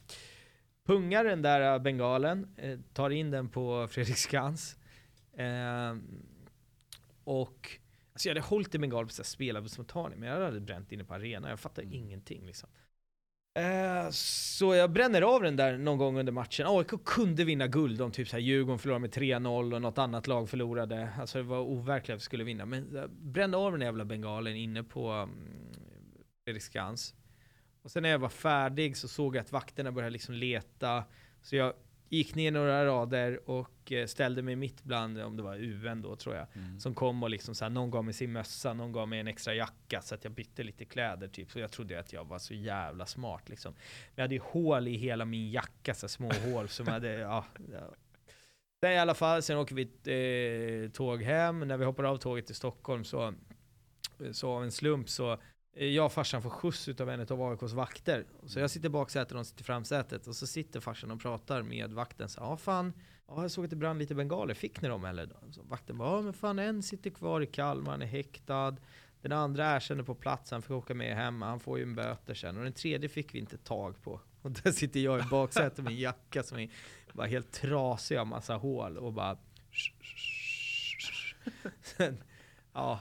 Pungar 0.86 1.24
den 1.24 1.41
där 1.41 1.80
bengalen, 1.80 2.55
eh, 2.57 2.80
tar 2.93 3.09
in 3.09 3.32
den 3.32 3.49
på 3.49 3.88
Fredriksskans. 3.88 4.78
Eh, 5.34 5.95
och 7.24 7.70
alltså 8.14 8.30
jag 8.30 8.36
hade 8.36 8.47
hållit 8.47 8.76
i 8.76 8.80
bengal 8.80 9.05
på 9.05 9.12
spelarbussmottagning, 9.12 10.20
men 10.20 10.30
jag 10.30 10.45
hade 10.45 10.59
bränt 10.59 10.91
inne 10.91 11.03
på 11.03 11.14
arenan. 11.14 11.49
Jag 11.49 11.59
fattar 11.59 11.84
Mm. 11.84 11.93
ingenting 11.93 12.45
liksom. 12.45 12.70
Eh, 13.53 14.09
så 14.11 14.75
jag 14.75 14.91
bränner 14.91 15.21
av 15.21 15.41
den 15.41 15.55
där 15.55 15.77
någon 15.77 15.97
gång 15.97 16.19
under 16.19 16.31
matchen. 16.31 16.65
AIK 16.69 17.05
kunde 17.05 17.43
vinna 17.43 17.67
guld 17.67 18.01
om 18.01 18.11
typ 18.11 18.27
så 18.27 18.35
här 18.35 18.41
Djurgården 18.41 18.79
förlorade 18.79 19.01
med 19.01 19.13
3-0 19.13 19.75
och 19.75 19.81
något 19.81 19.97
annat 19.97 20.27
lag 20.27 20.49
förlorade. 20.49 21.09
Alltså 21.19 21.37
det 21.37 21.43
var 21.43 21.59
overkligt 21.59 22.13
att 22.15 22.21
vi 22.21 22.23
skulle 22.23 22.43
vinna. 22.43 22.65
Men 22.65 22.87
jag 22.93 23.11
brände 23.11 23.57
av 23.57 23.71
den 23.71 23.79
där 23.79 23.87
jävla 23.87 24.05
bengalen 24.05 24.55
inne 24.55 24.83
på 24.83 25.09
mm, 25.11 25.29
um, 25.29 25.35
Fredriksskans. 26.43 27.15
Och 27.81 27.91
sen 27.91 28.03
när 28.03 28.09
jag 28.09 28.19
var 28.19 28.29
färdig 28.29 28.97
så 28.97 29.07
såg 29.07 29.35
jag 29.35 29.41
att 29.41 29.51
vakterna 29.51 29.91
började 29.91 30.13
liksom 30.13 30.35
leta. 30.35 31.03
Så 31.41 31.55
jag 31.55 31.73
gick 32.12 32.36
ner 32.36 32.51
några 32.51 32.86
rader 32.86 33.49
och 33.49 33.91
eh, 33.91 34.05
ställde 34.05 34.41
mig 34.41 34.55
mitt 34.55 34.84
bland, 34.84 35.22
om 35.22 35.38
det 35.38 35.43
var 35.43 35.55
UN 35.55 36.01
då 36.01 36.16
tror 36.16 36.36
jag. 36.36 36.47
Mm. 36.53 36.80
Som 36.80 36.95
kom 36.95 37.24
och 37.24 37.30
liksom 37.30 37.55
så 37.55 37.66
här, 37.66 37.70
någon 37.70 37.91
gav 37.91 38.05
mig 38.05 38.14
sin 38.14 38.32
mössa, 38.32 38.74
någon 38.74 38.91
gav 38.91 39.07
mig 39.07 39.20
en 39.20 39.28
extra 39.28 39.53
jacka 39.53 40.01
så 40.01 40.16
att 40.16 40.24
jag 40.24 40.34
bytte 40.34 40.64
lite 40.64 40.86
kläder 40.86 41.28
typ. 41.28 41.51
Så 41.51 41.59
jag 41.59 41.72
trodde 41.72 41.99
att 41.99 42.14
jag 42.14 42.26
var 42.26 42.39
så 42.39 42.53
jävla 42.53 43.05
smart 43.05 43.49
liksom. 43.49 43.74
Men 43.74 44.14
jag 44.16 44.24
hade 44.24 44.36
ju 44.36 44.41
hål 44.41 44.88
i 44.88 44.95
hela 44.95 45.26
min 45.26 45.51
jacka, 45.51 45.93
så 45.93 46.07
små 46.07 46.32
hål 46.32 46.70
som 46.70 46.88
hade, 46.88 47.09
ja. 47.20 47.45
ja. 47.72 47.93
Sen 48.84 48.91
i 48.91 48.97
alla 48.97 49.14
fall, 49.14 49.41
sen 49.41 49.57
åker 49.57 49.76
vi 49.76 50.86
eh, 50.86 50.91
tåg 50.91 51.22
hem. 51.22 51.59
När 51.59 51.78
vi 51.78 51.86
hoppar 51.86 52.03
av 52.03 52.18
tåget 52.18 52.45
till 52.45 52.55
Stockholm 52.55 53.03
så, 53.03 53.34
så 54.32 54.51
av 54.51 54.64
en 54.64 54.72
slump 54.72 55.09
så 55.09 55.32
eh, 55.32 55.39
jag 55.74 56.05
och 56.05 56.11
farsan 56.11 56.41
får 56.41 56.49
skjuts 56.49 56.88
av 56.88 57.09
en 57.09 57.22
av 57.22 57.41
AIKs 57.41 57.74
vakter. 57.74 58.26
Så 58.45 58.59
jag 58.59 58.72
sitter 58.72 58.86
i 58.86 58.89
baksätet 58.89 59.32
och 59.32 59.36
de 59.36 59.45
sitter 59.45 59.61
i 59.61 59.65
framsätet. 59.65 60.28
Och 60.28 60.36
så 60.36 60.47
sitter 60.47 60.80
farsan 60.80 61.11
och 61.11 61.22
pratar 61.22 61.61
med 61.61 61.93
vakten. 61.93 62.30
Så, 62.30 62.41
ja 62.41 62.57
fan, 62.57 62.93
ja, 63.28 63.41
jag 63.41 63.51
såg 63.51 63.63
att 63.63 63.69
det 63.69 63.76
brann 63.76 63.97
lite 63.97 64.15
bengaler. 64.15 64.53
Fick 64.53 64.82
ni 64.82 64.88
dem 64.88 65.05
eller? 65.05 65.30
Så 65.51 65.61
vakten 65.61 65.97
bara, 65.97 66.09
ja 66.09 66.22
men 66.22 66.34
fan 66.34 66.59
en 66.59 66.84
sitter 66.84 67.09
kvar 67.09 67.41
i 67.41 67.45
Kalmar, 67.45 67.91
han 67.91 68.01
är 68.01 68.05
häktad. 68.05 68.76
Den 69.22 69.32
andra 69.32 69.76
erkänner 69.76 70.03
på 70.03 70.15
plats, 70.15 70.51
han 70.51 70.61
fick 70.61 70.72
åka 70.72 70.93
med 70.93 71.15
hem, 71.15 71.41
han 71.41 71.59
får 71.59 71.78
ju 71.78 71.84
en 71.84 71.95
böter 71.95 72.34
sen. 72.34 72.57
Och 72.57 72.63
den 72.63 72.74
tredje 72.74 73.09
fick 73.09 73.36
vi 73.36 73.39
inte 73.39 73.57
tag 73.57 74.01
på. 74.03 74.22
Och 74.41 74.51
där 74.51 74.72
sitter 74.72 74.99
jag 74.99 75.19
i 75.19 75.24
baksätet 75.30 75.84
med 75.84 75.93
en 75.93 75.99
jacka 75.99 76.43
som 76.43 76.59
är 76.59 76.69
bara 77.13 77.28
helt 77.28 77.51
trasig 77.51 78.17
av 78.17 78.28
massa 78.28 78.55
hål 78.55 78.97
och 78.97 79.13
bara... 79.13 79.38
Sen, 81.82 82.24
ja, 82.74 82.99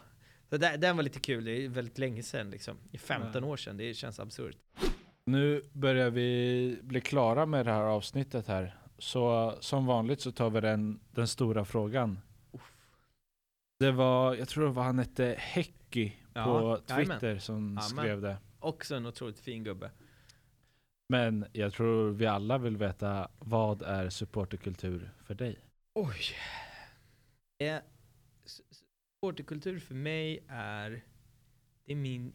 så 0.51 0.57
där, 0.57 0.76
den 0.78 0.96
var 0.96 1.03
lite 1.03 1.20
kul. 1.20 1.44
Det 1.44 1.51
är 1.64 1.68
väldigt 1.68 1.98
länge 1.98 2.22
sedan 2.22 2.51
liksom. 2.51 2.76
Är 2.92 2.98
15 2.98 3.44
år 3.44 3.57
sedan, 3.57 3.76
det 3.76 3.94
känns 3.94 4.20
absurt. 4.20 4.57
Nu 5.24 5.64
börjar 5.72 6.11
vi 6.11 6.78
bli 6.82 7.01
klara 7.01 7.46
med 7.46 7.66
det 7.66 7.72
här 7.72 7.82
avsnittet 7.82 8.46
här. 8.46 8.76
Så 8.98 9.55
som 9.61 9.86
vanligt 9.86 10.20
så 10.20 10.32
tar 10.32 10.51
vi 10.51 10.61
den, 10.61 11.01
den 11.11 11.28
stora 11.28 11.64
frågan. 11.64 12.18
Det 13.78 13.90
var, 13.90 14.34
jag 14.34 14.48
tror 14.48 14.64
det 14.64 14.70
var 14.70 14.82
han 14.82 14.98
hette 14.98 15.34
Häcki 15.38 16.16
Ja, 16.34 16.44
på. 16.44 16.94
Twitter 16.94 17.38
som 17.38 17.55
Jajamän. 17.57 17.82
skrev 17.82 18.20
det. 18.20 18.36
Också 18.59 18.94
en 18.94 19.07
otroligt 19.07 19.38
fin 19.40 19.64
gubbe. 19.64 19.90
Men 21.09 21.46
jag 21.53 21.72
tror 21.72 22.11
vi 22.11 22.26
alla 22.26 22.59
vill 22.59 22.76
veta 22.76 23.28
vad 23.38 23.82
är 23.82 24.09
supporterkultur 24.09 25.11
för 25.24 25.34
dig? 25.34 25.59
Oj. 25.94 26.16
Eh, 27.59 27.76
Supporterkultur 29.21 29.79
för 29.79 29.95
mig 29.95 30.45
är, 30.49 31.05
det 31.85 31.93
är 31.93 31.97
min, 31.97 32.33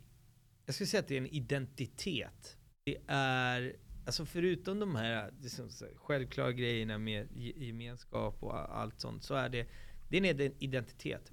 jag 0.65 0.75
skulle 0.75 0.87
säga 0.87 1.01
att 1.01 1.07
det 1.07 1.15
är 1.15 1.21
en 1.21 1.27
identitet. 1.27 2.57
Det 2.83 2.97
är, 3.07 3.75
alltså 4.05 4.25
förutom 4.25 4.79
de 4.79 4.95
här 4.95 5.33
liksom, 5.41 5.69
självklara 5.95 6.51
grejerna 6.51 6.97
med 6.97 7.27
gemenskap 7.37 8.43
och 8.43 8.77
allt 8.79 9.01
sånt, 9.01 9.23
så 9.23 9.35
är 9.35 9.49
det, 9.49 9.67
det 10.09 10.17
är 10.17 10.41
en 10.41 10.53
identitet. 10.59 11.31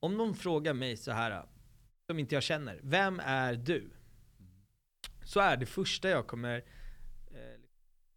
Om 0.00 0.16
någon 0.16 0.34
frågar 0.34 0.74
mig 0.74 0.96
så 0.96 1.12
här, 1.12 1.46
som 2.06 2.18
inte 2.18 2.34
jag 2.34 2.42
känner, 2.42 2.80
vem 2.82 3.20
är 3.24 3.54
du? 3.54 3.90
Så 5.24 5.40
är 5.40 5.56
det 5.56 5.66
första 5.66 6.08
jag 6.08 6.26
kommer 6.26 6.56
eh, 7.30 7.60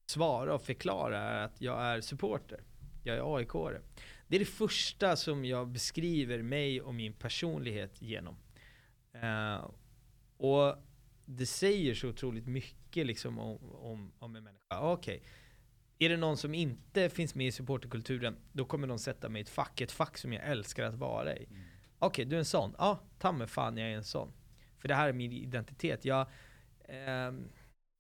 svara 0.06 0.56
och 0.56 0.62
förklara 0.62 1.20
är 1.20 1.46
att 1.46 1.62
jag 1.62 1.82
är 1.82 2.02
supporter. 2.02 2.64
Jag 3.04 3.18
är 3.18 3.38
aik 3.38 3.50
-are. 3.50 3.82
Det 4.34 4.38
är 4.38 4.40
det 4.40 4.46
första 4.46 5.16
som 5.16 5.46
jag 5.46 5.68
beskriver 5.68 6.42
mig 6.42 6.82
och 6.82 6.96
min 6.96 7.14
personlighet 7.14 8.02
genom. 8.02 8.36
Eh, 9.14 9.70
och 10.38 10.76
det 11.26 11.46
säger 11.46 11.96
så 11.96 12.10
otroligt 12.10 12.48
mycket 12.48 13.06
liksom 13.06 13.40
om, 13.40 13.58
om, 13.76 14.12
om 14.20 14.36
en 14.36 14.44
människa. 14.44 14.80
Okej, 14.80 15.24
är 16.00 16.10
det 16.10 16.18
någon 16.18 16.38
som 16.38 16.54
inte 16.54 17.10
finns 17.10 17.36
med 17.36 17.48
i 17.48 17.52
supporterkulturen, 17.52 18.36
då 18.52 18.66
kommer 18.66 18.88
de 18.88 19.00
sätta 19.00 19.30
mig 19.30 19.40
i 19.40 19.44
ett 19.44 19.50
fack, 19.50 19.82
ett 19.82 19.92
fack 19.92 20.18
som 20.18 20.34
jag 20.34 20.44
älskar 20.44 20.84
att 20.84 20.96
vara 20.96 21.38
i. 21.38 21.48
Okej, 22.00 22.26
du 22.26 22.36
är 22.36 22.40
en 22.40 22.46
sån. 22.46 22.76
Ja, 22.78 23.00
ta 23.20 23.32
mig 23.32 23.48
fan 23.48 23.78
jag 23.78 23.90
är 23.90 23.96
en 23.96 24.04
sån. 24.04 24.34
För 24.78 24.88
det 24.88 24.96
här 24.96 25.10
är 25.10 25.14
min 25.14 25.32
identitet. 25.32 26.06
Jag, 26.06 26.28
ehm, 26.90 27.50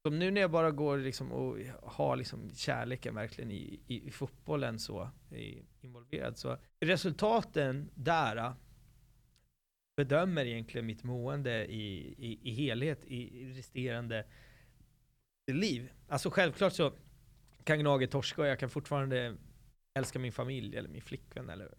som 0.06 0.20
nu 0.20 0.32
när 0.32 0.41
jag 0.41 0.51
bara 0.51 0.72
går 0.72 0.97
liksom 0.97 1.32
och 1.32 1.58
har 1.84 2.16
liksom 2.16 2.49
kärleken 2.56 3.16
verkligen 3.16 3.51
i, 3.51 3.80
i, 3.88 4.08
i 4.08 4.12
fotbollen 4.12 4.80
så 4.80 5.10
i, 5.32 5.62
involverad 5.82 6.38
så 6.38 6.58
resultaten 6.80 7.89
där 7.95 8.38
äh, 8.38 8.54
bedömer 9.95 10.45
egentligen 10.45 10.86
mitt 10.86 11.04
mående 11.04 11.66
i, 11.66 12.16
i, 12.18 12.39
i 12.43 12.51
helhet 12.51 13.06
i, 13.06 13.41
i 13.41 13.54
resterande 13.54 14.26
liv. 15.51 15.91
Alltså 16.08 16.30
självklart 16.30 16.74
så 16.74 16.93
kan 17.64 17.80
Gnaget 17.80 18.12
torska 18.12 18.41
och 18.41 18.47
jag 18.47 18.60
kan 18.60 18.70
fortfarande 18.70 19.36
älska 19.93 20.20
min 20.20 20.32
familj 20.32 20.78
eller 20.78 20.89
min 20.89 21.01
flickvän 21.01 21.49
eller 21.49 21.74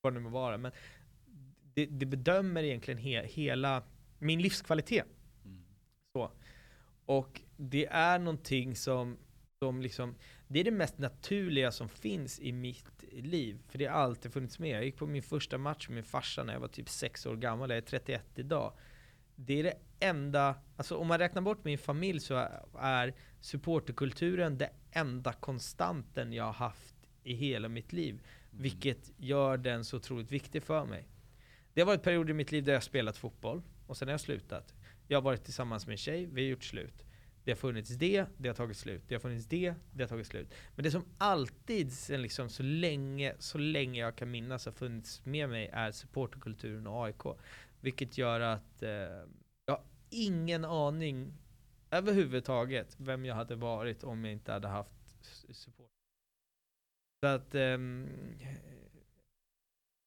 vad 0.00 0.12
det 0.12 0.14
nu 0.14 0.24
må 0.24 0.30
vara. 0.30 0.58
Men 0.58 0.72
det, 1.74 1.86
det 1.86 2.06
bedömer 2.06 2.62
egentligen 2.62 2.98
he, 2.98 3.26
hela 3.26 3.82
min 4.18 4.42
livskvalitet. 4.42 5.06
Och 7.06 7.40
det 7.56 7.86
är 7.86 8.18
någonting 8.18 8.76
som, 8.76 9.16
som 9.58 9.82
liksom, 9.82 10.14
det 10.48 10.60
är 10.60 10.64
det 10.64 10.70
mest 10.70 10.98
naturliga 10.98 11.72
som 11.72 11.88
finns 11.88 12.40
i 12.40 12.52
mitt 12.52 13.04
liv. 13.12 13.58
För 13.68 13.78
det 13.78 13.86
har 13.86 13.98
alltid 13.98 14.32
funnits 14.32 14.58
med. 14.58 14.70
Jag 14.70 14.84
gick 14.84 14.96
på 14.96 15.06
min 15.06 15.22
första 15.22 15.58
match 15.58 15.88
med 15.88 15.94
min 15.94 16.04
farsa 16.04 16.44
när 16.44 16.52
jag 16.52 16.60
var 16.60 16.68
typ 16.68 16.88
6 16.88 17.26
år 17.26 17.36
gammal, 17.36 17.70
jag 17.70 17.76
är 17.76 17.82
31 17.82 18.24
idag. 18.34 18.72
Det 19.36 19.60
är 19.60 19.62
det 19.62 19.74
enda, 20.00 20.54
alltså 20.76 20.96
om 20.96 21.06
man 21.06 21.18
räknar 21.18 21.42
bort 21.42 21.64
min 21.64 21.78
familj 21.78 22.20
så 22.20 22.48
är 22.78 23.14
supporterkulturen 23.40 24.58
det 24.58 24.70
enda 24.90 25.32
konstanten 25.32 26.32
jag 26.32 26.44
har 26.44 26.52
haft 26.52 26.94
i 27.24 27.34
hela 27.34 27.68
mitt 27.68 27.92
liv. 27.92 28.20
Vilket 28.50 29.12
gör 29.16 29.56
den 29.56 29.84
så 29.84 29.96
otroligt 29.96 30.30
viktig 30.30 30.62
för 30.62 30.84
mig. 30.84 31.08
Det 31.74 31.80
har 31.80 31.86
varit 31.86 32.02
perioder 32.02 32.30
i 32.30 32.34
mitt 32.34 32.52
liv 32.52 32.64
där 32.64 32.72
jag 32.72 32.76
har 32.76 32.82
spelat 32.82 33.16
fotboll 33.16 33.62
och 33.86 33.96
sen 33.96 34.08
har 34.08 34.12
jag 34.12 34.20
slutat. 34.20 34.74
Jag 35.08 35.18
har 35.18 35.22
varit 35.22 35.44
tillsammans 35.44 35.86
med 35.86 35.92
en 35.92 35.98
tjej, 35.98 36.26
vi 36.26 36.42
har 36.42 36.50
gjort 36.50 36.64
slut. 36.64 37.04
Det 37.44 37.50
har 37.50 37.56
funnits 37.56 37.90
det, 37.90 38.26
det 38.36 38.48
har 38.48 38.54
tagit 38.54 38.76
slut. 38.76 39.02
Det 39.08 39.14
har 39.14 39.20
funnits 39.20 39.46
det, 39.46 39.74
det 39.92 40.02
har 40.02 40.08
tagit 40.08 40.26
slut. 40.26 40.54
Men 40.74 40.82
det 40.82 40.90
som 40.90 41.04
alltid, 41.18 41.92
sen 41.92 42.22
liksom, 42.22 42.48
så, 42.48 42.62
länge, 42.62 43.34
så 43.38 43.58
länge 43.58 44.00
jag 44.00 44.16
kan 44.16 44.30
minnas 44.30 44.66
har 44.66 44.72
funnits 44.72 45.24
med 45.24 45.48
mig 45.48 45.70
är 45.72 45.92
supporterkulturen 45.92 46.86
och 46.86 47.04
AIK. 47.04 47.22
Vilket 47.80 48.18
gör 48.18 48.40
att 48.40 48.82
eh, 48.82 48.90
jag 49.66 49.68
har 49.68 49.82
ingen 50.10 50.64
aning 50.64 51.32
överhuvudtaget 51.90 52.96
vem 52.98 53.24
jag 53.24 53.34
hade 53.34 53.54
varit 53.54 54.04
om 54.04 54.24
jag 54.24 54.32
inte 54.32 54.52
hade 54.52 54.68
haft 54.68 55.24
support. 55.50 55.90
Så 57.24 57.28
att, 57.28 57.54
eh, 57.54 57.78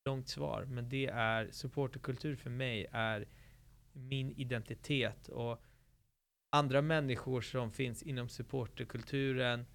långt 0.05 0.27
svar, 0.27 0.65
men 0.65 0.89
det 0.89 1.07
är 1.07 1.51
supporterkultur 1.51 2.35
för 2.35 2.49
mig 2.49 2.87
är 2.91 3.27
min 3.97 4.31
identitet 4.31 5.27
och 5.27 5.63
andra 6.49 6.81
människor 6.81 7.41
som 7.41 7.71
finns 7.71 8.03
inom 8.03 8.29
supporterkulturen 8.29 9.65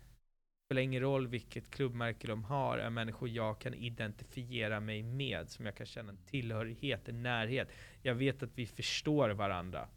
spelar 0.67 0.83
ingen 0.83 1.03
roll 1.03 1.27
vilket 1.27 1.71
klubbmärke 1.71 2.27
de 2.27 2.45
har, 2.45 2.79
är 2.79 2.91
människor 2.91 3.29
jag 3.29 3.61
kan 3.61 3.75
identifiera 3.75 4.81
mig 4.81 5.03
med, 5.03 5.51
som 5.51 5.67
jag 5.67 5.77
kan 5.77 5.87
känna 5.87 6.11
en 6.11 6.25
tillhörighet, 6.27 7.09
en 7.09 7.23
närhet. 7.23 7.69
Jag 8.03 8.15
vet 8.15 8.43
att 8.43 8.59
vi 8.59 8.67
förstår 8.67 9.31
varandra. 9.31 9.89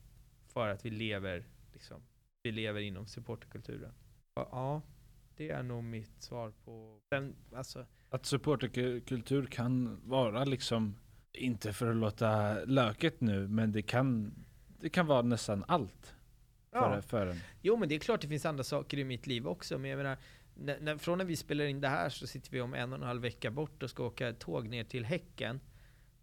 för 0.48 0.70
att 0.70 0.86
vi 0.86 0.90
lever, 0.90 1.46
liksom, 1.74 2.02
vi 2.44 2.52
lever 2.52 2.82
inom 2.82 3.08
supporterkulturen. 3.08 3.94
Ja, 4.36 4.82
det 5.36 5.50
är 5.50 5.64
nog 5.64 5.84
mitt 5.84 6.22
svar 6.22 6.54
på 6.66 7.00
den, 7.10 7.36
alltså, 7.54 7.86
Att 8.10 8.26
supporterkultur 8.26 9.46
kan 9.46 10.00
vara 10.10 10.44
liksom, 10.46 10.96
inte 11.36 11.74
för 11.74 11.88
att 11.88 11.96
låta 11.96 12.54
löket 12.66 13.22
nu, 13.22 13.48
men 13.48 13.72
det 13.72 13.82
kan, 13.82 14.34
det 14.80 14.90
kan 14.90 15.08
vara 15.08 15.22
nästan 15.22 15.66
allt 15.68 16.16
för, 16.72 16.96
ja. 16.96 17.02
för 17.02 17.28
en. 17.28 17.40
Jo 17.62 17.78
men 17.78 17.90
det 17.90 17.96
är 17.96 18.00
klart 18.00 18.22
det 18.22 18.28
finns 18.28 18.46
andra 18.46 18.64
saker 18.64 18.98
i 18.98 19.04
mitt 19.04 19.28
liv 19.28 19.48
också, 19.48 19.78
men 19.78 19.90
jag 19.90 19.98
menar, 19.98 20.18
när, 20.56 20.80
när, 20.80 20.98
från 20.98 21.18
när 21.18 21.26
vi 21.26 21.36
spelar 21.36 21.66
in 21.66 21.82
det 21.82 21.88
här 21.88 22.10
så 22.10 22.28
sitter 22.28 22.52
vi 22.52 22.62
om 22.62 22.74
en 22.74 22.94
och 22.94 23.00
en 23.00 23.06
halv 23.06 23.22
vecka 23.22 23.52
bort 23.52 23.84
och 23.84 23.90
ska 23.90 24.04
åka 24.04 24.34
tåg 24.34 24.68
ner 24.68 24.84
till 24.84 25.06
Häcken, 25.06 25.60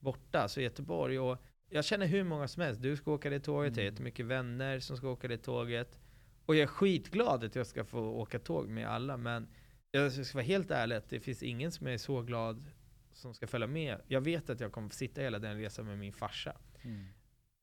borta, 0.00 0.48
så 0.48 0.60
Göteborg, 0.60 1.18
och 1.18 1.38
jag 1.70 1.84
känner 1.84 2.06
hur 2.06 2.24
många 2.24 2.48
som 2.48 2.62
helst, 2.62 2.82
du 2.82 2.96
ska 2.96 3.12
åka 3.12 3.30
det 3.30 3.40
tåget, 3.40 3.76
jag 3.76 3.82
har 3.82 3.82
Mm. 3.82 3.94
jättemycket 3.94 4.26
vänner 4.26 4.80
som 4.80 4.96
ska 4.96 5.08
åka 5.08 5.28
det 5.28 5.38
tåget, 5.38 5.98
och 6.46 6.54
jag 6.54 6.62
är 6.62 6.66
skitglad 6.66 7.44
att 7.44 7.54
jag 7.54 7.66
ska 7.66 7.84
få 7.84 8.00
åka 8.00 8.38
tåg 8.38 8.68
med 8.68 8.88
alla, 8.88 9.16
men 9.16 9.48
jag 9.90 10.12
ska 10.12 10.38
vara 10.38 10.44
helt 10.44 10.70
ärlig, 10.70 11.00
det 11.08 11.20
finns 11.20 11.42
ingen 11.42 11.72
som 11.72 11.86
är 11.86 11.98
så 11.98 12.22
glad 12.22 12.64
som 13.12 13.34
ska 13.34 13.46
följa 13.46 13.66
med. 13.66 14.00
Jag 14.06 14.20
vet 14.20 14.50
att 14.50 14.60
jag 14.60 14.72
kommer 14.72 14.88
sitta 14.88 15.20
hela 15.20 15.38
den 15.38 15.58
resan 15.58 15.86
med 15.86 15.98
min 15.98 16.12
farsa. 16.12 16.56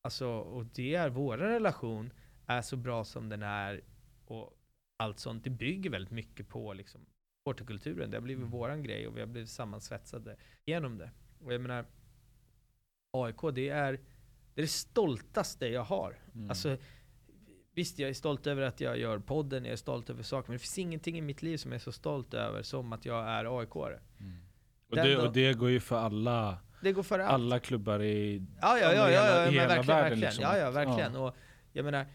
Alltså, 0.02 0.28
och 0.30 0.66
det 0.66 0.96
är, 0.96 1.10
vår 1.10 1.38
relation 1.38 2.14
är 2.48 2.62
så 2.62 2.78
bra 2.78 3.04
som 3.06 3.30
den 3.30 3.44
är 3.44 3.82
och 4.26 4.54
allt 4.98 5.20
sånt, 5.20 5.44
det 5.44 5.50
bygger 5.50 5.90
väldigt 5.90 6.12
mycket 6.12 6.50
på 6.50 6.74
liksom 6.74 7.06
supporterkulturen. 7.38 8.12
Det 8.12 8.18
har 8.18 8.22
blivit 8.22 8.42
Mm. 8.42 8.52
våran 8.52 8.84
grej 8.84 9.08
och 9.08 9.16
vi 9.18 9.20
har 9.20 9.28
blivit 9.28 9.50
sammansvetsade 9.50 10.36
genom 10.66 10.98
det. 10.98 11.12
Och 11.40 11.54
jag 11.54 11.62
menar, 11.62 11.86
AIK, 13.12 13.42
det 13.54 13.70
är 13.70 13.92
det, 14.54 14.62
är 14.62 14.64
det 14.64 14.68
stoltaste 14.68 15.68
jag 15.68 15.84
har. 15.84 16.20
Mm. 16.34 16.50
Alltså, 16.50 16.78
visst, 17.74 18.00
jag 18.00 18.10
är 18.10 18.14
stolt 18.14 18.48
över 18.48 18.62
att 18.62 18.82
jag 18.82 18.98
gör 19.00 19.20
podden, 19.20 19.66
jag 19.66 19.72
är 19.72 19.78
stolt 19.78 20.10
över 20.10 20.24
saker, 20.24 20.50
men 20.50 20.56
det 20.56 20.60
finns 20.60 20.78
ingenting 20.80 21.18
i 21.18 21.22
mitt 21.22 21.42
liv 21.42 21.58
som 21.58 21.72
jag 21.72 21.76
är 21.80 21.84
så 21.84 21.92
stolt 21.92 22.34
över 22.34 22.62
som 22.64 22.94
att 22.94 23.06
jag 23.06 23.28
är 23.30 23.46
AIK-are. 23.46 24.00
Mm. 24.20 24.38
Och, 24.90 24.96
det, 24.96 25.18
och 25.18 25.34
det 25.34 25.54
går 25.54 25.70
ju 25.70 25.80
för 25.80 25.96
alla, 25.98 26.58
Det 26.82 26.92
går 26.92 27.04
före 27.04 27.24
allt. 27.26 27.34
alla 27.34 27.60
klubbar 27.60 28.04
i 28.04 28.44
Ja, 28.62 28.78
ja, 28.80 28.94
ja, 28.94 28.94
ja, 28.94 29.08
hela- 29.08 29.40
ja, 29.40 29.46
men 29.46 29.54
hela 29.54 29.68
verkligen, 29.68 29.86
världen 29.88 30.04
verkligen. 30.10 30.20
liksom. 30.20 30.44
Ja, 30.44 30.58
ja, 30.58 30.72
verkligen. 30.72 31.14
Ja. 31.14 31.20
Och 31.28 31.36
jag 31.74 31.86
menar, 31.86 32.06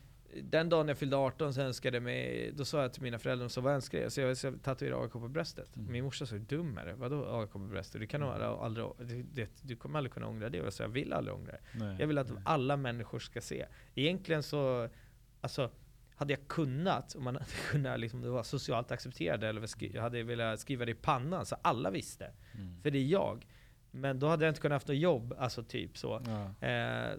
den 0.43 0.69
dagen 0.69 0.89
jag 0.89 0.99
fyllde 0.99 1.17
18 1.17 1.55
så 1.55 1.61
önskade 1.61 2.01
mig, 2.01 2.51
då 2.57 2.65
sa 2.65 2.83
jag 2.83 2.93
till 2.93 3.03
mina 3.03 3.19
föräldrar, 3.19 3.49
så 3.49 3.61
vad 3.61 3.75
önskar 3.75 3.99
jag? 3.99 4.13
Så 4.13 4.21
jag, 4.21 4.37
så 4.37 4.47
jag 4.47 4.63
tatuerade 4.63 5.03
AIK 5.03 5.13
på 5.13 5.29
bröstet. 5.29 5.77
Mm. 5.77 5.93
Min 5.93 6.05
morsa 6.05 6.27
sa, 6.27 6.37
dum 6.37 6.79
är 6.79 6.87
det? 6.87 6.95
Vadå 6.95 7.41
AIK 7.41 7.51
på 7.53 7.59
bröstet? 7.59 8.01
Du, 8.01 8.07
kan 8.07 8.23
aldrig, 8.23 8.49
aldrig, 8.49 8.87
du, 8.99 9.23
det, 9.33 9.51
du 9.63 9.77
kommer 9.77 9.99
aldrig 9.99 10.13
kunna 10.13 10.27
ångra 10.27 10.49
det. 10.49 10.61
Och 10.61 10.67
jag 10.67 10.73
sa, 10.73 10.85
jag 10.85 10.89
vill 10.89 11.13
aldrig 11.13 11.35
ångra 11.37 11.53
det. 11.53 11.61
Nej, 11.85 11.97
Jag 12.01 12.07
vill 12.07 12.19
att 12.19 12.29
nej. 12.33 12.43
alla 12.45 12.77
människor 12.77 13.19
ska 13.19 13.41
se. 13.41 13.67
Egentligen 13.95 14.43
så, 14.43 14.89
alltså, 15.41 15.71
hade 16.17 16.33
jag 16.33 16.49
kunnat, 16.49 17.15
om 17.15 17.25
man 17.25 17.35
hade 17.41 17.47
kunnat 17.71 18.01
liksom, 18.01 18.21
det 18.21 18.31
var 18.31 18.43
socialt 18.43 18.91
accepterade, 18.91 19.49
eller 19.49 19.67
skri, 19.67 19.91
jag 19.95 20.03
hade 20.03 20.23
velat 20.23 20.61
skriva 20.61 20.85
det 20.85 20.91
i 20.91 20.95
pannan 20.95 21.47
så 21.47 21.57
alla 21.63 21.91
visste. 21.91 22.33
Mm. 22.55 22.83
För 22.83 22.91
det 22.91 22.99
är 22.99 23.07
jag. 23.07 23.47
Men 23.91 24.19
då 24.19 24.29
hade 24.29 24.45
jag 24.45 24.51
inte 24.51 24.61
kunnat 24.61 24.77
haft 24.77 24.89
något 24.89 24.97
jobb, 24.97 25.35
alltså 25.39 25.63
typ 25.63 25.99
så. 25.99 26.23
Ja. 26.27 26.67
Eh, 26.69 27.19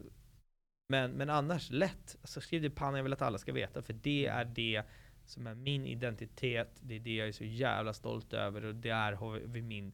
men, 0.88 1.12
men 1.12 1.30
annars, 1.30 1.72
lätt. 1.72 2.18
Alltså, 2.22 2.42
skriv 2.42 2.62
det 2.62 2.68
i 2.68 2.70
pannan, 2.70 2.96
jag 2.96 3.04
vill 3.04 3.14
att 3.14 3.22
alla 3.22 3.38
ska 3.38 3.54
veta. 3.54 3.82
För 3.82 3.94
det 3.94 4.26
är 4.26 4.46
det 4.46 4.84
som 5.26 5.48
är 5.48 5.56
min 5.56 5.86
identitet. 5.86 6.80
Det 6.80 6.96
är 6.96 7.00
det 7.00 7.16
jag 7.16 7.28
är 7.28 7.32
så 7.32 7.44
jävla 7.44 7.94
stolt 7.94 8.34
över. 8.34 8.66
Och 8.66 8.76
där 8.76 9.14
har 9.14 9.40
vi 9.40 9.62
min 9.62 9.94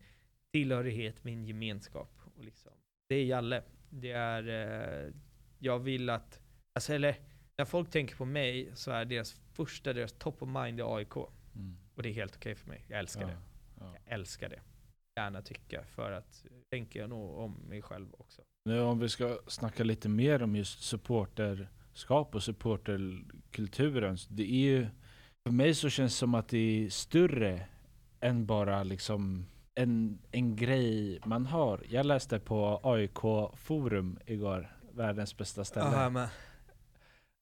tillhörighet, 0.52 1.24
min 1.24 1.46
gemenskap. 1.46 2.20
Och 2.36 2.46
liksom, 2.46 2.72
det 3.08 3.16
är 3.16 3.26
Jalle. 3.26 3.64
Det 3.90 4.12
är, 4.12 4.48
eh, 4.48 5.14
jag 5.60 5.80
vill 5.80 6.10
att, 6.10 6.40
alltså 6.74 6.94
eller, 6.94 7.16
när 7.58 7.66
folk 7.66 7.90
tänker 7.90 8.16
på 8.16 8.26
mig 8.26 8.72
så 8.74 8.92
är 8.92 9.06
deras 9.06 9.32
första, 9.54 9.94
deras 9.94 10.14
top 10.14 10.42
of 10.42 10.50
mind 10.50 10.80
är 10.80 10.96
AIK. 10.98 11.16
Mm. 11.56 11.78
Och 11.96 12.04
det 12.04 12.10
är 12.10 12.14
helt 12.14 12.36
okej 12.36 12.56
för 12.56 12.68
mig. 12.68 12.86
Jag 12.88 13.00
älskar 13.00 13.22
Ja. 13.22 13.28
det. 13.28 13.38
Ja. 13.80 13.96
Jag 14.06 14.14
älskar 14.14 14.50
det. 14.50 14.60
Gärna 15.20 15.42
tycka, 15.42 15.84
för 15.84 16.12
att 16.12 16.46
tänker 16.72 17.00
jag 17.00 17.10
nog 17.10 17.38
om 17.38 17.54
mig 17.70 17.82
själv 17.82 18.08
också. 18.18 18.42
Nu 18.66 18.80
om 18.82 19.00
vi 19.00 19.10
ska 19.10 19.40
snacka 19.48 19.84
lite 19.84 20.10
mer 20.10 20.44
om 20.44 20.56
just 20.56 20.84
supporterskap 20.84 22.36
och 22.36 22.44
supporterkulturen. 22.44 24.18
Det 24.30 24.44
är 24.44 24.56
ju, 24.72 24.88
för 25.46 25.52
mig 25.54 25.76
så 25.76 25.90
känns 25.90 26.14
det 26.14 26.18
som 26.18 26.36
att 26.36 26.48
det 26.48 26.58
är 26.86 26.90
större 26.90 27.66
än 28.20 28.46
bara 28.46 28.84
liksom 28.84 29.46
en, 29.76 30.20
en 30.32 30.56
grej 30.56 31.20
man 31.26 31.46
har. 31.46 31.84
Jag 31.90 32.06
läste 32.06 32.40
på 32.40 32.80
AIK 32.84 33.20
forum 33.56 34.20
igår, 34.26 34.78
världens 34.92 35.38
bästa 35.38 35.66
ställe. 35.66 36.10
men. 36.10 36.28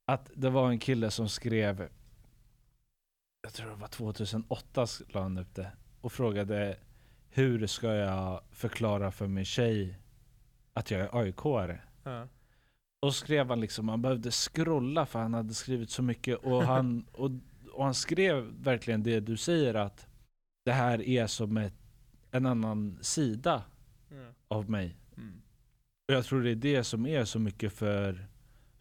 Att 0.10 0.32
det 0.36 0.50
var 0.50 0.70
en 0.70 0.80
kille 0.80 1.12
som 1.12 1.30
skrev, 1.30 1.90
jag 3.42 3.54
tror 3.54 3.70
det 3.70 3.76
var 3.76 3.88
2008 3.88 4.88
la 5.08 5.22
han 5.22 5.38
upp 5.38 5.56
det, 5.56 5.72
och 6.02 6.12
frågade 6.12 6.78
hur 7.30 7.68
ska 7.68 7.94
jag 7.94 8.42
förklara 8.52 9.12
för 9.12 9.28
min 9.28 9.46
tjej 9.46 10.00
att 10.74 10.92
jag 10.92 11.02
är 11.02 11.08
AIK-are? 11.08 11.80
Ja. 12.04 12.28
Och 13.00 13.16
skrev 13.16 13.50
han 13.50 13.60
liksom, 13.60 13.90
han 13.90 14.02
behövde 14.02 14.32
scrolla 14.32 15.06
för 15.06 15.20
han 15.20 15.34
hade 15.34 15.54
skrivit 15.54 15.90
så 15.90 16.04
mycket 16.04 16.38
och 16.38 16.64
han, 16.64 17.06
och, 17.12 17.32
och 17.72 17.84
han 17.84 17.94
skrev 17.94 18.44
verkligen 18.64 19.04
det 19.04 19.20
du 19.20 19.38
säger 19.38 19.74
att 19.74 20.08
det 20.66 20.72
här 20.72 21.02
är 21.02 21.28
som 21.28 21.58
ett, 21.58 21.74
en 22.32 22.46
annan 22.46 22.98
sida 23.02 23.64
Ja. 24.12 24.34
av 24.48 24.70
mig. 24.70 24.96
Mm. 25.18 25.42
Och 26.08 26.14
jag 26.14 26.26
tror 26.26 26.44
det 26.44 26.52
är 26.52 26.56
det 26.56 26.84
som 26.84 27.06
är 27.06 27.26
så 27.26 27.40
mycket 27.40 27.74
för, 27.74 28.28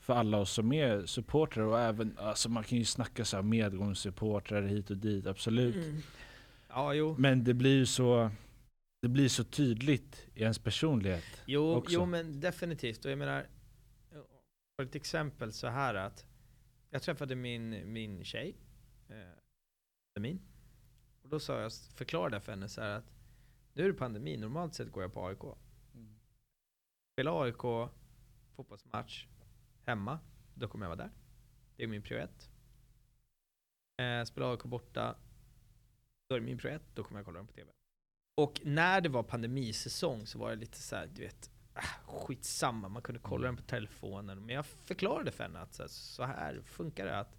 för 0.09 0.15
alla 0.15 0.39
oss 0.39 0.53
som 0.53 0.73
är 0.73 1.07
supportrar 1.07 1.65
och 1.65 1.81
även, 1.81 2.19
alltså 2.19 2.49
man 2.49 2.65
kan 2.65 2.79
ju 2.79 2.85
snacka 2.85 3.25
så 3.25 3.37
här 3.37 3.43
medgångssupportrar 3.43 4.63
hit 4.63 4.91
och 4.91 4.97
dit, 4.97 5.27
absolut. 5.27 5.75
Mm. 5.75 6.03
Ja, 6.69 6.95
jo. 6.95 7.17
Men 7.19 7.45
det 7.45 7.55
blir 7.55 7.77
ju 7.77 7.87
så, 7.87 8.31
det 9.03 9.09
blir 9.09 9.29
så 9.29 9.45
tydligt 9.45 10.27
i 10.35 10.43
ens 10.43 10.59
personlighet. 10.59 11.43
Jo, 11.47 11.75
också. 11.75 11.95
jo, 11.95 12.07
men 12.07 12.41
definitivt. 12.41 13.05
Och 13.05 13.11
jag 13.11 13.19
menar, 13.19 13.47
för 14.77 14.85
ett 14.85 14.95
exempel 14.95 15.53
så 15.53 15.67
här 15.67 15.95
att 15.95 16.27
jag 16.91 17.03
träffade 17.03 17.35
min, 17.35 17.93
min 17.93 18.25
tjej, 18.25 18.57
eh, 19.09 20.21
min. 20.21 20.41
Och 21.23 21.29
då 21.29 21.41
sa 21.41 21.61
jag, 21.61 21.73
förklarade 21.73 22.41
för 22.41 22.53
henne 22.53 22.69
så 22.69 22.81
här 22.81 22.91
att 22.91 23.13
nu 23.73 23.85
är 23.85 23.89
det 23.89 23.99
pandemi, 23.99 24.37
normalt 24.37 24.75
sett 24.75 24.93
går 24.93 25.03
jag 25.03 25.13
på 25.13 25.27
AIK. 25.27 25.43
Spelar 27.13 27.45
AIK 27.45 27.91
fotbollsmatch 28.57 29.27
hemma, 29.89 30.19
då 30.55 30.69
kommer 30.69 30.87
jag 30.87 30.97
vara 30.97 31.07
där. 31.07 31.11
Det 31.77 31.83
är 31.83 31.87
min 31.87 32.03
prio 32.03 32.19
ett. 32.19 32.51
Eh, 33.97 34.25
spelar 34.25 34.51
AIK 34.51 34.63
borta, 34.63 35.17
då 36.29 36.37
är 36.37 36.41
det 36.41 36.47
min 36.47 36.59
prio 36.59 36.71
ett, 36.71 36.95
då 36.95 37.05
kommer 37.05 37.19
jag 37.19 37.25
kolla 37.27 37.39
dem 37.39 37.47
på 37.47 37.53
TV. 37.53 37.71
Och 38.35 38.61
när 38.65 39.01
det 39.01 39.09
var 39.09 39.23
pandemisäsong 39.23 40.27
så 40.27 40.39
var 40.39 40.51
det 40.51 40.57
lite 40.57 40.79
så 40.79 40.97
här, 40.97 41.07
du 41.07 41.23
vet, 41.23 41.51
ah, 41.73 41.83
skitsamma, 42.07 42.89
man 42.89 43.03
kunde 43.03 43.21
kolla 43.21 43.47
den 43.47 43.57
på 43.57 43.63
telefonen. 43.63 44.47
Men 44.47 44.55
jag 44.55 44.67
förklarade 44.67 45.33
för 45.33 45.45
henne 45.45 45.59
att 45.59 45.75
så 45.75 45.83
här, 45.83 45.89
så 45.89 46.25
här 46.25 46.61
funkar 46.65 47.07
det 47.07 47.19
att 47.19 47.37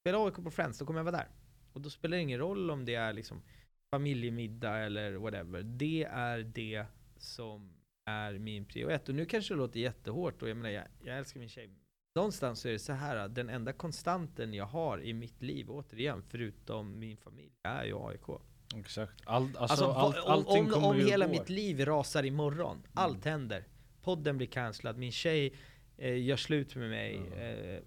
spela 0.00 0.24
AIK 0.24 0.34
på 0.34 0.50
Friends, 0.50 0.78
då 0.78 0.86
kommer 0.86 1.00
jag 1.00 1.04
vara 1.04 1.16
där. 1.16 1.28
Och 1.72 1.80
då 1.80 1.90
spelar 1.90 2.16
det 2.16 2.22
ingen 2.22 2.38
roll 2.38 2.70
om 2.70 2.84
det 2.84 2.94
är 2.94 3.12
liksom 3.12 3.42
familjemiddag 3.90 4.78
eller 4.78 5.14
whatever. 5.14 5.62
Det 5.62 6.04
är 6.04 6.38
det 6.38 6.86
som 7.16 7.79
är 8.06 8.38
min 8.38 8.64
prio 8.64 8.90
ett. 8.90 9.08
Och 9.08 9.14
nu 9.14 9.24
kanske 9.26 9.54
det 9.54 9.58
låter 9.58 9.80
jättehårt 9.80 10.42
och 10.42 10.48
jag 10.48 10.56
menar, 10.56 10.70
jag, 10.70 10.84
jag 11.04 11.18
älskar 11.18 11.40
min 11.40 11.48
tjej. 11.48 11.70
Någonstans 12.14 12.60
så 12.60 12.68
är 12.68 12.72
det 12.72 12.78
så 12.78 12.92
här 12.92 13.16
att 13.16 13.34
den 13.34 13.48
enda 13.48 13.72
konstanten 13.72 14.54
jag 14.54 14.64
har 14.66 15.02
i 15.02 15.12
mitt 15.12 15.42
liv, 15.42 15.70
återigen, 15.70 16.22
förutom 16.28 16.98
min 16.98 17.16
familj, 17.16 17.52
är 17.62 17.84
ju 17.84 17.94
AIK. 18.08 18.40
Exakt. 18.76 19.12
All, 19.24 19.56
alltså, 19.56 19.84
Alltså, 19.84 20.20
allting 20.22 20.72
om, 20.74 20.84
om, 20.84 20.90
om 20.90 20.96
hela 20.96 21.28
mitt 21.28 21.48
liv 21.48 21.84
rasar 21.84 22.22
imorgon, 22.24 22.82
allt 22.94 23.24
händer. 23.24 23.64
Podden 24.02 24.36
blir 24.36 24.46
cancellad, 24.46 24.98
min 24.98 25.12
tjej 25.12 25.54
eh, 25.96 26.22
gör 26.24 26.36
slut 26.36 26.74
med 26.76 26.90
mig, 26.90 27.20
Ja. 27.30 27.36
eh, 27.42 27.80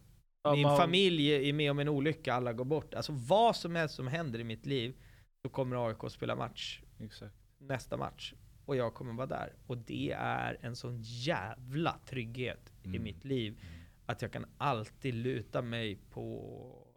Ja, 0.45 0.51
min 0.53 0.61
man- 0.63 0.77
familj 0.77 1.49
är 1.49 1.53
med 1.53 1.71
om 1.71 1.79
en 1.79 1.89
olycka, 1.89 2.33
alla 2.33 2.53
går 2.53 2.65
bort. 2.65 2.93
Alltså 2.93 3.11
vad 3.11 3.55
som 3.55 3.75
helst 3.75 3.95
som 3.95 4.07
händer 4.07 4.39
i 4.39 4.43
mitt 4.43 4.65
liv, 4.65 4.93
så 5.41 5.49
kommer 5.49 5.87
AIK 5.89 6.11
spela 6.11 6.35
match 6.35 6.81
Exakt. 6.99 7.35
nästa 7.57 7.97
match. 7.97 8.33
Och 8.65 8.75
jag 8.75 8.93
kommer 8.93 9.13
vara 9.13 9.27
där. 9.27 9.53
Och 9.67 9.77
det 9.77 10.11
är 10.19 10.57
en 10.61 10.75
sån 10.75 10.97
jävla 11.01 11.99
trygghet 12.05 12.73
i 12.83 12.87
Mm. 12.87 13.03
mitt 13.03 13.25
liv, 13.25 13.59
att 14.05 14.21
jag 14.21 14.31
kan 14.31 14.45
alltid 14.57 15.13
luta 15.13 15.61
mig 15.61 15.95
på 16.09 16.87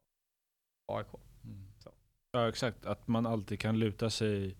AIK. 0.93 1.07
Mm. 1.45 1.67
Så. 1.79 1.93
Ja 2.33 2.49
exakt, 2.49 2.87
att 2.87 3.09
man 3.09 3.27
alltid 3.27 3.61
kan 3.61 3.79
luta 3.79 4.11
sig 4.11 4.57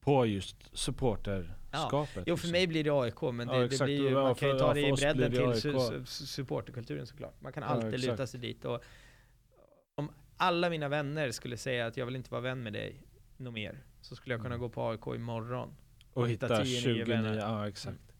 på 0.00 0.26
just 0.26 0.56
supporterskapet. 0.78 2.22
Jo, 2.26 2.36
för 2.36 2.46
liksom. 2.46 2.50
mig 2.50 2.66
blir 2.66 2.84
det 2.84 2.90
AIK, 2.90 3.22
men 3.32 3.48
Ja, 3.48 3.54
det, 3.54 3.58
det 3.60 3.64
exakt. 3.64 3.84
blir 3.86 3.96
ju, 3.98 4.08
Ja, 4.10 4.22
man 4.22 4.34
kan 4.34 4.48
ju 4.48 4.58
ta 4.58 4.66
ja, 4.68 4.74
det 4.74 4.88
i 4.88 4.92
bredden 4.92 5.30
det 5.32 5.60
till 5.60 5.76
su 6.06 6.26
supporterkulturen 6.26 7.06
såklart. 7.06 7.40
Man 7.40 7.52
kan 7.52 7.62
Ja, 7.62 7.68
alltid 7.68 7.94
exakt. 7.94 8.10
luta 8.10 8.26
sig 8.26 8.40
dit. 8.40 8.64
Och 8.64 8.82
om 9.94 10.10
alla 10.36 10.70
mina 10.70 10.88
vänner 10.88 11.30
skulle 11.30 11.56
säga 11.56 11.86
att 11.86 11.96
jag 11.96 12.06
vill 12.06 12.16
inte 12.16 12.30
vara 12.30 12.40
vän 12.40 12.62
med 12.62 12.72
dig 12.72 13.02
något 13.36 13.54
mer, 13.54 13.84
så 14.00 14.16
skulle 14.16 14.34
jag 14.34 14.40
kunna 14.40 14.54
Mm. 14.54 14.60
gå 14.60 14.68
på 14.68 14.88
AIK 14.90 15.06
imorgon. 15.14 15.74
Och 16.12 16.28
hitta 16.28 16.46
hitta 16.46 16.64
10 16.64 16.72
nya 16.72 16.80
20 16.80 17.04
nya, 17.04 17.04
vänner. 17.04 17.38
ja 17.38 17.68
exakt. 17.68 18.12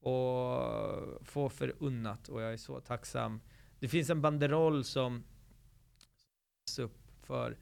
och 0.00 1.26
få 1.26 1.48
förunnat 1.48 2.28
och 2.28 2.42
jag 2.42 2.52
är 2.52 2.56
så 2.56 2.80
tacksam. 2.80 3.40
Det 3.78 3.88
finns 3.88 4.10
en 4.10 4.22
banderoll 4.22 4.84
som 4.84 5.24
upp 6.78 6.98
för 7.22 7.58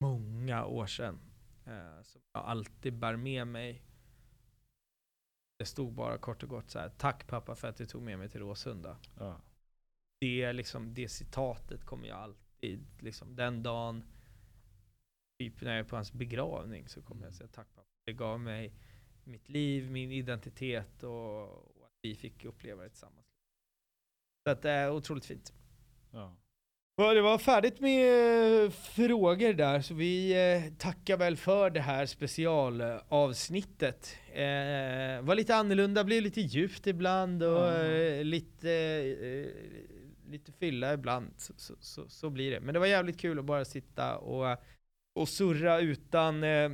många 0.00 0.64
år 0.64 0.86
sedan 0.86 1.20
eh, 1.66 2.02
som 2.02 2.20
jag 2.32 2.44
alltid 2.44 2.98
bär 2.98 3.16
med 3.16 3.46
mig. 3.46 3.82
Det 5.58 5.64
stod 5.64 5.92
bara 5.92 6.18
kort 6.18 6.42
och 6.42 6.48
gott 6.48 6.70
så 6.70 6.78
här. 6.78 6.88
Tack 6.88 7.26
pappa 7.26 7.54
för 7.54 7.68
att 7.68 7.76
du 7.76 7.86
tog 7.86 8.02
med 8.02 8.18
mig 8.18 8.28
till 8.28 8.40
Råsunda. 8.40 8.96
Ja. 9.18 9.40
Det, 10.20 10.52
liksom, 10.52 10.94
det 10.94 11.08
citatet 11.08 11.84
kommer 11.84 12.08
jag 12.08 12.18
alltid, 12.18 12.86
liksom, 13.00 13.36
den 13.36 13.62
dagen, 13.62 14.04
typ 15.38 15.60
när 15.60 15.70
jag 15.70 15.80
är 15.80 15.88
på 15.88 15.96
hans 15.96 16.12
begravning 16.12 16.88
så 16.88 17.02
kommer 17.02 17.24
jag 17.24 17.34
säga 17.34 17.48
tack 17.48 17.74
pappa. 17.74 17.89
Det 18.10 18.14
gav 18.14 18.40
mig 18.40 18.72
mitt 19.24 19.48
liv, 19.48 19.90
min 19.90 20.12
identitet 20.12 21.02
och, 21.02 21.42
och 21.42 21.84
att 21.84 21.98
vi 22.02 22.14
fick 22.14 22.44
uppleva 22.44 22.82
det 22.82 22.88
tillsammans. 22.88 23.26
Så 24.46 24.50
att 24.50 24.62
det 24.62 24.70
är 24.70 24.92
otroligt 24.92 25.26
fint. 25.26 25.52
Ja. 26.10 26.36
Det 26.96 27.20
var 27.20 27.38
färdigt 27.38 27.80
med 27.80 28.64
eh, 28.64 28.70
frågor 28.70 29.52
där, 29.52 29.80
så 29.80 29.94
vi 29.94 30.32
eh, 30.32 30.62
tackar 30.78 31.16
väl 31.16 31.36
för 31.36 31.70
det 31.70 31.80
här 31.80 32.06
specialavsnittet. 32.06 34.16
Eh, 34.32 35.22
var 35.22 35.34
lite 35.34 35.54
annorlunda, 35.54 36.04
blev 36.04 36.22
lite 36.22 36.40
djupt 36.40 36.86
ibland 36.86 37.42
och 37.42 37.68
eh, 37.68 38.24
lite, 38.24 38.70
eh, 38.70 39.46
lite 40.30 40.52
fylla 40.52 40.94
ibland. 40.94 41.34
Så, 41.36 41.52
så, 41.56 41.74
så, 41.80 42.08
så 42.08 42.30
blir 42.30 42.50
det. 42.50 42.60
Men 42.60 42.74
det 42.74 42.80
var 42.80 42.86
jävligt 42.86 43.20
kul 43.20 43.38
att 43.38 43.44
bara 43.44 43.64
sitta 43.64 44.18
och, 44.18 44.58
och 45.14 45.28
surra 45.28 45.80
utan 45.80 46.44
eh, 46.44 46.70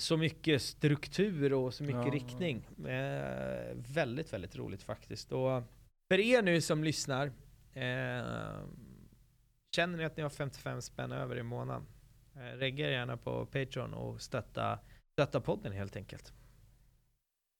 så 0.00 0.16
mycket 0.16 0.62
struktur 0.62 1.52
och 1.52 1.74
så 1.74 1.82
mycket 1.84 2.06
Ja. 2.06 2.12
riktning. 2.12 2.66
Eh, 2.86 3.74
väldigt, 3.74 4.32
väldigt 4.32 4.56
roligt 4.56 4.82
faktiskt. 4.82 5.32
Och 5.32 5.62
för 6.08 6.18
er 6.20 6.42
nu 6.42 6.60
som 6.60 6.84
lyssnar, 6.84 7.26
eh, 7.72 8.62
känner 9.76 9.98
ni 9.98 10.04
att 10.04 10.16
ni 10.16 10.22
har 10.22 10.30
55 10.30 10.82
spänn 10.82 11.12
över 11.12 11.38
i 11.38 11.42
månaden, 11.42 11.86
eh, 12.34 12.40
regga 12.58 12.86
er 12.86 12.90
gärna 12.92 13.16
på 13.16 13.46
Patreon 13.46 13.94
och 13.94 14.20
stötta, 14.20 14.78
stötta 15.12 15.40
podden 15.40 15.72
helt 15.72 15.96
enkelt. 15.96 16.32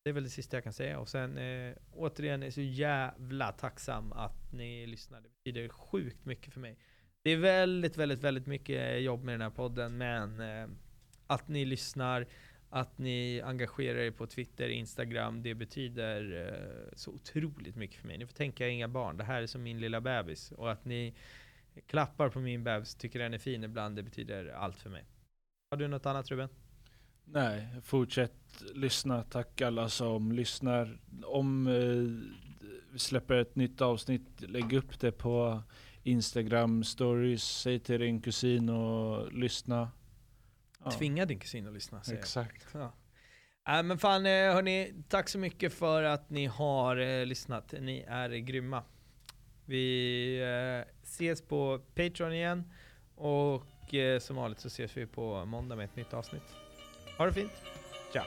Det 0.05 0.11
är 0.11 0.15
väl 0.15 0.25
det 0.25 0.31
sista 0.31 0.57
jag 0.57 0.65
kan 0.65 0.73
säga. 0.73 0.99
Och 0.99 1.09
sen 1.09 1.39
eh, 1.39 1.75
återigen 1.93 2.43
är 2.43 2.51
så 2.51 2.61
jävla 2.61 3.53
tacksam 3.53 4.13
att 4.13 4.53
ni 4.53 4.87
lyssnar. 4.87 5.21
Det 5.21 5.29
betyder 5.45 5.69
sjukt 5.69 6.25
mycket 6.25 6.53
för 6.53 6.61
mig. 6.61 6.79
Det 7.23 7.31
är 7.31 7.37
väldigt, 7.37 7.97
väldigt, 7.97 8.21
väldigt 8.21 8.47
mycket 8.47 9.03
jobb 9.03 9.25
med 9.25 9.35
den 9.35 9.41
här 9.41 9.51
podden, 9.51 9.99
men 9.99 10.41
eh, 10.41 10.69
att 11.31 11.49
ni 11.49 11.65
lyssnar, 11.65 12.27
att 12.71 12.99
ni 12.99 13.41
engagerar 13.45 13.99
er 13.99 14.11
på 14.11 14.27
Twitter, 14.27 14.69
Instagram, 14.69 15.43
det 15.43 15.55
betyder 15.55 16.49
eh, 16.49 16.97
så 16.97 17.11
otroligt 17.11 17.77
mycket 17.77 18.01
för 18.01 18.09
mig. 18.09 18.19
Ni 18.19 18.27
får 18.27 18.35
tänka 18.35 18.69
inga 18.69 18.89
barn, 18.89 19.17
det 19.17 19.25
här 19.25 19.43
är 19.43 19.47
som 19.47 19.63
min 19.63 19.81
lilla 19.81 20.01
bebis. 20.01 20.53
Och 20.53 20.73
att 20.73 20.85
ni 20.85 21.15
klappar 21.87 22.29
på 22.29 22.41
min 22.41 22.65
bebis, 22.65 22.95
tycker 22.95 23.19
den 23.19 23.35
är 23.35 23.39
fin 23.39 23.65
ibland, 23.65 23.97
det 23.97 24.03
betyder 24.03 24.49
allt 24.49 24.77
för 24.77 24.91
mig. 24.91 25.05
Har 25.71 25.79
du 25.79 25.89
något 25.89 26.07
annat 26.07 26.31
Ruben? 26.31 26.49
Nej, 27.25 27.67
fortsätt 27.83 28.65
lyssna. 28.75 29.23
Tack 29.23 29.61
alla 29.61 29.89
som 29.89 30.33
lyssnar. 30.33 30.99
Om 31.25 31.67
eh, 31.67 31.73
vi 32.93 32.99
släpper 32.99 33.35
ett 33.35 33.57
nytt 33.57 33.81
avsnitt, 33.81 34.41
lägg 34.41 34.73
upp 34.73 35.01
det 35.01 35.13
på 35.13 35.63
Instagram 36.03 36.85
stories. 36.85 37.43
Säg 37.43 37.79
till 37.79 38.01
din 38.01 38.21
kusin 38.21 38.69
och 38.69 39.33
lyssna. 39.33 39.91
Ja, 40.85 40.91
Tvinga 40.91 41.27
din 41.27 41.39
kusin 41.39 41.67
att 41.67 41.75
lyssna. 41.75 42.03
säger. 42.03 42.19
Exakt. 42.19 42.67
Ja. 42.73 42.93
Äh, 43.69 43.83
men 43.83 43.99
fan 43.99 44.27
eh, 44.27 44.33
hörni, 44.33 44.95
tack 45.09 45.29
så 45.29 45.39
mycket 45.39 45.73
för 45.73 46.03
att 46.03 46.31
ni 46.31 46.47
har 46.47 46.97
eh, 46.97 47.27
lyssnat. 47.27 47.75
Ni 47.81 48.05
är 48.09 48.31
grymma. 48.31 48.83
Vi 49.65 50.37
eh, 50.87 50.95
ses 51.03 51.43
på 51.43 51.81
Patreon 51.95 52.33
igen 52.33 52.73
och 53.15 53.95
eh, 53.95 54.19
som 54.19 54.37
vanligt 54.37 54.61
så 54.61 54.69
ses 54.69 54.97
vi 54.97 55.07
på 55.07 55.45
måndag 55.45 55.77
med 55.77 55.85
ett 55.85 55.97
nytt 55.97 56.15
avsnitt. 56.15 56.43
Ha 57.19 57.27
det 57.27 57.33
fint. 57.33 57.53
Ciao. 58.13 58.25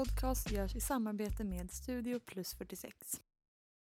Podcast 0.00 0.50
görs 0.50 0.76
i 0.76 0.80
samarbete 0.80 1.44
med 1.44 1.70
Studio 1.70 2.20
Plus 2.26 2.54
46. 2.54 3.20